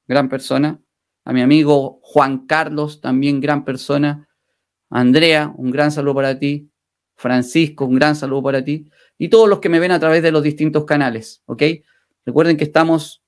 gran 0.07 0.29
persona. 0.29 0.81
A 1.25 1.33
mi 1.33 1.43
amigo 1.43 2.01
Juan 2.03 2.47
Carlos, 2.47 3.01
también 3.01 3.41
gran 3.41 3.65
persona. 3.65 4.29
Andrea, 4.89 5.53
un 5.57 5.71
gran 5.71 5.91
saludo 5.93 6.15
para 6.17 6.39
ti. 6.39 6.70
Francisco, 7.21 7.85
un 7.85 7.97
gran 7.97 8.17
saludo 8.17 8.45
para 8.45 8.65
ti. 8.65 8.89
Y 9.19 9.29
todos 9.29 9.47
los 9.47 9.61
que 9.61 9.69
me 9.69 9.79
ven 9.79 9.93
a 9.93 10.01
través 10.01 10.23
de 10.23 10.33
los 10.33 10.43
distintos 10.43 10.87
canales, 10.87 11.43
¿ok? 11.45 11.63
Recuerden 12.25 12.57
que 12.57 12.65
estamos 12.65 13.23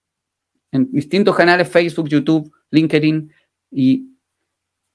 en 0.70 0.90
distintos 0.90 1.36
canales, 1.36 1.68
Facebook, 1.68 2.08
YouTube, 2.08 2.50
LinkedIn 2.70 3.30
y 3.70 4.08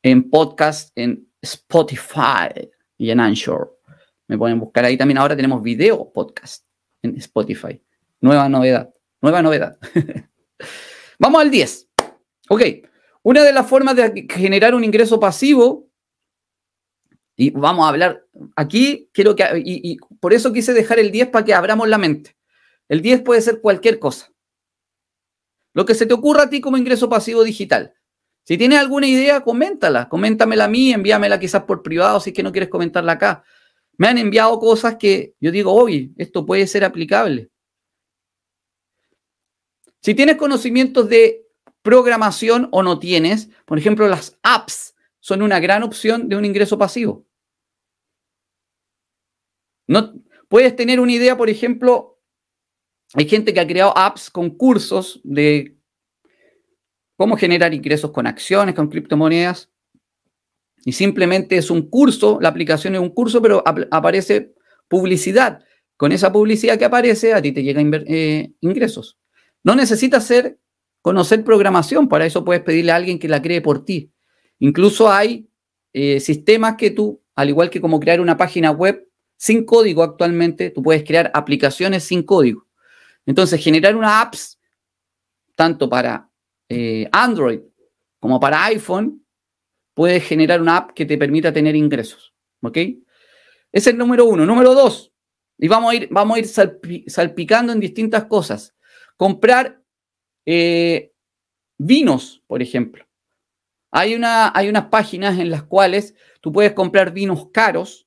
en 0.02 0.28
podcast, 0.32 0.92
en 0.96 1.28
Spotify 1.40 2.72
y 2.98 3.12
en 3.12 3.20
Anchor. 3.20 3.80
Me 4.28 4.36
pueden 4.36 4.60
buscar 4.60 4.86
ahí 4.86 4.98
también. 4.98 5.20
Ahora 5.20 5.36
tenemos 5.36 5.62
video 5.62 6.12
podcast 6.12 6.66
en 7.04 7.18
Spotify. 7.18 7.80
Nueva 8.20 8.50
novedad, 8.50 8.92
nueva 9.22 9.44
novedad. 9.44 9.78
Vamos 11.20 11.40
al 11.40 11.52
10. 11.52 11.88
Ok, 12.50 12.64
una 13.22 13.44
de 13.44 13.54
las 13.54 13.70
formas 13.70 13.96
de 13.96 14.26
generar 14.28 14.74
un 14.74 14.84
ingreso 14.84 15.20
pasivo, 15.20 15.87
y 17.40 17.52
vamos 17.52 17.86
a 17.86 17.90
hablar 17.90 18.26
aquí, 18.56 19.10
quiero 19.14 19.36
que, 19.36 19.46
y, 19.64 19.98
por 20.20 20.34
eso 20.34 20.52
quise 20.52 20.74
dejar 20.74 20.98
el 20.98 21.12
10 21.12 21.28
para 21.30 21.46
que 21.46 21.54
abramos 21.54 21.88
la 21.88 22.00
mente. 22.00 22.36
El 22.90 23.04
10 23.04 23.22
puede 23.22 23.42
ser 23.42 23.62
cualquier 23.62 24.00
cosa. 24.00 24.34
Lo 25.74 25.86
que 25.86 25.94
se 25.94 26.08
te 26.08 26.16
ocurra 26.16 26.44
a 26.44 26.50
ti 26.50 26.60
como 26.60 26.78
ingreso 26.78 27.08
pasivo 27.08 27.44
digital. 27.44 27.94
Si 28.44 28.58
tienes 28.58 28.80
alguna 28.80 29.06
idea, 29.06 29.42
coméntala. 29.42 30.10
Coméntamela 30.10 30.66
a 30.66 30.68
mí, 30.68 30.92
envíamela 30.92 31.40
quizás 31.40 31.64
por 31.64 31.84
privado 31.84 32.20
si 32.20 32.32
es 32.32 32.36
que 32.36 32.42
no 32.42 32.52
quieres 32.52 32.70
comentarla 32.70 33.12
acá. 33.12 33.44
Me 33.98 34.08
han 34.08 34.18
enviado 34.18 34.58
cosas 34.60 34.96
que 34.96 35.36
yo 35.40 35.52
digo, 35.52 35.72
oye, 35.72 36.10
esto 36.18 36.44
puede 36.44 36.66
ser 36.66 36.84
aplicable. 36.84 37.52
Si 40.02 40.16
tienes 40.16 40.38
conocimientos 40.38 41.08
de 41.08 41.46
programación 41.84 42.68
o 42.72 42.82
no 42.82 42.98
tienes, 42.98 43.50
por 43.66 43.78
ejemplo, 43.78 44.08
las 44.08 44.40
apps 44.42 44.96
son 45.20 45.44
una 45.44 45.60
gran 45.60 45.84
opción 45.84 46.30
de 46.30 46.36
un 46.36 46.46
ingreso 46.46 46.80
pasivo. 46.80 47.27
No, 49.88 50.14
puedes 50.50 50.76
tener 50.76 51.00
una 51.00 51.12
idea, 51.12 51.38
por 51.38 51.50
ejemplo, 51.50 52.20
hay 53.14 53.28
gente 53.28 53.54
que 53.54 53.60
ha 53.60 53.68
creado 53.68 53.98
apps 53.98 54.30
con 54.30 54.50
cursos 54.52 55.22
de 55.24 55.78
cómo 57.16 57.38
generar 57.38 57.74
ingresos 57.74 58.12
con 58.12 58.28
acciones, 58.28 58.76
con 58.76 58.90
criptomonedas. 58.90 59.70
Y 60.86 60.92
simplemente 60.92 61.58
es 61.58 61.72
un 61.72 61.90
curso, 61.90 62.38
la 62.42 62.50
aplicación 62.50 62.96
es 62.96 63.02
un 63.02 63.10
curso, 63.10 63.42
pero 63.42 63.64
aparece 63.92 64.54
publicidad. 64.88 65.64
Con 65.96 66.12
esa 66.12 66.32
publicidad 66.32 66.78
que 66.78 66.86
aparece, 66.86 67.34
a 67.34 67.42
ti 67.42 67.52
te 67.52 67.64
llegan 67.64 67.92
eh, 68.08 68.54
ingresos. 68.62 69.18
No 69.64 69.76
necesitas 69.76 70.26
ser, 70.26 70.60
conocer 71.02 71.44
programación, 71.44 72.08
para 72.08 72.26
eso 72.26 72.46
puedes 72.46 72.64
pedirle 72.64 72.92
a 72.92 72.98
alguien 72.98 73.20
que 73.20 73.28
la 73.28 73.42
cree 73.42 73.62
por 73.62 73.84
ti. 73.84 74.12
Incluso 74.60 75.12
hay 75.12 75.50
eh, 75.94 76.20
sistemas 76.20 76.76
que 76.78 76.92
tú, 76.92 77.22
al 77.36 77.50
igual 77.50 77.70
que 77.70 77.82
como 77.82 78.00
crear 78.00 78.22
una 78.22 78.38
página 78.38 78.72
web 78.72 79.07
sin 79.38 79.66
código 79.66 80.04
actualmente, 80.04 80.72
tú 80.72 80.84
puedes 80.84 81.04
crear 81.04 81.32
aplicaciones 81.34 82.04
sin 82.04 82.24
código. 82.24 82.68
Entonces, 83.26 83.64
generar 83.64 83.96
una 83.96 84.22
apps, 84.22 84.60
tanto 85.56 85.90
para 85.90 86.30
eh, 86.70 87.08
Android 87.12 87.62
como 88.20 88.40
para 88.40 88.66
iPhone, 88.66 89.26
puedes 89.94 90.24
generar 90.24 90.62
una 90.62 90.78
app 90.78 90.92
que 90.92 91.06
te 91.06 91.18
permita 91.18 91.54
tener 91.54 91.76
ingresos. 91.76 92.34
¿Ok? 92.62 92.78
Ese 92.78 93.00
es 93.72 93.88
el 93.88 93.98
número 93.98 94.26
uno. 94.26 94.46
Número 94.46 94.74
dos, 94.74 95.14
y 95.58 95.68
vamos 95.68 95.92
a 95.92 95.96
ir, 95.96 96.08
vamos 96.12 96.38
a 96.38 96.40
ir 96.40 97.10
salpicando 97.10 97.74
en 97.74 97.80
distintas 97.80 98.26
cosas. 98.26 98.76
Comprar 99.16 99.82
eh, 100.46 101.12
vinos, 101.78 102.44
por 102.48 102.62
ejemplo. 102.62 103.06
Hay, 103.92 104.14
una, 104.14 104.52
hay 104.54 104.70
unas 104.70 104.86
páginas 104.86 105.40
en 105.40 105.50
las 105.50 105.64
cuales 105.64 106.14
tú 106.42 106.52
puedes 106.52 106.74
comprar 106.74 107.12
vinos 107.12 107.50
caros, 107.52 108.07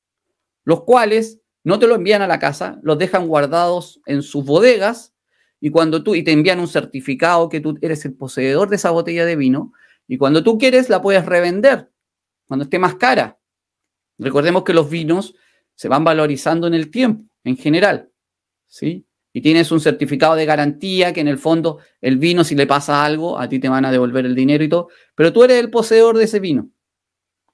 los 0.70 0.84
cuales 0.84 1.40
no 1.64 1.80
te 1.80 1.88
lo 1.88 1.96
envían 1.96 2.22
a 2.22 2.28
la 2.28 2.38
casa, 2.38 2.78
los 2.82 2.96
dejan 2.96 3.26
guardados 3.26 4.00
en 4.06 4.22
sus 4.22 4.44
bodegas 4.44 5.12
y 5.58 5.70
cuando 5.70 6.04
tú 6.04 6.14
y 6.14 6.22
te 6.22 6.30
envían 6.30 6.60
un 6.60 6.68
certificado 6.68 7.48
que 7.48 7.60
tú 7.60 7.76
eres 7.82 8.04
el 8.04 8.14
poseedor 8.14 8.70
de 8.70 8.76
esa 8.76 8.92
botella 8.92 9.26
de 9.26 9.34
vino 9.34 9.72
y 10.06 10.16
cuando 10.16 10.44
tú 10.44 10.58
quieres 10.58 10.88
la 10.88 11.02
puedes 11.02 11.26
revender 11.26 11.90
cuando 12.46 12.62
esté 12.62 12.78
más 12.78 12.94
cara. 12.94 13.40
Recordemos 14.16 14.62
que 14.62 14.72
los 14.72 14.88
vinos 14.88 15.34
se 15.74 15.88
van 15.88 16.04
valorizando 16.04 16.68
en 16.68 16.74
el 16.74 16.88
tiempo 16.88 17.28
en 17.42 17.56
general, 17.56 18.12
¿sí? 18.68 19.04
Y 19.32 19.40
tienes 19.40 19.72
un 19.72 19.80
certificado 19.80 20.36
de 20.36 20.46
garantía 20.46 21.12
que 21.12 21.20
en 21.20 21.28
el 21.28 21.38
fondo 21.38 21.78
el 22.00 22.16
vino 22.16 22.44
si 22.44 22.54
le 22.54 22.68
pasa 22.68 23.04
algo 23.04 23.40
a 23.40 23.48
ti 23.48 23.58
te 23.58 23.68
van 23.68 23.84
a 23.84 23.90
devolver 23.90 24.24
el 24.24 24.36
dinero 24.36 24.62
y 24.62 24.68
todo, 24.68 24.88
pero 25.16 25.32
tú 25.32 25.42
eres 25.42 25.58
el 25.58 25.68
poseedor 25.68 26.16
de 26.16 26.24
ese 26.24 26.38
vino, 26.38 26.70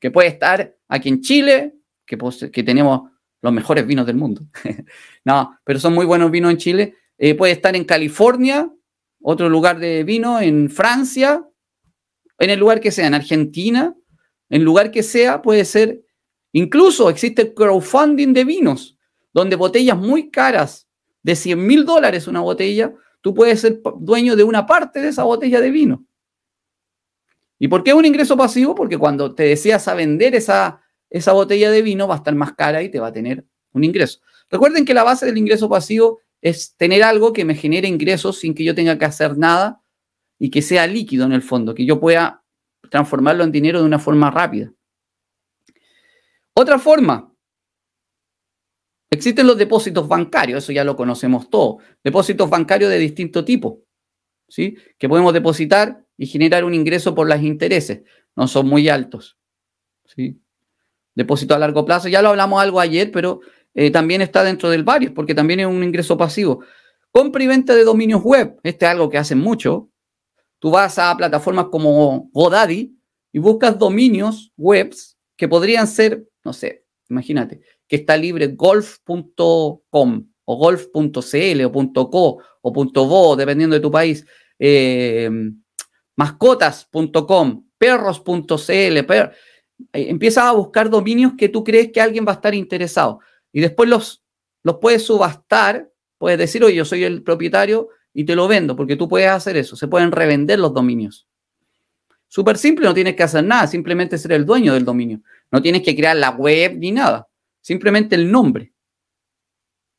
que 0.01 0.11
puede 0.11 0.29
estar 0.29 0.77
aquí 0.87 1.09
en 1.09 1.23
Chile, 1.23 1.77
que, 2.07 2.19
que 2.51 2.63
tenemos 2.63 3.11
los 3.43 3.53
mejores 3.53 3.87
vinos 3.87 4.07
del 4.07 4.17
mundo. 4.17 4.43
no, 5.25 5.59
pero 5.65 5.79
son 5.79 5.95
muy 5.95 6.07
buenos 6.07 6.31
vinos 6.31 6.51
en 6.51 6.57
Chile. 6.57 6.95
Eh, 7.19 7.35
puede 7.35 7.53
estar 7.53 7.75
en 7.77 7.85
California, 7.85 8.71
otro 9.23 9.49
lugar 9.49 9.79
de 9.79 10.05
vino, 10.05 10.41
en 10.41 10.71
Francia, 10.71 11.45
en 12.39 12.51
el 12.51 12.59
lugar 12.59 12.81
que 12.81 12.91
sea, 12.91 13.07
en 13.07 13.15
Argentina, 13.15 13.95
en 14.49 14.65
lugar 14.65 14.91
que 14.91 15.03
sea, 15.03 15.43
puede 15.43 15.65
ser. 15.65 16.03
Incluso 16.53 17.11
existe 17.11 17.55
crowdfunding 17.55 18.33
de 18.33 18.45
vinos, 18.45 18.99
donde 19.33 19.57
botellas 19.57 19.99
muy 19.99 20.31
caras, 20.31 20.89
de 21.23 21.35
100 21.35 21.67
mil 21.67 21.85
dólares 21.85 22.29
una 22.29 22.41
botella, 22.41 22.95
tú 23.21 23.35
puedes 23.35 23.61
ser 23.61 23.81
dueño 23.99 24.37
de 24.37 24.45
una 24.45 24.65
parte 24.65 25.01
de 25.01 25.09
esa 25.09 25.25
botella 25.25 25.61
de 25.61 25.71
vino. 25.71 26.07
¿Y 27.59 27.69
por 27.69 27.83
qué 27.83 27.95
un 27.95 28.05
ingreso 28.05 28.37
pasivo? 28.37 28.75
Porque 28.75 28.99
cuando 28.99 29.35
te 29.35 29.45
deseas 29.45 29.89
a 29.89 29.95
vender 29.95 30.35
esa, 30.35 30.81
esa 31.11 31.33
botella 31.33 31.71
de 31.71 31.83
vino 31.83 32.09
va 32.09 32.15
a 32.15 32.19
estar 32.19 32.35
más 32.35 32.55
cara 32.55 32.83
y 32.83 32.91
te 32.91 33.01
va 33.01 33.09
a 33.09 33.13
tener 33.13 33.45
un 33.73 33.85
ingreso. 33.85 34.21
Recuerden 34.51 34.85
que 34.85 34.95
la 34.95 35.05
base 35.05 35.27
del 35.27 35.39
ingreso 35.39 35.69
pasivo 35.69 36.21
es 36.41 36.77
tener 36.77 37.03
algo 37.03 37.33
que 37.33 37.45
me 37.45 37.55
genere 37.55 37.89
ingresos 37.89 38.39
sin 38.39 38.55
que 38.55 38.65
yo 38.65 38.75
tenga 38.75 38.99
que 38.99 39.05
hacer 39.05 39.37
nada 39.37 39.83
y 40.39 40.51
que 40.51 40.63
sea 40.63 40.87
líquido 40.87 41.25
en 41.25 41.33
el 41.33 41.43
fondo, 41.43 41.75
que 41.75 41.85
yo 41.85 41.99
pueda 41.99 42.45
transformarlo 42.91 43.45
en 43.45 43.53
dinero 43.53 43.81
de 43.81 43.87
una 43.87 43.99
forma 43.99 44.31
rápida. 44.31 44.73
Otra 46.55 46.79
forma, 46.79 47.33
existen 49.11 49.47
los 49.47 49.59
depósitos 49.59 50.09
bancarios, 50.09 50.63
eso 50.63 50.73
ya 50.73 50.85
lo 50.85 50.97
conocemos 50.97 51.51
todos, 51.51 51.83
depósitos 52.03 52.49
bancarios 52.49 52.91
de 52.91 52.99
distinto 52.99 53.45
tipo, 53.45 53.83
¿sí? 54.49 54.77
que 54.99 55.09
podemos 55.09 55.33
depositar 55.33 56.07
y 56.17 56.27
generar 56.27 56.65
un 56.65 56.75
ingreso 56.75 57.15
por 57.15 57.29
los 57.29 57.43
intereses, 57.43 58.03
no 58.35 58.49
son 58.49 58.69
muy 58.69 58.89
altos. 58.89 59.39
¿sí? 60.07 60.41
Depósito 61.17 61.55
a 61.55 61.59
largo 61.59 61.85
plazo, 61.85 62.09
ya 62.09 62.23
lo 62.23 62.29
hablamos 62.29 62.63
algo 62.63 62.79
ayer, 62.79 63.11
pero 63.11 63.41
eh, 63.75 63.91
también 63.91 64.23
está 64.23 64.45
dentro 64.45 64.71
del 64.71 64.85
varios, 64.85 65.13
porque 65.13 65.35
también 65.35 65.61
es 65.61 65.67
un 65.67 65.83
ingreso 65.83 66.17
pasivo. 66.17 66.61
Compra 67.11 67.43
y 67.43 67.47
venta 67.47 67.75
de 67.75 67.83
dominios 67.83 68.23
web, 68.23 68.61
este 68.63 68.85
es 68.85 68.93
algo 68.93 69.09
que 69.11 69.19
hacen 69.19 69.39
mucho. 69.39 69.91
Tú 70.59 70.71
vas 70.71 70.99
a 70.99 71.17
plataformas 71.17 71.67
como 71.71 72.31
GoDaddy 72.33 72.97
y 73.33 73.39
buscas 73.39 73.79
dominios 73.79 74.53
webs 74.57 75.17
que 75.37 75.49
podrían 75.49 75.87
ser, 75.87 76.29
no 76.45 76.53
sé, 76.53 76.85
imagínate, 77.09 77.61
que 77.89 77.97
está 77.97 78.17
libre 78.17 78.49
golf.com 78.49 80.29
o 80.45 80.57
golf.cl 80.57 81.65
o 81.65 82.11
.co 82.11 82.39
o 82.63 82.73
.vo, 82.73 83.37
dependiendo 83.37 83.75
de 83.75 83.81
tu 83.81 83.91
país. 83.91 84.25
Eh, 84.59 85.31
mascotas.com, 86.17 87.67
perros.cl, 87.79 88.97
eh, 88.97 89.31
empiezas 89.93 90.45
a 90.45 90.53
buscar 90.53 90.91
dominios 90.91 91.33
que 91.37 91.49
tú 91.49 91.65
crees 91.65 91.93
que 91.93 92.01
alguien 92.01 92.27
va 92.27 92.33
a 92.33 92.37
estar 92.37 92.55
interesado 92.55 93.21
y 93.53 93.61
después 93.61 93.89
los, 93.89 94.23
los 94.63 94.77
puedes 94.79 95.05
subastar, 95.05 95.91
puedes 96.19 96.39
decir, 96.39 96.65
oye, 96.65 96.77
yo 96.77 96.85
soy 96.85 97.05
el 97.05 97.23
propietario 97.23 97.89
y 98.13 98.25
te 98.25 98.35
lo 98.35 98.49
vendo, 98.49 98.77
porque 98.77 98.97
tú 98.97 99.09
puedes 99.09 99.29
hacer 99.29 99.57
eso, 99.57 99.77
se 99.77 99.89
pueden 99.89 100.13
revender 100.13 100.59
los 100.59 100.73
dominios. 100.73 101.27
Súper 102.29 102.59
simple, 102.59 102.87
no 102.87 102.95
tienes 102.95 103.15
que 103.15 103.23
hacer 103.23 103.45
nada, 103.45 103.67
simplemente 103.67 104.19
ser 104.19 104.33
el 104.33 104.45
dueño 104.45 104.75
del 104.75 104.85
dominio. 104.85 105.21
No 105.51 105.63
tienes 105.63 105.83
que 105.83 105.95
crear 105.95 106.17
la 106.17 106.31
web 106.31 106.77
ni 106.77 106.93
nada, 106.93 107.29
simplemente 107.61 108.15
el 108.15 108.31
nombre. 108.31 108.73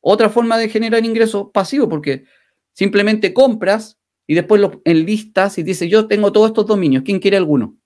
Otra 0.00 0.28
forma 0.28 0.58
de 0.58 0.68
generar 0.68 1.04
ingresos 1.04 1.48
pasivo, 1.52 1.88
porque 1.88 2.24
simplemente 2.72 3.32
compras 3.32 3.98
y 4.26 4.34
después 4.34 4.60
lo 4.60 4.82
enlistas 4.84 5.58
y 5.58 5.62
dices, 5.62 5.90
yo 5.90 6.06
tengo 6.06 6.30
todos 6.30 6.48
estos 6.48 6.66
dominios, 6.66 7.02
¿quién 7.04 7.18
quiere 7.18 7.36
alguno? 7.36 7.76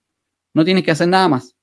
No 0.55 0.65
tienes 0.65 0.85
que 0.85 0.91
hacer 0.91 1.09
nada 1.09 1.29
más. 1.29 1.57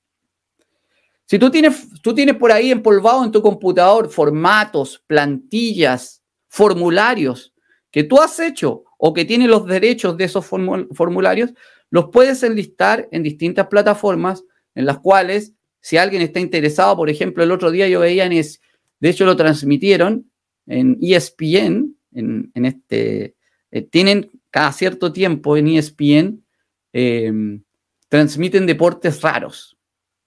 Si 1.29 1.37
tú 1.37 1.51
tienes, 1.51 2.01
tú 2.01 2.15
tienes 2.15 2.37
por 2.37 2.51
ahí 2.51 2.71
empolvado 2.71 3.23
en 3.23 3.31
tu 3.31 3.39
computador 3.43 4.09
formatos, 4.09 5.03
plantillas, 5.05 6.23
formularios 6.47 7.53
que 7.91 8.03
tú 8.03 8.19
has 8.19 8.39
hecho 8.39 8.83
o 8.97 9.13
que 9.13 9.25
tienen 9.25 9.51
los 9.51 9.67
derechos 9.67 10.17
de 10.17 10.23
esos 10.23 10.43
formularios, 10.43 11.51
los 11.91 12.09
puedes 12.09 12.41
enlistar 12.41 13.07
en 13.11 13.21
distintas 13.21 13.67
plataformas 13.67 14.43
en 14.73 14.87
las 14.87 14.97
cuales, 14.97 15.53
si 15.81 15.97
alguien 15.97 16.23
está 16.23 16.39
interesado, 16.39 16.95
por 16.97 17.11
ejemplo, 17.11 17.43
el 17.43 17.51
otro 17.51 17.69
día 17.69 17.87
yo 17.87 17.99
veía 17.99 18.25
en, 18.25 18.31
es, 18.31 18.59
de 18.99 19.09
hecho 19.09 19.25
lo 19.25 19.35
transmitieron 19.35 20.31
en 20.65 20.97
ESPN, 20.99 21.95
en, 22.11 22.51
este, 22.55 23.35
eh, 23.69 23.81
tienen 23.83 24.31
cada 24.49 24.71
cierto 24.71 25.13
tiempo 25.13 25.55
en 25.57 25.67
ESPN, 25.67 26.43
em, 26.91 27.61
transmiten 28.07 28.65
deportes 28.65 29.21
raros. 29.21 29.78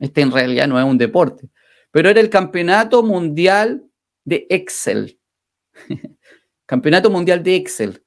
Este 0.02 0.20
en 0.20 0.32
realidad 0.32 0.66
no 0.66 0.80
es 0.80 0.84
un 0.84 0.98
deporte, 0.98 1.48
pero 1.92 2.10
era 2.10 2.20
el 2.20 2.28
campeonato 2.28 3.04
mundial 3.04 3.84
de 4.24 4.48
Excel. 4.50 5.20
campeonato 6.66 7.08
mundial 7.08 7.40
de 7.44 7.54
Excel 7.54 8.02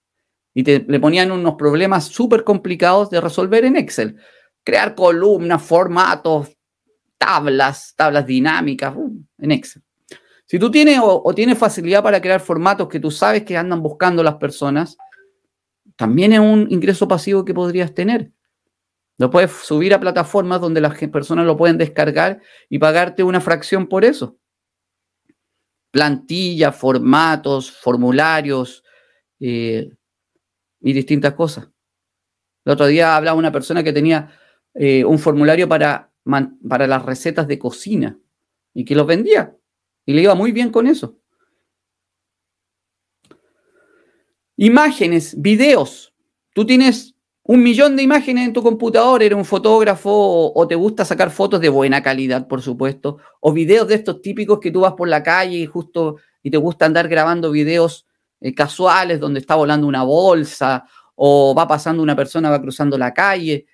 y 0.53 0.63
te, 0.63 0.85
le 0.85 0.99
ponían 0.99 1.31
unos 1.31 1.55
problemas 1.55 2.05
súper 2.05 2.43
complicados 2.43 3.09
de 3.09 3.21
resolver 3.21 3.63
en 3.63 3.77
Excel. 3.77 4.17
Crear 4.65 4.93
columnas, 4.93 5.63
formatos, 5.63 6.57
tablas, 7.17 7.93
tablas 7.95 8.25
dinámicas 8.25 8.93
uh, 8.93 9.17
en 9.37 9.51
Excel. 9.51 9.81
Si 10.47 10.59
tú 10.59 10.69
tienes 10.69 10.99
o, 11.01 11.33
tienes 11.33 11.57
facilidad 11.57 12.03
para 12.03 12.21
crear 12.21 12.41
formatos 12.41 12.89
que 12.89 12.99
tú 12.99 13.09
sabes 13.09 13.43
que 13.45 13.55
andan 13.55 13.81
buscando 13.81 14.21
las 14.21 14.35
personas, 14.35 14.97
también 15.95 16.33
es 16.33 16.39
un 16.39 16.67
ingreso 16.69 17.07
pasivo 17.07 17.45
que 17.45 17.53
podrías 17.53 17.93
tener. 17.93 18.31
Lo 19.17 19.29
puedes 19.29 19.51
subir 19.51 19.93
a 19.93 19.99
plataformas 19.99 20.59
donde 20.59 20.81
las 20.81 20.97
personas 21.09 21.45
lo 21.45 21.55
pueden 21.55 21.77
descargar 21.77 22.41
y 22.69 22.79
pagarte 22.79 23.23
una 23.23 23.39
fracción 23.39 23.87
por 23.87 24.03
eso. 24.03 24.37
Plantillas, 25.91 26.75
formatos, 26.75 27.71
formularios, 27.71 28.83
eh, 29.39 29.89
y 30.81 30.93
distintas 30.93 31.33
cosas. 31.33 31.67
El 32.63 32.73
otro 32.73 32.85
día 32.85 33.15
hablaba 33.15 33.37
una 33.37 33.51
persona 33.51 33.83
que 33.83 33.91
tenía 33.91 34.31
eh, 34.73 35.03
un 35.03 35.17
formulario 35.17 35.67
para, 35.67 36.11
para 36.67 36.85
las 36.85 37.03
recetas 37.03 37.47
de 37.47 37.57
cocina 37.57 38.19
y 38.73 38.85
que 38.85 38.95
los 38.95 39.07
vendía 39.07 39.55
y 40.05 40.13
le 40.13 40.21
iba 40.21 40.35
muy 40.35 40.51
bien 40.51 40.69
con 40.69 40.85
eso. 40.85 41.17
Imágenes, 44.57 45.41
videos. 45.41 46.13
Tú 46.53 46.65
tienes 46.65 47.14
un 47.47 47.61
millón 47.61 47.95
de 47.95 48.01
imágenes 48.01 48.47
en 48.47 48.53
tu 48.53 48.63
computador, 48.63 49.21
eres 49.21 49.37
un 49.37 49.45
fotógrafo 49.45 50.51
o, 50.51 50.67
te 50.67 50.73
gusta 50.73 51.05
sacar 51.05 51.29
fotos 51.29 51.61
de 51.61 51.69
buena 51.69 52.01
calidad, 52.01 52.47
por 52.47 52.63
supuesto, 52.63 53.19
o 53.39 53.53
videos 53.53 53.87
de 53.87 53.95
estos 53.95 54.19
típicos 54.23 54.59
que 54.59 54.71
tú 54.71 54.79
vas 54.79 54.93
por 54.93 55.07
la 55.07 55.21
calle 55.21 55.57
y 55.57 55.65
justo 55.67 56.17
y 56.41 56.49
te 56.49 56.57
gusta 56.57 56.87
andar 56.87 57.07
grabando 57.07 57.51
videos 57.51 58.07
eh, 58.41 58.53
casuales 58.55 59.19
donde 59.19 59.41
está 59.41 59.53
volando 59.53 59.85
una 59.85 60.01
bolsa 60.01 60.85
o 61.13 61.53
va 61.55 61.67
pasando 61.67 62.01
una 62.01 62.15
persona, 62.15 62.49
va 62.49 62.59
cruzando 62.59 62.97
la 62.97 63.13
calle. 63.13 63.67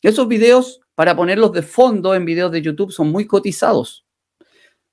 Esos 0.00 0.28
videos, 0.28 0.80
para 0.94 1.16
ponerlos 1.16 1.52
de 1.52 1.62
fondo 1.62 2.14
en 2.14 2.24
videos 2.24 2.52
de 2.52 2.62
YouTube, 2.62 2.92
son 2.92 3.10
muy 3.10 3.26
cotizados. 3.26 4.06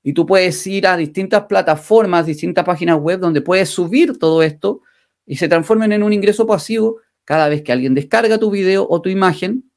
Y 0.02 0.12
tú 0.12 0.26
puedes 0.26 0.66
ir 0.66 0.88
a 0.88 0.96
distintas 0.96 1.44
plataformas, 1.44 2.26
distintas 2.26 2.64
páginas 2.64 2.98
web 2.98 3.20
donde 3.20 3.40
puedes 3.40 3.68
subir 3.68 4.18
todo 4.18 4.42
esto 4.42 4.80
y 5.24 5.36
se 5.36 5.48
transformen 5.48 5.92
en 5.92 6.02
un 6.02 6.12
ingreso 6.12 6.44
pasivo. 6.44 6.98
Cada 7.26 7.48
vez 7.48 7.62
que 7.62 7.72
alguien 7.72 7.94
descarga 7.94 8.38
tu 8.38 8.50
video 8.52 8.86
o 8.88 9.02
tu 9.02 9.08
imagen, 9.08 9.70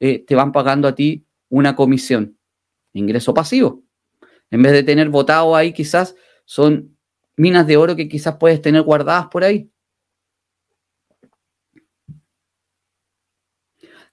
eh, 0.00 0.18
te 0.18 0.34
van 0.34 0.50
pagando 0.50 0.88
a 0.88 0.96
ti 0.96 1.24
una 1.48 1.76
comisión. 1.76 2.36
Ingreso 2.92 3.32
pasivo. 3.32 3.84
En 4.50 4.62
vez 4.62 4.72
de 4.72 4.82
tener 4.82 5.08
votado 5.08 5.54
ahí, 5.54 5.72
quizás 5.72 6.16
son 6.44 6.98
minas 7.36 7.68
de 7.68 7.76
oro 7.76 7.94
que 7.94 8.08
quizás 8.08 8.36
puedes 8.36 8.60
tener 8.60 8.82
guardadas 8.82 9.28
por 9.28 9.44
ahí. 9.44 9.70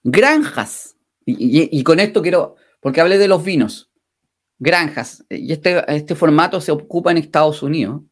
Granjas. 0.04 0.96
Y, 1.26 1.84
con 1.84 2.00
esto 2.00 2.22
quiero, 2.22 2.56
porque 2.82 3.02
hablé 3.02 3.18
de 3.18 3.28
los 3.28 3.44
vinos. 3.44 3.92
Granjas. 4.60 5.26
Y 5.28 5.52
este, 5.52 5.84
este 5.88 6.14
formato 6.14 6.62
se 6.62 6.72
ocupa 6.72 7.10
en 7.10 7.18
Estados 7.18 7.64
Unidos. 7.64 8.04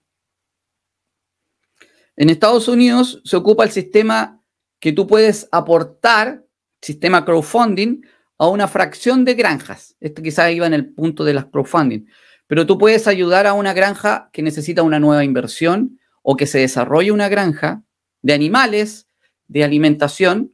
En 2.16 2.32
Estados 2.32 2.68
Unidos 2.68 3.22
se 3.24 3.36
ocupa 3.36 3.64
el 3.64 3.70
sistema 3.70 4.37
que 4.80 4.92
tú 4.92 5.08
puedes 5.08 5.48
aportar, 5.52 6.46
sistema 6.82 7.26
crowdfunding, 7.26 8.02
a 8.38 8.48
una 8.48 8.68
fracción 8.68 9.26
de 9.26 9.34
granjas. 9.34 9.96
Esto 10.00 10.22
quizás 10.22 10.52
iba 10.52 10.68
en 10.68 10.74
el 10.74 10.94
punto 10.94 11.24
de 11.24 11.34
las 11.34 11.46
crowdfunding. 11.46 12.06
Pero 12.48 12.66
tú 12.66 12.78
puedes 12.78 13.08
ayudar 13.08 13.48
a 13.48 13.54
una 13.54 13.74
granja 13.74 14.30
que 14.32 14.42
necesita 14.42 14.84
una 14.84 15.00
nueva 15.00 15.24
inversión 15.24 16.00
o 16.22 16.36
que 16.36 16.46
se 16.46 16.60
desarrolle 16.60 17.12
una 17.12 17.30
granja 17.30 17.84
de 18.22 18.34
animales, 18.34 19.08
de 19.48 19.64
alimentación, 19.64 20.54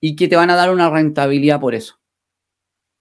y 0.00 0.16
que 0.16 0.28
te 0.28 0.36
van 0.36 0.50
a 0.50 0.56
dar 0.56 0.70
una 0.70 0.90
rentabilidad 0.90 1.60
por 1.60 1.74
eso. 1.74 2.00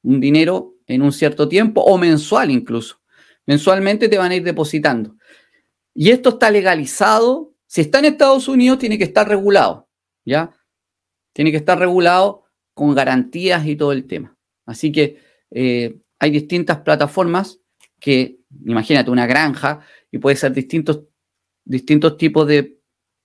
Un 0.04 0.20
dinero 0.20 0.76
en 0.86 1.02
un 1.02 1.12
cierto 1.12 1.48
tiempo 1.48 1.82
o 1.82 1.98
mensual 1.98 2.52
incluso. 2.52 3.02
Mensualmente 3.46 4.10
te 4.10 4.18
van 4.18 4.32
a 4.32 4.36
ir 4.36 4.44
depositando. 4.44 5.16
Y 5.94 6.12
esto 6.12 6.30
está 6.30 6.52
legalizado. 6.52 7.54
Si 7.66 7.82
está 7.82 8.00
en 8.00 8.06
Estados 8.06 8.48
Unidos, 8.48 8.80
tiene 8.80 8.98
que 8.98 9.04
estar 9.06 9.28
regulado. 9.28 9.89
¿Ya? 10.26 10.52
Tiene 11.34 11.52
que 11.52 11.58
estar 11.58 11.78
regulado 11.78 12.46
con 12.74 12.94
garantías 12.96 13.66
y 13.66 13.76
todo 13.76 13.92
el 13.92 14.06
tema. 14.06 14.38
Así 14.66 14.92
que 14.92 15.20
eh, 15.52 16.00
hay 16.20 16.32
distintas 16.32 16.80
plataformas 16.80 17.60
que, 18.00 18.40
imagínate, 18.66 19.12
una 19.12 19.28
granja 19.28 19.82
y 20.12 20.18
puede 20.20 20.36
ser 20.36 20.54
distintos, 20.54 21.02
distintos 21.66 22.18
tipos 22.18 22.48
de 22.48 22.80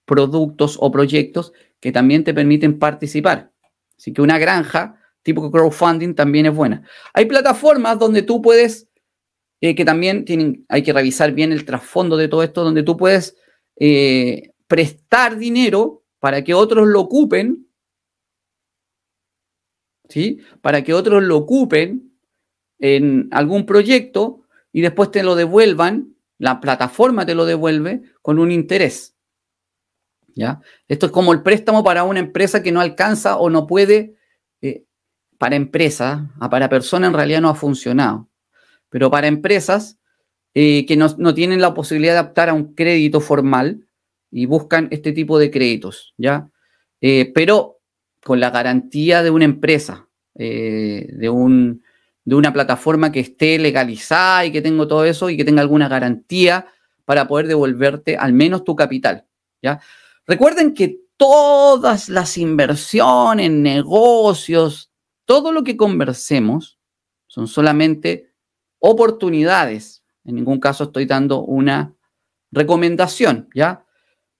productos 0.04 0.76
o 0.80 0.90
proyectos 0.90 1.52
que 1.80 1.92
también 1.92 2.24
te 2.24 2.34
permiten 2.34 2.78
participar. 2.78 3.52
Así 3.98 4.12
que 4.12 4.22
una 4.22 4.38
granja 4.38 5.00
tipo 5.24 5.50
crowdfunding 5.50 6.14
también 6.14 6.46
es 6.46 6.54
buena. 6.54 6.82
Hay 7.12 7.24
plataformas 7.24 7.98
donde 7.98 8.22
tú 8.22 8.40
puedes, 8.40 8.88
eh, 9.60 9.74
que 9.74 9.84
también 9.84 10.24
tienen, 10.24 10.64
hay 10.68 10.82
que 10.82 10.92
revisar 10.92 11.32
bien 11.32 11.50
el 11.50 11.64
trasfondo 11.64 12.16
de 12.16 12.28
todo 12.28 12.42
esto, 12.42 12.62
donde 12.62 12.82
tú 12.82 12.96
puedes 12.96 13.36
eh, 13.76 14.52
prestar 14.68 15.36
dinero 15.36 16.03
para 16.24 16.42
que 16.42 16.54
otros 16.54 16.88
lo 16.88 17.02
ocupen, 17.02 17.68
¿sí? 20.08 20.40
Para 20.62 20.82
que 20.82 20.94
otros 20.94 21.22
lo 21.22 21.36
ocupen 21.36 22.16
en 22.78 23.28
algún 23.30 23.66
proyecto 23.66 24.40
y 24.72 24.80
después 24.80 25.10
te 25.10 25.22
lo 25.22 25.34
devuelvan, 25.34 26.16
la 26.38 26.62
plataforma 26.62 27.26
te 27.26 27.34
lo 27.34 27.44
devuelve 27.44 28.04
con 28.22 28.38
un 28.38 28.52
interés. 28.52 29.18
¿Ya? 30.34 30.62
Esto 30.88 31.04
es 31.04 31.12
como 31.12 31.34
el 31.34 31.42
préstamo 31.42 31.84
para 31.84 32.04
una 32.04 32.20
empresa 32.20 32.62
que 32.62 32.72
no 32.72 32.80
alcanza 32.80 33.36
o 33.36 33.50
no 33.50 33.66
puede, 33.66 34.16
eh, 34.62 34.86
para 35.36 35.56
empresa, 35.56 36.32
ah, 36.40 36.48
para 36.48 36.70
persona 36.70 37.06
en 37.06 37.12
realidad 37.12 37.42
no 37.42 37.50
ha 37.50 37.54
funcionado, 37.54 38.30
pero 38.88 39.10
para 39.10 39.26
empresas 39.26 39.98
eh, 40.54 40.86
que 40.86 40.96
no, 40.96 41.34
tienen 41.34 41.60
la 41.60 41.74
posibilidad 41.74 42.14
de 42.14 42.28
optar 42.30 42.48
a 42.48 42.54
un 42.54 42.74
crédito 42.74 43.20
formal 43.20 43.86
y 44.34 44.46
buscan 44.46 44.88
este 44.90 45.12
tipo 45.12 45.38
de 45.38 45.50
créditos, 45.50 46.12
¿ya? 46.18 46.50
Eh, 47.00 47.30
pero 47.34 47.80
con 48.22 48.40
la 48.40 48.50
garantía 48.50 49.22
de 49.22 49.30
una 49.30 49.44
empresa, 49.44 50.08
de 50.34 51.30
un 51.30 51.82
de 52.24 52.34
una 52.34 52.52
plataforma 52.52 53.12
que 53.12 53.20
esté 53.20 53.58
legalizada 53.58 54.46
y 54.46 54.52
que 54.52 54.62
tenga 54.62 54.88
todo 54.88 55.04
eso 55.04 55.28
y 55.28 55.36
que 55.36 55.44
tenga 55.44 55.60
alguna 55.60 55.88
garantía 55.88 56.66
para 57.04 57.28
poder 57.28 57.46
devolverte 57.46 58.16
al 58.16 58.32
menos 58.32 58.64
tu 58.64 58.74
capital. 58.74 59.26
¿ya? 59.62 59.80
Recuerden 60.26 60.72
que 60.72 61.00
todas 61.16 62.08
las 62.08 62.38
inversiones, 62.38 63.50
negocios, 63.50 64.90
todo 65.26 65.52
lo 65.52 65.64
que 65.64 65.76
conversemos 65.76 66.78
son 67.26 67.46
solamente 67.46 68.32
oportunidades. 68.78 70.02
En 70.24 70.36
ningún 70.36 70.60
caso 70.60 70.84
estoy 70.84 71.04
dando 71.04 71.42
una 71.42 71.94
recomendación, 72.50 73.48
¿ya? 73.54 73.84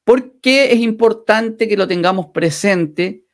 ¿Por 0.04 0.40
qué 0.40 0.72
es 0.72 0.80
importante 0.80 1.66
que 1.66 1.76
lo 1.76 1.88
tengamos 1.88 2.26
presente? 2.26 3.24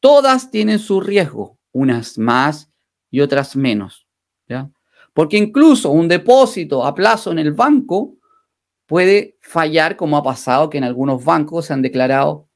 Todas 0.00 0.50
tienen 0.50 0.78
su 0.78 1.00
riesgo, 1.00 1.58
unas 1.72 2.18
más 2.18 2.70
y 3.10 3.20
otras 3.20 3.56
menos. 3.56 4.06
¿ya? 4.48 4.70
Porque 5.12 5.36
incluso 5.36 5.90
un 5.90 6.08
depósito 6.08 6.84
a 6.84 6.94
plazo 6.94 7.32
en 7.32 7.38
el 7.38 7.52
banco 7.52 8.16
puede 8.86 9.36
fallar, 9.40 9.96
como 9.96 10.16
ha 10.16 10.22
pasado 10.22 10.68
que 10.68 10.78
en 10.78 10.84
algunos 10.84 11.24
bancos 11.24 11.66
se 11.66 11.72
han 11.72 11.82
declarado 11.82 12.48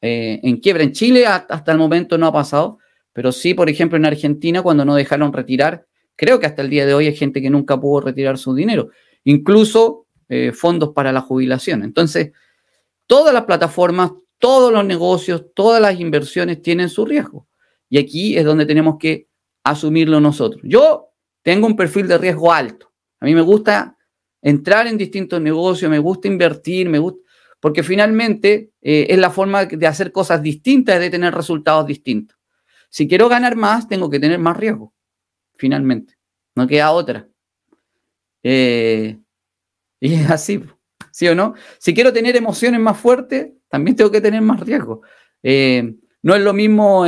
eh, 0.00 0.40
en 0.42 0.58
quiebra. 0.58 0.82
En 0.82 0.92
Chile 0.92 1.26
hasta 1.26 1.72
el 1.72 1.78
momento 1.78 2.18
no 2.18 2.26
ha 2.26 2.32
pasado, 2.32 2.78
pero 3.12 3.32
sí, 3.32 3.54
por 3.54 3.70
ejemplo, 3.70 3.96
en 3.96 4.06
Argentina, 4.06 4.62
cuando 4.62 4.84
no 4.84 4.94
dejaron 4.94 5.32
retirar, 5.32 5.86
creo 6.16 6.40
que 6.40 6.46
hasta 6.46 6.62
el 6.62 6.70
día 6.70 6.84
de 6.84 6.94
hoy 6.94 7.06
hay 7.06 7.16
gente 7.16 7.40
que 7.40 7.50
nunca 7.50 7.80
pudo 7.80 8.00
retirar 8.00 8.36
su 8.36 8.54
dinero, 8.54 8.90
incluso 9.24 10.03
eh, 10.28 10.52
fondos 10.52 10.90
para 10.90 11.12
la 11.12 11.20
jubilación. 11.20 11.82
Entonces, 11.82 12.32
todas 13.06 13.32
las 13.34 13.44
plataformas, 13.44 14.12
todos 14.38 14.72
los 14.72 14.84
negocios, 14.84 15.46
todas 15.54 15.80
las 15.80 15.98
inversiones 15.98 16.62
tienen 16.62 16.88
su 16.88 17.04
riesgo. 17.04 17.46
Y 17.88 17.98
aquí 17.98 18.36
es 18.36 18.44
donde 18.44 18.66
tenemos 18.66 18.96
que 18.98 19.28
asumirlo 19.62 20.20
nosotros. 20.20 20.62
Yo 20.64 21.10
tengo 21.42 21.66
un 21.66 21.76
perfil 21.76 22.08
de 22.08 22.18
riesgo 22.18 22.52
alto. 22.52 22.92
A 23.20 23.26
mí 23.26 23.34
me 23.34 23.40
gusta 23.40 23.96
entrar 24.42 24.86
en 24.86 24.98
distintos 24.98 25.40
negocios, 25.40 25.90
me 25.90 25.98
gusta 25.98 26.28
invertir, 26.28 26.88
me 26.88 26.98
gusta, 26.98 27.20
porque 27.60 27.82
finalmente 27.82 28.72
eh, 28.82 29.06
es 29.08 29.18
la 29.18 29.30
forma 29.30 29.64
de 29.64 29.86
hacer 29.86 30.12
cosas 30.12 30.42
distintas, 30.42 31.00
de 31.00 31.08
tener 31.10 31.34
resultados 31.34 31.86
distintos. 31.86 32.36
Si 32.90 33.08
quiero 33.08 33.28
ganar 33.28 33.56
más, 33.56 33.88
tengo 33.88 34.10
que 34.10 34.20
tener 34.20 34.38
más 34.38 34.56
riesgo, 34.56 34.92
finalmente. 35.56 36.14
No 36.54 36.66
queda 36.66 36.92
otra. 36.92 37.26
Eh, 38.42 39.18
y 40.04 40.14
es 40.14 40.30
así, 40.30 40.62
¿sí 41.10 41.26
o 41.28 41.34
no? 41.34 41.54
Si 41.78 41.94
quiero 41.94 42.12
tener 42.12 42.36
emociones 42.36 42.78
más 42.78 42.98
fuertes, 42.98 43.52
también 43.68 43.96
tengo 43.96 44.10
que 44.10 44.20
tener 44.20 44.42
más 44.42 44.60
riesgo. 44.60 45.00
Eh, 45.42 45.94
no 46.22 46.34
es 46.34 46.42
lo 46.42 46.52
mismo 46.52 47.06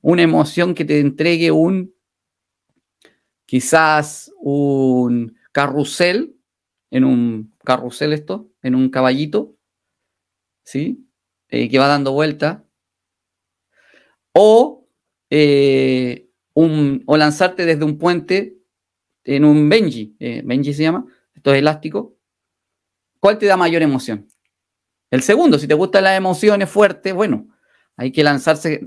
una 0.00 0.22
emoción 0.22 0.74
que 0.74 0.84
te 0.84 1.00
entregue 1.00 1.50
un, 1.50 1.94
quizás 3.46 4.30
un 4.36 5.36
carrusel, 5.52 6.36
en 6.90 7.04
un 7.04 7.54
carrusel 7.64 8.12
esto, 8.12 8.50
en 8.62 8.74
un 8.74 8.90
caballito, 8.90 9.56
¿sí? 10.64 11.08
Eh, 11.48 11.70
que 11.70 11.78
va 11.78 11.88
dando 11.88 12.12
vuelta. 12.12 12.66
O, 14.32 14.86
eh, 15.30 16.28
un, 16.52 17.02
o 17.06 17.16
lanzarte 17.16 17.64
desde 17.64 17.84
un 17.84 17.96
puente 17.96 18.58
en 19.24 19.44
un 19.44 19.68
Benji, 19.68 20.16
eh, 20.18 20.42
Benji 20.44 20.74
se 20.74 20.82
llama, 20.82 21.06
esto 21.34 21.52
es 21.52 21.58
elástico. 21.58 22.16
¿Cuál 23.24 23.38
te 23.38 23.46
da 23.46 23.56
mayor 23.56 23.80
emoción? 23.80 24.28
El 25.10 25.22
segundo, 25.22 25.58
si 25.58 25.66
te 25.66 25.72
gustan 25.72 26.04
las 26.04 26.14
emociones 26.18 26.68
fuertes, 26.68 27.14
bueno, 27.14 27.48
hay 27.96 28.12
que 28.12 28.22
lanzarse 28.22 28.86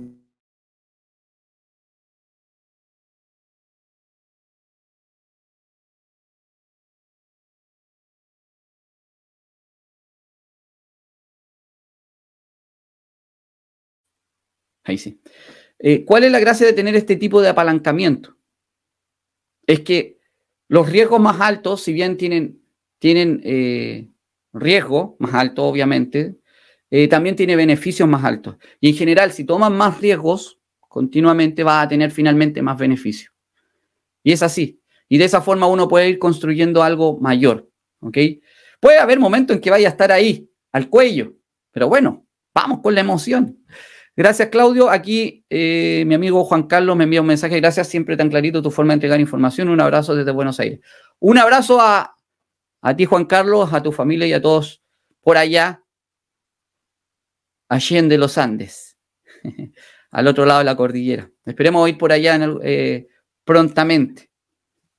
Ahí 14.83 14.99
sí. 14.99 15.19
Eh, 15.79 16.05
¿Cuál 16.05 16.25
es 16.25 16.31
la 16.31 16.39
gracia 16.39 16.67
de 16.67 16.73
tener 16.73 16.95
este 16.95 17.15
tipo 17.15 17.41
de 17.41 17.49
apalancamiento? 17.49 18.37
Es 19.65 19.79
que 19.79 20.19
los 20.67 20.87
riesgos 20.91 21.19
más 21.19 21.41
altos, 21.41 21.81
si 21.81 21.91
bien 21.91 22.17
tienen, 22.17 22.61
tienen 22.99 23.41
eh, 23.43 24.11
riesgo 24.59 25.15
más 25.19 25.33
alto, 25.33 25.63
obviamente, 25.63 26.35
eh, 26.89 27.07
también 27.07 27.35
tiene 27.35 27.55
beneficios 27.55 28.07
más 28.07 28.23
altos. 28.23 28.55
Y 28.79 28.89
en 28.89 28.95
general, 28.95 29.31
si 29.31 29.43
toman 29.43 29.75
más 29.75 29.99
riesgos, 29.99 30.59
continuamente 30.87 31.63
va 31.63 31.81
a 31.81 31.87
tener 31.87 32.11
finalmente 32.11 32.61
más 32.61 32.77
beneficios. 32.77 33.33
Y 34.23 34.31
es 34.31 34.43
así. 34.43 34.81
Y 35.09 35.17
de 35.17 35.25
esa 35.25 35.41
forma 35.41 35.67
uno 35.67 35.87
puede 35.87 36.09
ir 36.09 36.19
construyendo 36.19 36.83
algo 36.83 37.17
mayor. 37.19 37.69
¿Ok? 37.99 38.17
Puede 38.79 38.99
haber 38.99 39.19
momentos 39.19 39.55
en 39.55 39.61
que 39.61 39.69
vaya 39.69 39.87
a 39.87 39.91
estar 39.91 40.11
ahí, 40.11 40.49
al 40.71 40.89
cuello. 40.89 41.33
Pero 41.71 41.87
bueno, 41.87 42.25
vamos 42.53 42.79
con 42.81 42.93
la 42.95 43.01
emoción. 43.01 43.57
Gracias, 44.15 44.49
Claudio. 44.49 44.89
Aquí 44.89 45.45
eh, 45.49 46.03
mi 46.07 46.15
amigo 46.15 46.43
Juan 46.43 46.63
Carlos 46.63 46.95
me 46.97 47.03
envía 47.03 47.21
un 47.21 47.27
mensaje. 47.27 47.59
Gracias, 47.59 47.87
siempre 47.87 48.17
tan 48.17 48.29
clarito 48.29 48.61
tu 48.61 48.71
forma 48.71 48.93
de 48.93 48.95
entregar 48.95 49.19
información. 49.19 49.69
Un 49.69 49.79
abrazo 49.79 50.15
desde 50.15 50.31
Buenos 50.31 50.59
Aires. 50.59 50.79
Un 51.19 51.37
abrazo 51.37 51.79
a, 51.79 52.16
a 52.81 52.95
ti, 52.95 53.05
Juan 53.05 53.25
Carlos, 53.25 53.73
a 53.73 53.81
tu 53.81 53.91
familia 53.91 54.27
y 54.27 54.33
a 54.33 54.41
todos 54.41 54.83
por 55.21 55.37
allá, 55.37 55.83
de 57.69 58.17
los 58.17 58.37
Andes, 58.37 58.97
al 60.11 60.27
otro 60.27 60.45
lado 60.45 60.59
de 60.59 60.65
la 60.65 60.77
cordillera. 60.77 61.29
Esperemos 61.45 61.89
ir 61.89 61.97
por 61.97 62.11
allá 62.11 62.39
eh, 62.63 63.07
prontamente. 63.43 64.29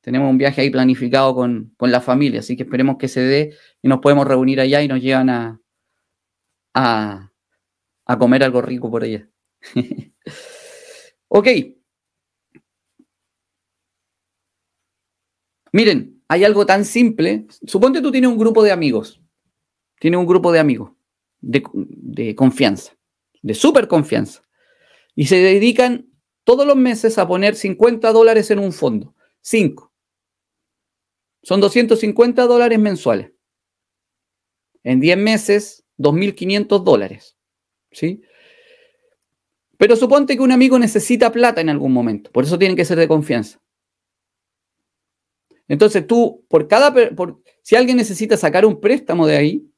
Tenemos 0.00 0.30
un 0.30 0.38
viaje 0.38 0.60
ahí 0.60 0.70
planificado 0.70 1.34
con, 1.34 1.74
con, 1.76 1.90
la 1.90 2.00
familia, 2.00 2.40
así 2.40 2.56
que 2.56 2.62
esperemos 2.64 2.96
que 2.98 3.08
se 3.08 3.20
dé 3.20 3.54
y 3.82 3.88
nos 3.88 4.00
podemos 4.00 4.26
reunir 4.26 4.60
allá 4.60 4.82
y 4.82 4.88
nos 4.88 5.00
llevan 5.00 5.30
a, 5.30 5.60
a 6.74 7.28
a 8.08 8.18
comer 8.18 8.42
algo 8.42 8.62
rico 8.62 8.90
por 8.90 9.04
allá. 9.04 9.28
ok. 11.28 11.48
Miren, 15.72 16.17
hay 16.28 16.44
algo 16.44 16.66
tan 16.66 16.84
simple. 16.84 17.46
Suponte 17.66 18.00
tú 18.00 18.12
tienes 18.12 18.30
un 18.30 18.38
grupo 18.38 18.62
de 18.62 18.70
amigos. 18.70 19.20
Tienes 19.98 20.20
un 20.20 20.26
grupo 20.26 20.52
de 20.52 20.60
amigos 20.60 20.92
de, 21.40 22.34
confianza, 22.34 22.96
de 23.42 23.54
súper 23.54 23.88
confianza. 23.88 24.42
Y 25.14 25.26
se 25.26 25.36
dedican 25.36 26.10
todos 26.44 26.66
los 26.66 26.76
meses 26.76 27.18
a 27.18 27.26
poner 27.26 27.56
50 27.56 28.12
dólares 28.12 28.50
en 28.50 28.58
un 28.58 28.72
fondo. 28.72 29.14
5. 29.40 29.92
Son 31.42 31.60
250 31.60 32.46
dólares 32.46 32.78
mensuales. 32.78 33.32
En 34.84 35.00
10 35.00 35.18
meses, 35.18 35.84
2.500 35.98 36.84
dólares. 36.84 37.36
¿sí? 37.90 38.22
Pero 39.76 39.96
suponte 39.96 40.36
que 40.36 40.42
un 40.42 40.52
amigo 40.52 40.78
necesita 40.78 41.32
plata 41.32 41.60
en 41.60 41.68
algún 41.68 41.92
momento, 41.92 42.30
por 42.32 42.44
eso 42.44 42.58
tiene 42.58 42.76
que 42.76 42.84
ser 42.84 42.98
de 42.98 43.08
confianza. 43.08 43.60
Entonces 45.68 46.06
tú, 46.06 46.44
por 46.48 46.66
cada, 46.66 46.92
por, 47.14 47.40
si 47.62 47.76
alguien 47.76 47.98
necesita 47.98 48.36
sacar 48.36 48.64
un 48.64 48.80
préstamo 48.80 49.26
de 49.26 49.36
ahí, 49.36 49.70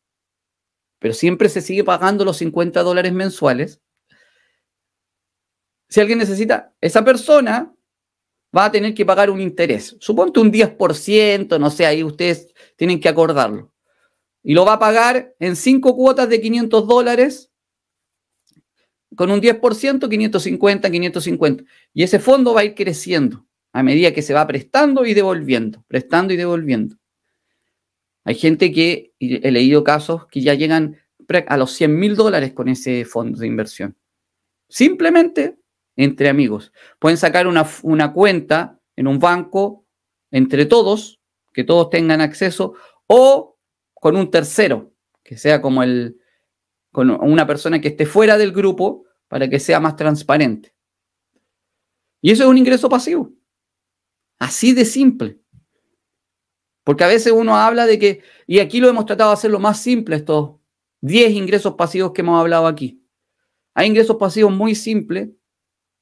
pero 1.00 1.12
siempre 1.12 1.48
se 1.48 1.60
sigue 1.60 1.82
pagando 1.82 2.24
los 2.24 2.36
50 2.38 2.82
dólares 2.82 3.12
mensuales, 3.12 3.80
si 5.88 6.00
alguien 6.00 6.20
necesita, 6.20 6.72
esa 6.80 7.04
persona 7.04 7.74
va 8.56 8.66
a 8.66 8.70
tener 8.70 8.94
que 8.94 9.04
pagar 9.04 9.28
un 9.28 9.40
interés. 9.40 9.96
Suponte 9.98 10.38
un 10.38 10.52
10%, 10.52 11.58
no 11.58 11.70
sé, 11.70 11.84
ahí 11.84 12.04
ustedes 12.04 12.54
tienen 12.76 13.00
que 13.00 13.08
acordarlo. 13.08 13.72
Y 14.44 14.54
lo 14.54 14.64
va 14.64 14.74
a 14.74 14.78
pagar 14.78 15.34
en 15.40 15.56
cinco 15.56 15.96
cuotas 15.96 16.28
de 16.28 16.40
500 16.40 16.86
dólares 16.86 17.50
con 19.16 19.32
un 19.32 19.40
10%, 19.40 20.08
550, 20.08 20.90
550. 20.90 21.64
Y 21.92 22.04
ese 22.04 22.20
fondo 22.20 22.54
va 22.54 22.60
a 22.60 22.64
ir 22.64 22.74
creciendo 22.76 23.44
a 23.72 23.82
medida 23.82 24.12
que 24.12 24.22
se 24.22 24.34
va 24.34 24.46
prestando 24.46 25.04
y 25.04 25.14
devolviendo, 25.14 25.84
prestando 25.86 26.32
y 26.32 26.36
devolviendo. 26.36 26.96
Hay 28.24 28.34
gente 28.34 28.72
que, 28.72 29.12
he 29.18 29.50
leído 29.50 29.84
casos 29.84 30.26
que 30.26 30.40
ya 30.40 30.54
llegan 30.54 30.98
a 31.46 31.56
los 31.56 31.72
100 31.72 31.98
mil 31.98 32.16
dólares 32.16 32.52
con 32.52 32.68
ese 32.68 33.04
fondo 33.04 33.38
de 33.38 33.46
inversión. 33.46 33.96
Simplemente 34.68 35.56
entre 35.96 36.28
amigos. 36.28 36.72
Pueden 36.98 37.18
sacar 37.18 37.46
una, 37.46 37.66
una 37.82 38.12
cuenta 38.12 38.80
en 38.96 39.06
un 39.06 39.18
banco 39.18 39.84
entre 40.30 40.66
todos, 40.66 41.20
que 41.52 41.64
todos 41.64 41.90
tengan 41.90 42.20
acceso, 42.20 42.74
o 43.06 43.58
con 43.94 44.16
un 44.16 44.30
tercero, 44.30 44.92
que 45.22 45.36
sea 45.36 45.60
como 45.60 45.82
el, 45.82 46.20
con 46.92 47.10
una 47.10 47.46
persona 47.46 47.80
que 47.80 47.88
esté 47.88 48.06
fuera 48.06 48.38
del 48.38 48.52
grupo 48.52 49.04
para 49.28 49.48
que 49.48 49.60
sea 49.60 49.80
más 49.80 49.96
transparente. 49.96 50.74
Y 52.20 52.30
eso 52.30 52.44
es 52.44 52.48
un 52.48 52.58
ingreso 52.58 52.88
pasivo. 52.88 53.32
Así 54.40 54.72
de 54.72 54.84
simple. 54.84 55.38
Porque 56.82 57.04
a 57.04 57.08
veces 57.08 57.32
uno 57.32 57.56
habla 57.56 57.86
de 57.86 57.98
que, 57.98 58.22
y 58.46 58.58
aquí 58.58 58.80
lo 58.80 58.88
hemos 58.88 59.06
tratado 59.06 59.30
de 59.30 59.34
hacer 59.34 59.50
lo 59.50 59.60
más 59.60 59.80
simple, 59.80 60.16
estos 60.16 60.56
10 61.02 61.32
ingresos 61.32 61.74
pasivos 61.74 62.12
que 62.12 62.22
hemos 62.22 62.40
hablado 62.40 62.66
aquí. 62.66 63.04
Hay 63.74 63.86
ingresos 63.86 64.16
pasivos 64.16 64.52
muy 64.52 64.74
simples 64.74 65.28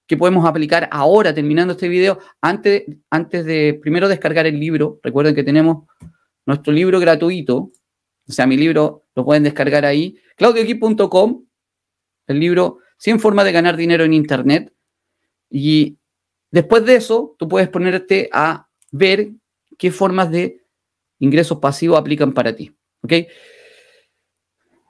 que 0.06 0.16
podemos 0.16 0.46
aplicar 0.46 0.88
ahora, 0.90 1.34
terminando 1.34 1.72
este 1.72 1.88
video, 1.88 2.18
antes, 2.40 2.84
antes 3.10 3.44
de 3.44 3.78
primero 3.82 4.08
descargar 4.08 4.46
el 4.46 4.58
libro. 4.58 4.98
Recuerden 5.02 5.34
que 5.34 5.44
tenemos 5.44 5.86
nuestro 6.46 6.72
libro 6.72 6.98
gratuito, 6.98 7.72
o 8.26 8.32
sea, 8.32 8.46
mi 8.46 8.56
libro 8.56 9.04
lo 9.14 9.24
pueden 9.24 9.42
descargar 9.42 9.84
ahí, 9.84 10.16
claudioqui.com, 10.36 11.44
el 12.28 12.40
libro 12.40 12.78
100 12.98 13.20
formas 13.20 13.44
de 13.44 13.52
ganar 13.52 13.76
dinero 13.76 14.04
en 14.04 14.14
Internet. 14.14 14.72
Y 15.50 15.97
después 16.50 16.84
de 16.84 16.96
eso, 16.96 17.34
tú 17.38 17.48
puedes 17.48 17.68
ponerte 17.68 18.28
a 18.32 18.68
ver 18.90 19.30
qué 19.76 19.90
formas 19.90 20.30
de 20.30 20.64
ingresos 21.18 21.58
pasivos 21.58 21.98
aplican 21.98 22.32
para 22.32 22.54
ti. 22.54 22.76
¿Ok? 23.02 23.12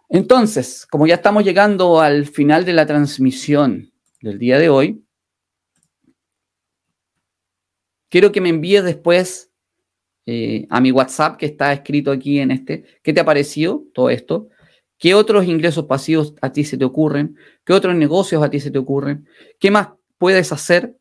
Entonces, 0.09 0.87
como 0.87 1.07
ya 1.07 1.17
estamos 1.17 1.45
llegando 1.45 2.01
al 2.01 2.27
final 2.27 2.65
de 2.65 2.73
la 2.73 2.87
transmisión 2.87 3.93
del 4.23 4.39
día 4.39 4.59
de 4.59 4.71
hoy, 4.71 5.05
quiero 8.09 8.33
que 8.33 8.41
me 8.41 8.49
envíes 8.49 8.85
después 8.85 9.53
eh, 10.25 10.67
a 10.71 10.81
mi 10.81 10.93
WhatsApp 10.93 11.37
que 11.37 11.47
está 11.47 11.73
escrito 11.73 12.11
aquí 12.11 12.39
en 12.39 12.51
este. 12.51 12.85
¿Qué 13.03 13.13
te 13.13 13.21
ha 13.21 13.25
parecido 13.25 13.85
todo 13.93 14.11
esto? 14.11 14.49
¿Qué 14.99 15.15
otros 15.15 15.47
ingresos 15.47 15.85
pasivos 15.85 16.35
a 16.41 16.53
ti 16.53 16.65
se 16.65 16.77
te 16.77 16.85
ocurren? 16.85 17.37
¿Qué 17.65 17.73
otros 17.73 17.95
negocios 17.95 18.43
a 18.43 18.51
ti 18.51 18.61
se 18.61 18.71
te 18.71 18.79
ocurren? 18.79 19.29
¿Qué 19.61 19.71
más 19.71 19.91
puedes 20.17 20.53
hacer 20.53 20.99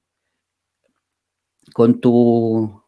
con 1.78 2.02
tu, 2.02 2.82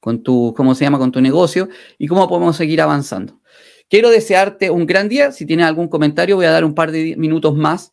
con 0.00 0.22
tu, 0.22 0.54
¿cómo 0.56 0.74
se 0.74 0.86
llama? 0.86 0.96
Con 0.96 1.12
tu 1.12 1.20
negocio 1.20 1.68
y 1.98 2.08
cómo 2.08 2.26
podemos 2.30 2.56
seguir 2.56 2.80
avanzando. 2.80 3.42
Quiero 3.90 4.08
desearte 4.08 4.70
un 4.70 4.86
gran 4.86 5.10
día. 5.10 5.32
Si 5.32 5.44
tienes 5.44 5.66
algún 5.66 5.86
comentario, 5.86 6.36
voy 6.36 6.46
a 6.46 6.50
dar 6.50 6.64
un 6.64 6.74
par 6.74 6.92
de 6.92 7.14
minutos 7.18 7.54
más 7.54 7.92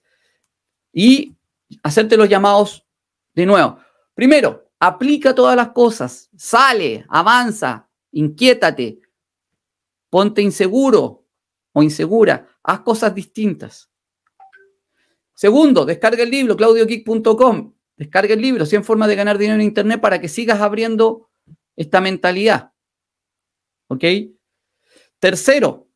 y 0.93 1.35
hacerte 1.83 2.15
los 2.15 2.29
llamados 2.29 2.87
de 3.33 3.45
nuevo. 3.45 3.79
Primero, 4.13 4.69
aplica 4.79 5.35
todas 5.35 5.57
las 5.57 5.71
cosas. 5.71 6.29
Sale, 6.37 7.05
avanza, 7.09 7.89
inquiétate, 8.13 9.01
ponte 10.09 10.41
inseguro 10.41 11.25
o 11.73 11.83
insegura, 11.83 12.47
haz 12.63 12.79
cosas 12.79 13.13
distintas. 13.13 13.91
Segundo, 15.33 15.83
descarga 15.83 16.23
el 16.23 16.31
libro 16.31 16.55
claudiogeek.com. 16.55 17.73
Descarga 17.97 18.35
el 18.35 18.41
libro 18.41 18.65
100 18.65 18.83
formas 18.83 19.09
de 19.09 19.15
ganar 19.15 19.37
dinero 19.37 19.55
en 19.55 19.65
internet 19.65 19.99
para 19.99 20.21
que 20.21 20.29
sigas 20.29 20.61
abriendo 20.61 21.29
esta 21.75 21.99
mentalidad. 21.99 22.71
¿Ok? 23.87 24.03
Tercero, 25.19 25.87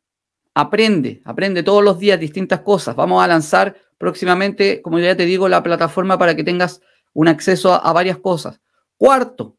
aprende, 0.54 1.22
aprende 1.24 1.62
todos 1.62 1.82
los 1.82 1.98
días 1.98 2.18
distintas 2.18 2.60
cosas. 2.60 2.96
Vamos 2.96 3.22
a 3.22 3.28
lanzar 3.28 3.76
próximamente, 3.98 4.82
como 4.82 4.98
ya 4.98 5.16
te 5.16 5.26
digo, 5.26 5.48
la 5.48 5.62
plataforma 5.62 6.18
para 6.18 6.34
que 6.34 6.42
tengas 6.42 6.80
un 7.12 7.28
acceso 7.28 7.72
a, 7.72 7.92
varias 7.92 8.18
cosas. 8.18 8.60
Cuarto, 8.96 9.58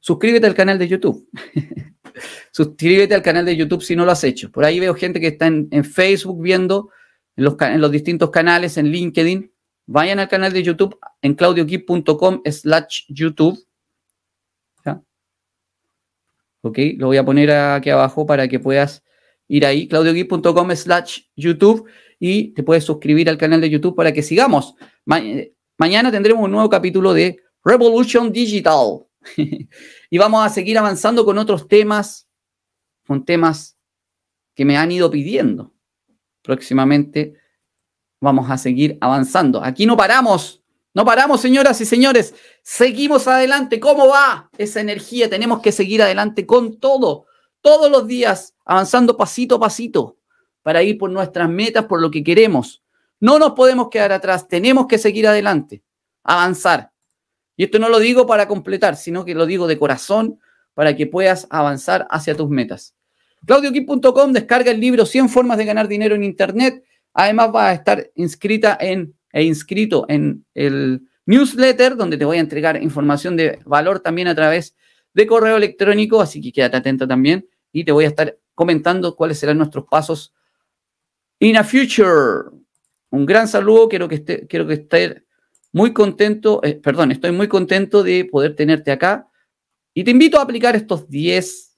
suscríbete 0.00 0.46
al 0.46 0.54
canal 0.54 0.78
de 0.78 0.88
YouTube. 0.88 1.28
suscríbete 2.50 3.14
al 3.14 3.22
canal 3.22 3.44
de 3.44 3.56
YouTube 3.56 3.82
si 3.82 3.94
no 3.94 4.04
lo 4.04 4.12
has 4.12 4.24
hecho. 4.24 4.50
Por 4.50 4.64
ahí 4.64 4.80
veo 4.80 4.94
gente 4.94 5.20
que 5.20 5.28
está 5.28 5.46
en, 5.46 5.84
Facebook 5.84 6.40
viendo, 6.40 6.90
en 7.36 7.44
los, 7.44 7.56
en 7.60 7.80
los, 7.80 7.90
distintos 7.90 8.30
canales, 8.30 8.78
en 8.78 8.86
LinkedIn. 8.86 9.52
Vayan 9.86 10.18
al 10.18 10.28
canal 10.28 10.52
de 10.52 10.62
YouTube 10.62 10.98
en 11.22 11.34
claudiokeep.com 11.34 12.42
slash 12.44 13.02
YouTube 13.08 13.58
¿ok? 16.64 16.78
Lo 16.96 17.08
voy 17.08 17.18
a 17.18 17.24
poner 17.24 17.50
aquí 17.50 17.90
abajo 17.90 18.26
para 18.26 18.48
que 18.48 18.58
puedas 18.58 19.04
ir 19.48 19.66
ahí, 19.66 19.86
claudiogui.com 19.86 20.74
slash 20.74 21.20
YouTube 21.36 21.86
y 22.18 22.54
te 22.54 22.62
puedes 22.62 22.84
suscribir 22.84 23.28
al 23.28 23.36
canal 23.36 23.60
de 23.60 23.70
YouTube 23.70 23.94
para 23.94 24.12
que 24.12 24.22
sigamos. 24.22 24.74
mañana 25.76 26.10
tendremos 26.10 26.42
un 26.42 26.50
nuevo 26.50 26.70
capítulo 26.70 27.12
de 27.12 27.38
Revolution 27.62 28.32
Digital 28.32 29.06
y 30.10 30.18
vamos 30.18 30.44
a 30.44 30.48
seguir 30.48 30.78
avanzando 30.78 31.24
con 31.24 31.36
otros 31.36 31.68
temas, 31.68 32.28
con 33.06 33.24
temas 33.24 33.76
que 34.54 34.64
me 34.64 34.78
han 34.78 34.90
ido 34.90 35.10
pidiendo. 35.10 35.74
Próximamente 36.42 37.34
vamos 38.24 38.50
a 38.50 38.58
seguir 38.58 38.98
avanzando. 39.00 39.62
Aquí 39.62 39.86
no 39.86 39.96
paramos. 39.96 40.62
No 40.94 41.04
paramos, 41.04 41.40
señoras 41.40 41.80
y 41.80 41.86
señores. 41.86 42.34
Seguimos 42.62 43.28
adelante. 43.28 43.78
¿Cómo 43.78 44.08
va 44.08 44.50
esa 44.58 44.80
energía? 44.80 45.28
Tenemos 45.28 45.60
que 45.60 45.72
seguir 45.72 46.02
adelante 46.02 46.46
con 46.46 46.78
todo, 46.78 47.26
todos 47.60 47.90
los 47.90 48.06
días, 48.06 48.54
avanzando 48.64 49.16
pasito 49.16 49.56
a 49.56 49.60
pasito 49.60 50.16
para 50.62 50.82
ir 50.82 50.98
por 50.98 51.10
nuestras 51.10 51.48
metas, 51.48 51.84
por 51.84 52.00
lo 52.00 52.10
que 52.10 52.24
queremos. 52.24 52.82
No 53.20 53.38
nos 53.38 53.52
podemos 53.52 53.88
quedar 53.90 54.12
atrás. 54.12 54.48
Tenemos 54.48 54.86
que 54.86 54.98
seguir 54.98 55.26
adelante, 55.26 55.82
avanzar. 56.22 56.92
Y 57.56 57.64
esto 57.64 57.78
no 57.78 57.88
lo 57.88 57.98
digo 57.98 58.26
para 58.26 58.48
completar, 58.48 58.96
sino 58.96 59.24
que 59.24 59.34
lo 59.34 59.46
digo 59.46 59.66
de 59.66 59.78
corazón 59.78 60.38
para 60.74 60.96
que 60.96 61.06
puedas 61.06 61.46
avanzar 61.50 62.06
hacia 62.10 62.36
tus 62.36 62.48
metas. 62.48 62.94
ClaudioKip.com 63.46 64.32
descarga 64.32 64.70
el 64.70 64.80
libro 64.80 65.06
100 65.06 65.28
formas 65.28 65.58
de 65.58 65.64
ganar 65.64 65.88
dinero 65.88 66.14
en 66.14 66.24
Internet. 66.24 66.83
Además, 67.14 67.50
va 67.54 67.70
a 67.70 67.72
estar 67.72 68.10
inscrita 68.14 68.76
en 68.80 69.14
e 69.34 69.42
inscrito 69.42 70.06
en 70.08 70.46
el 70.54 71.08
newsletter, 71.26 71.96
donde 71.96 72.16
te 72.16 72.24
voy 72.24 72.36
a 72.36 72.40
entregar 72.40 72.80
información 72.80 73.36
de 73.36 73.58
valor 73.66 73.98
también 73.98 74.28
a 74.28 74.34
través 74.34 74.76
de 75.12 75.26
correo 75.26 75.56
electrónico, 75.56 76.20
así 76.20 76.40
que 76.40 76.52
quédate 76.52 76.76
atento 76.76 77.08
también 77.08 77.48
y 77.72 77.84
te 77.84 77.90
voy 77.90 78.04
a 78.04 78.08
estar 78.08 78.38
comentando 78.54 79.16
cuáles 79.16 79.40
serán 79.40 79.58
nuestros 79.58 79.86
pasos 79.90 80.32
in 81.40 81.56
a 81.56 81.64
future. 81.64 82.48
Un 83.10 83.26
gran 83.26 83.48
saludo, 83.48 83.88
quiero 83.88 84.06
que 84.06 84.14
esté, 84.14 84.46
quiero 84.46 84.68
que 84.68 84.74
esté 84.74 85.24
muy 85.72 85.92
contento, 85.92 86.60
eh, 86.62 86.74
perdón, 86.76 87.10
estoy 87.10 87.32
muy 87.32 87.48
contento 87.48 88.04
de 88.04 88.26
poder 88.26 88.54
tenerte 88.54 88.92
acá 88.92 89.28
y 89.92 90.04
te 90.04 90.12
invito 90.12 90.38
a 90.38 90.42
aplicar 90.42 90.76
estos 90.76 91.08
10 91.08 91.76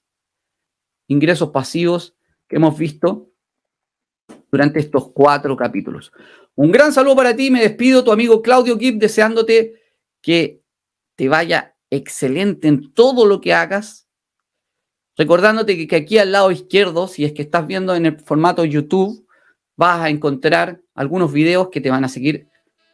ingresos 1.07 1.49
pasivos 1.49 2.15
que 2.47 2.57
hemos 2.57 2.77
visto 2.77 3.31
durante 4.51 4.79
estos 4.79 5.11
cuatro 5.11 5.55
capítulos. 5.55 6.11
Un 6.55 6.71
gran 6.71 6.91
saludo 6.91 7.15
para 7.15 7.35
ti, 7.35 7.51
me 7.51 7.61
despido, 7.61 8.03
tu 8.03 8.11
amigo 8.11 8.41
Claudio 8.41 8.77
Gibb, 8.77 8.97
deseándote 8.97 9.75
que 10.21 10.61
te 11.15 11.29
vaya 11.29 11.75
excelente 11.89 12.67
en 12.67 12.93
todo 12.93 13.25
lo 13.25 13.41
que 13.41 13.53
hagas. 13.53 14.07
Recordándote 15.15 15.87
que, 15.87 15.95
aquí 15.95 16.17
al 16.17 16.31
lado 16.31 16.51
izquierdo, 16.51 17.07
si 17.07 17.25
es 17.25 17.33
que 17.33 17.41
estás 17.41 17.65
viendo 17.65 17.95
en 17.95 18.05
el 18.05 18.19
formato 18.19 18.65
YouTube, 18.65 19.27
vas 19.75 19.99
a 20.01 20.09
encontrar 20.09 20.81
algunos 20.95 21.31
videos 21.31 21.69
que 21.69 21.81
te 21.81 21.89
van 21.89 22.03
a 22.03 22.09
seguir 22.09 22.47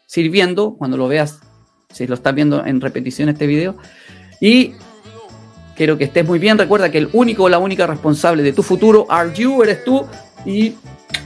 sirviendo 0.07 0.75
cuando 0.77 0.97
lo 0.97 1.07
veas, 1.07 1.41
si 1.89 2.07
lo 2.07 2.15
estás 2.15 2.34
viendo 2.36 2.65
en 2.65 2.81
repetición 2.81 3.29
este 3.29 3.47
video. 3.47 3.75
Y 4.39 4.73
quiero 5.75 5.97
que 5.97 6.05
estés 6.05 6.25
muy 6.25 6.39
bien. 6.39 6.57
Recuerda 6.57 6.91
que 6.91 6.97
el 6.97 7.09
único 7.13 7.43
o 7.43 7.49
la 7.49 7.59
única 7.59 7.88
responsable 7.88 8.43
de 8.43 8.53
tu 8.53 8.63
futuro, 8.63 9.05
are 9.09 9.34
you, 9.34 9.61
eres 9.63 9.84
tú. 9.84 10.05
Y 10.45 10.75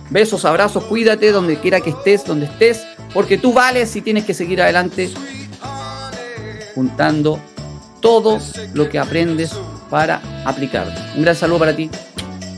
Besos, 0.10 0.46
abrazos, 0.46 0.84
cuídate 0.86 1.32
donde 1.32 1.60
quiera 1.60 1.82
que 1.82 1.90
estés, 1.90 2.26
donde 2.26 2.46
estés, 2.46 2.86
porque 3.14 3.38
tú 3.38 3.54
vales 3.54 3.96
y 3.96 4.02
tienes 4.02 4.26
que 4.26 4.34
seguir 4.34 4.62
adelante 4.62 5.10
juntando 6.74 7.40
todo 8.00 8.40
lo 8.74 8.90
que 8.90 9.00
aprendes 9.00 9.52
para 9.90 10.22
aplicarlo. 10.46 10.94
Un 11.16 11.24
gran 11.24 11.36
saludo 11.36 11.60
para 11.60 11.76
ti. 11.76 11.90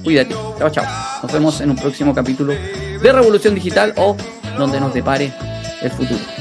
Cuídate. 0.03 0.35
Chao, 0.57 0.69
chao. 0.69 0.85
Nos 1.23 1.31
vemos 1.31 1.61
en 1.61 1.71
un 1.71 1.75
próximo 1.75 2.13
capítulo 2.13 2.53
de 2.53 3.11
Revolución 3.11 3.55
Digital 3.55 3.93
o 3.97 4.15
donde 4.57 4.79
nos 4.79 4.93
depare 4.93 5.33
el 5.81 5.91
futuro. 5.91 6.38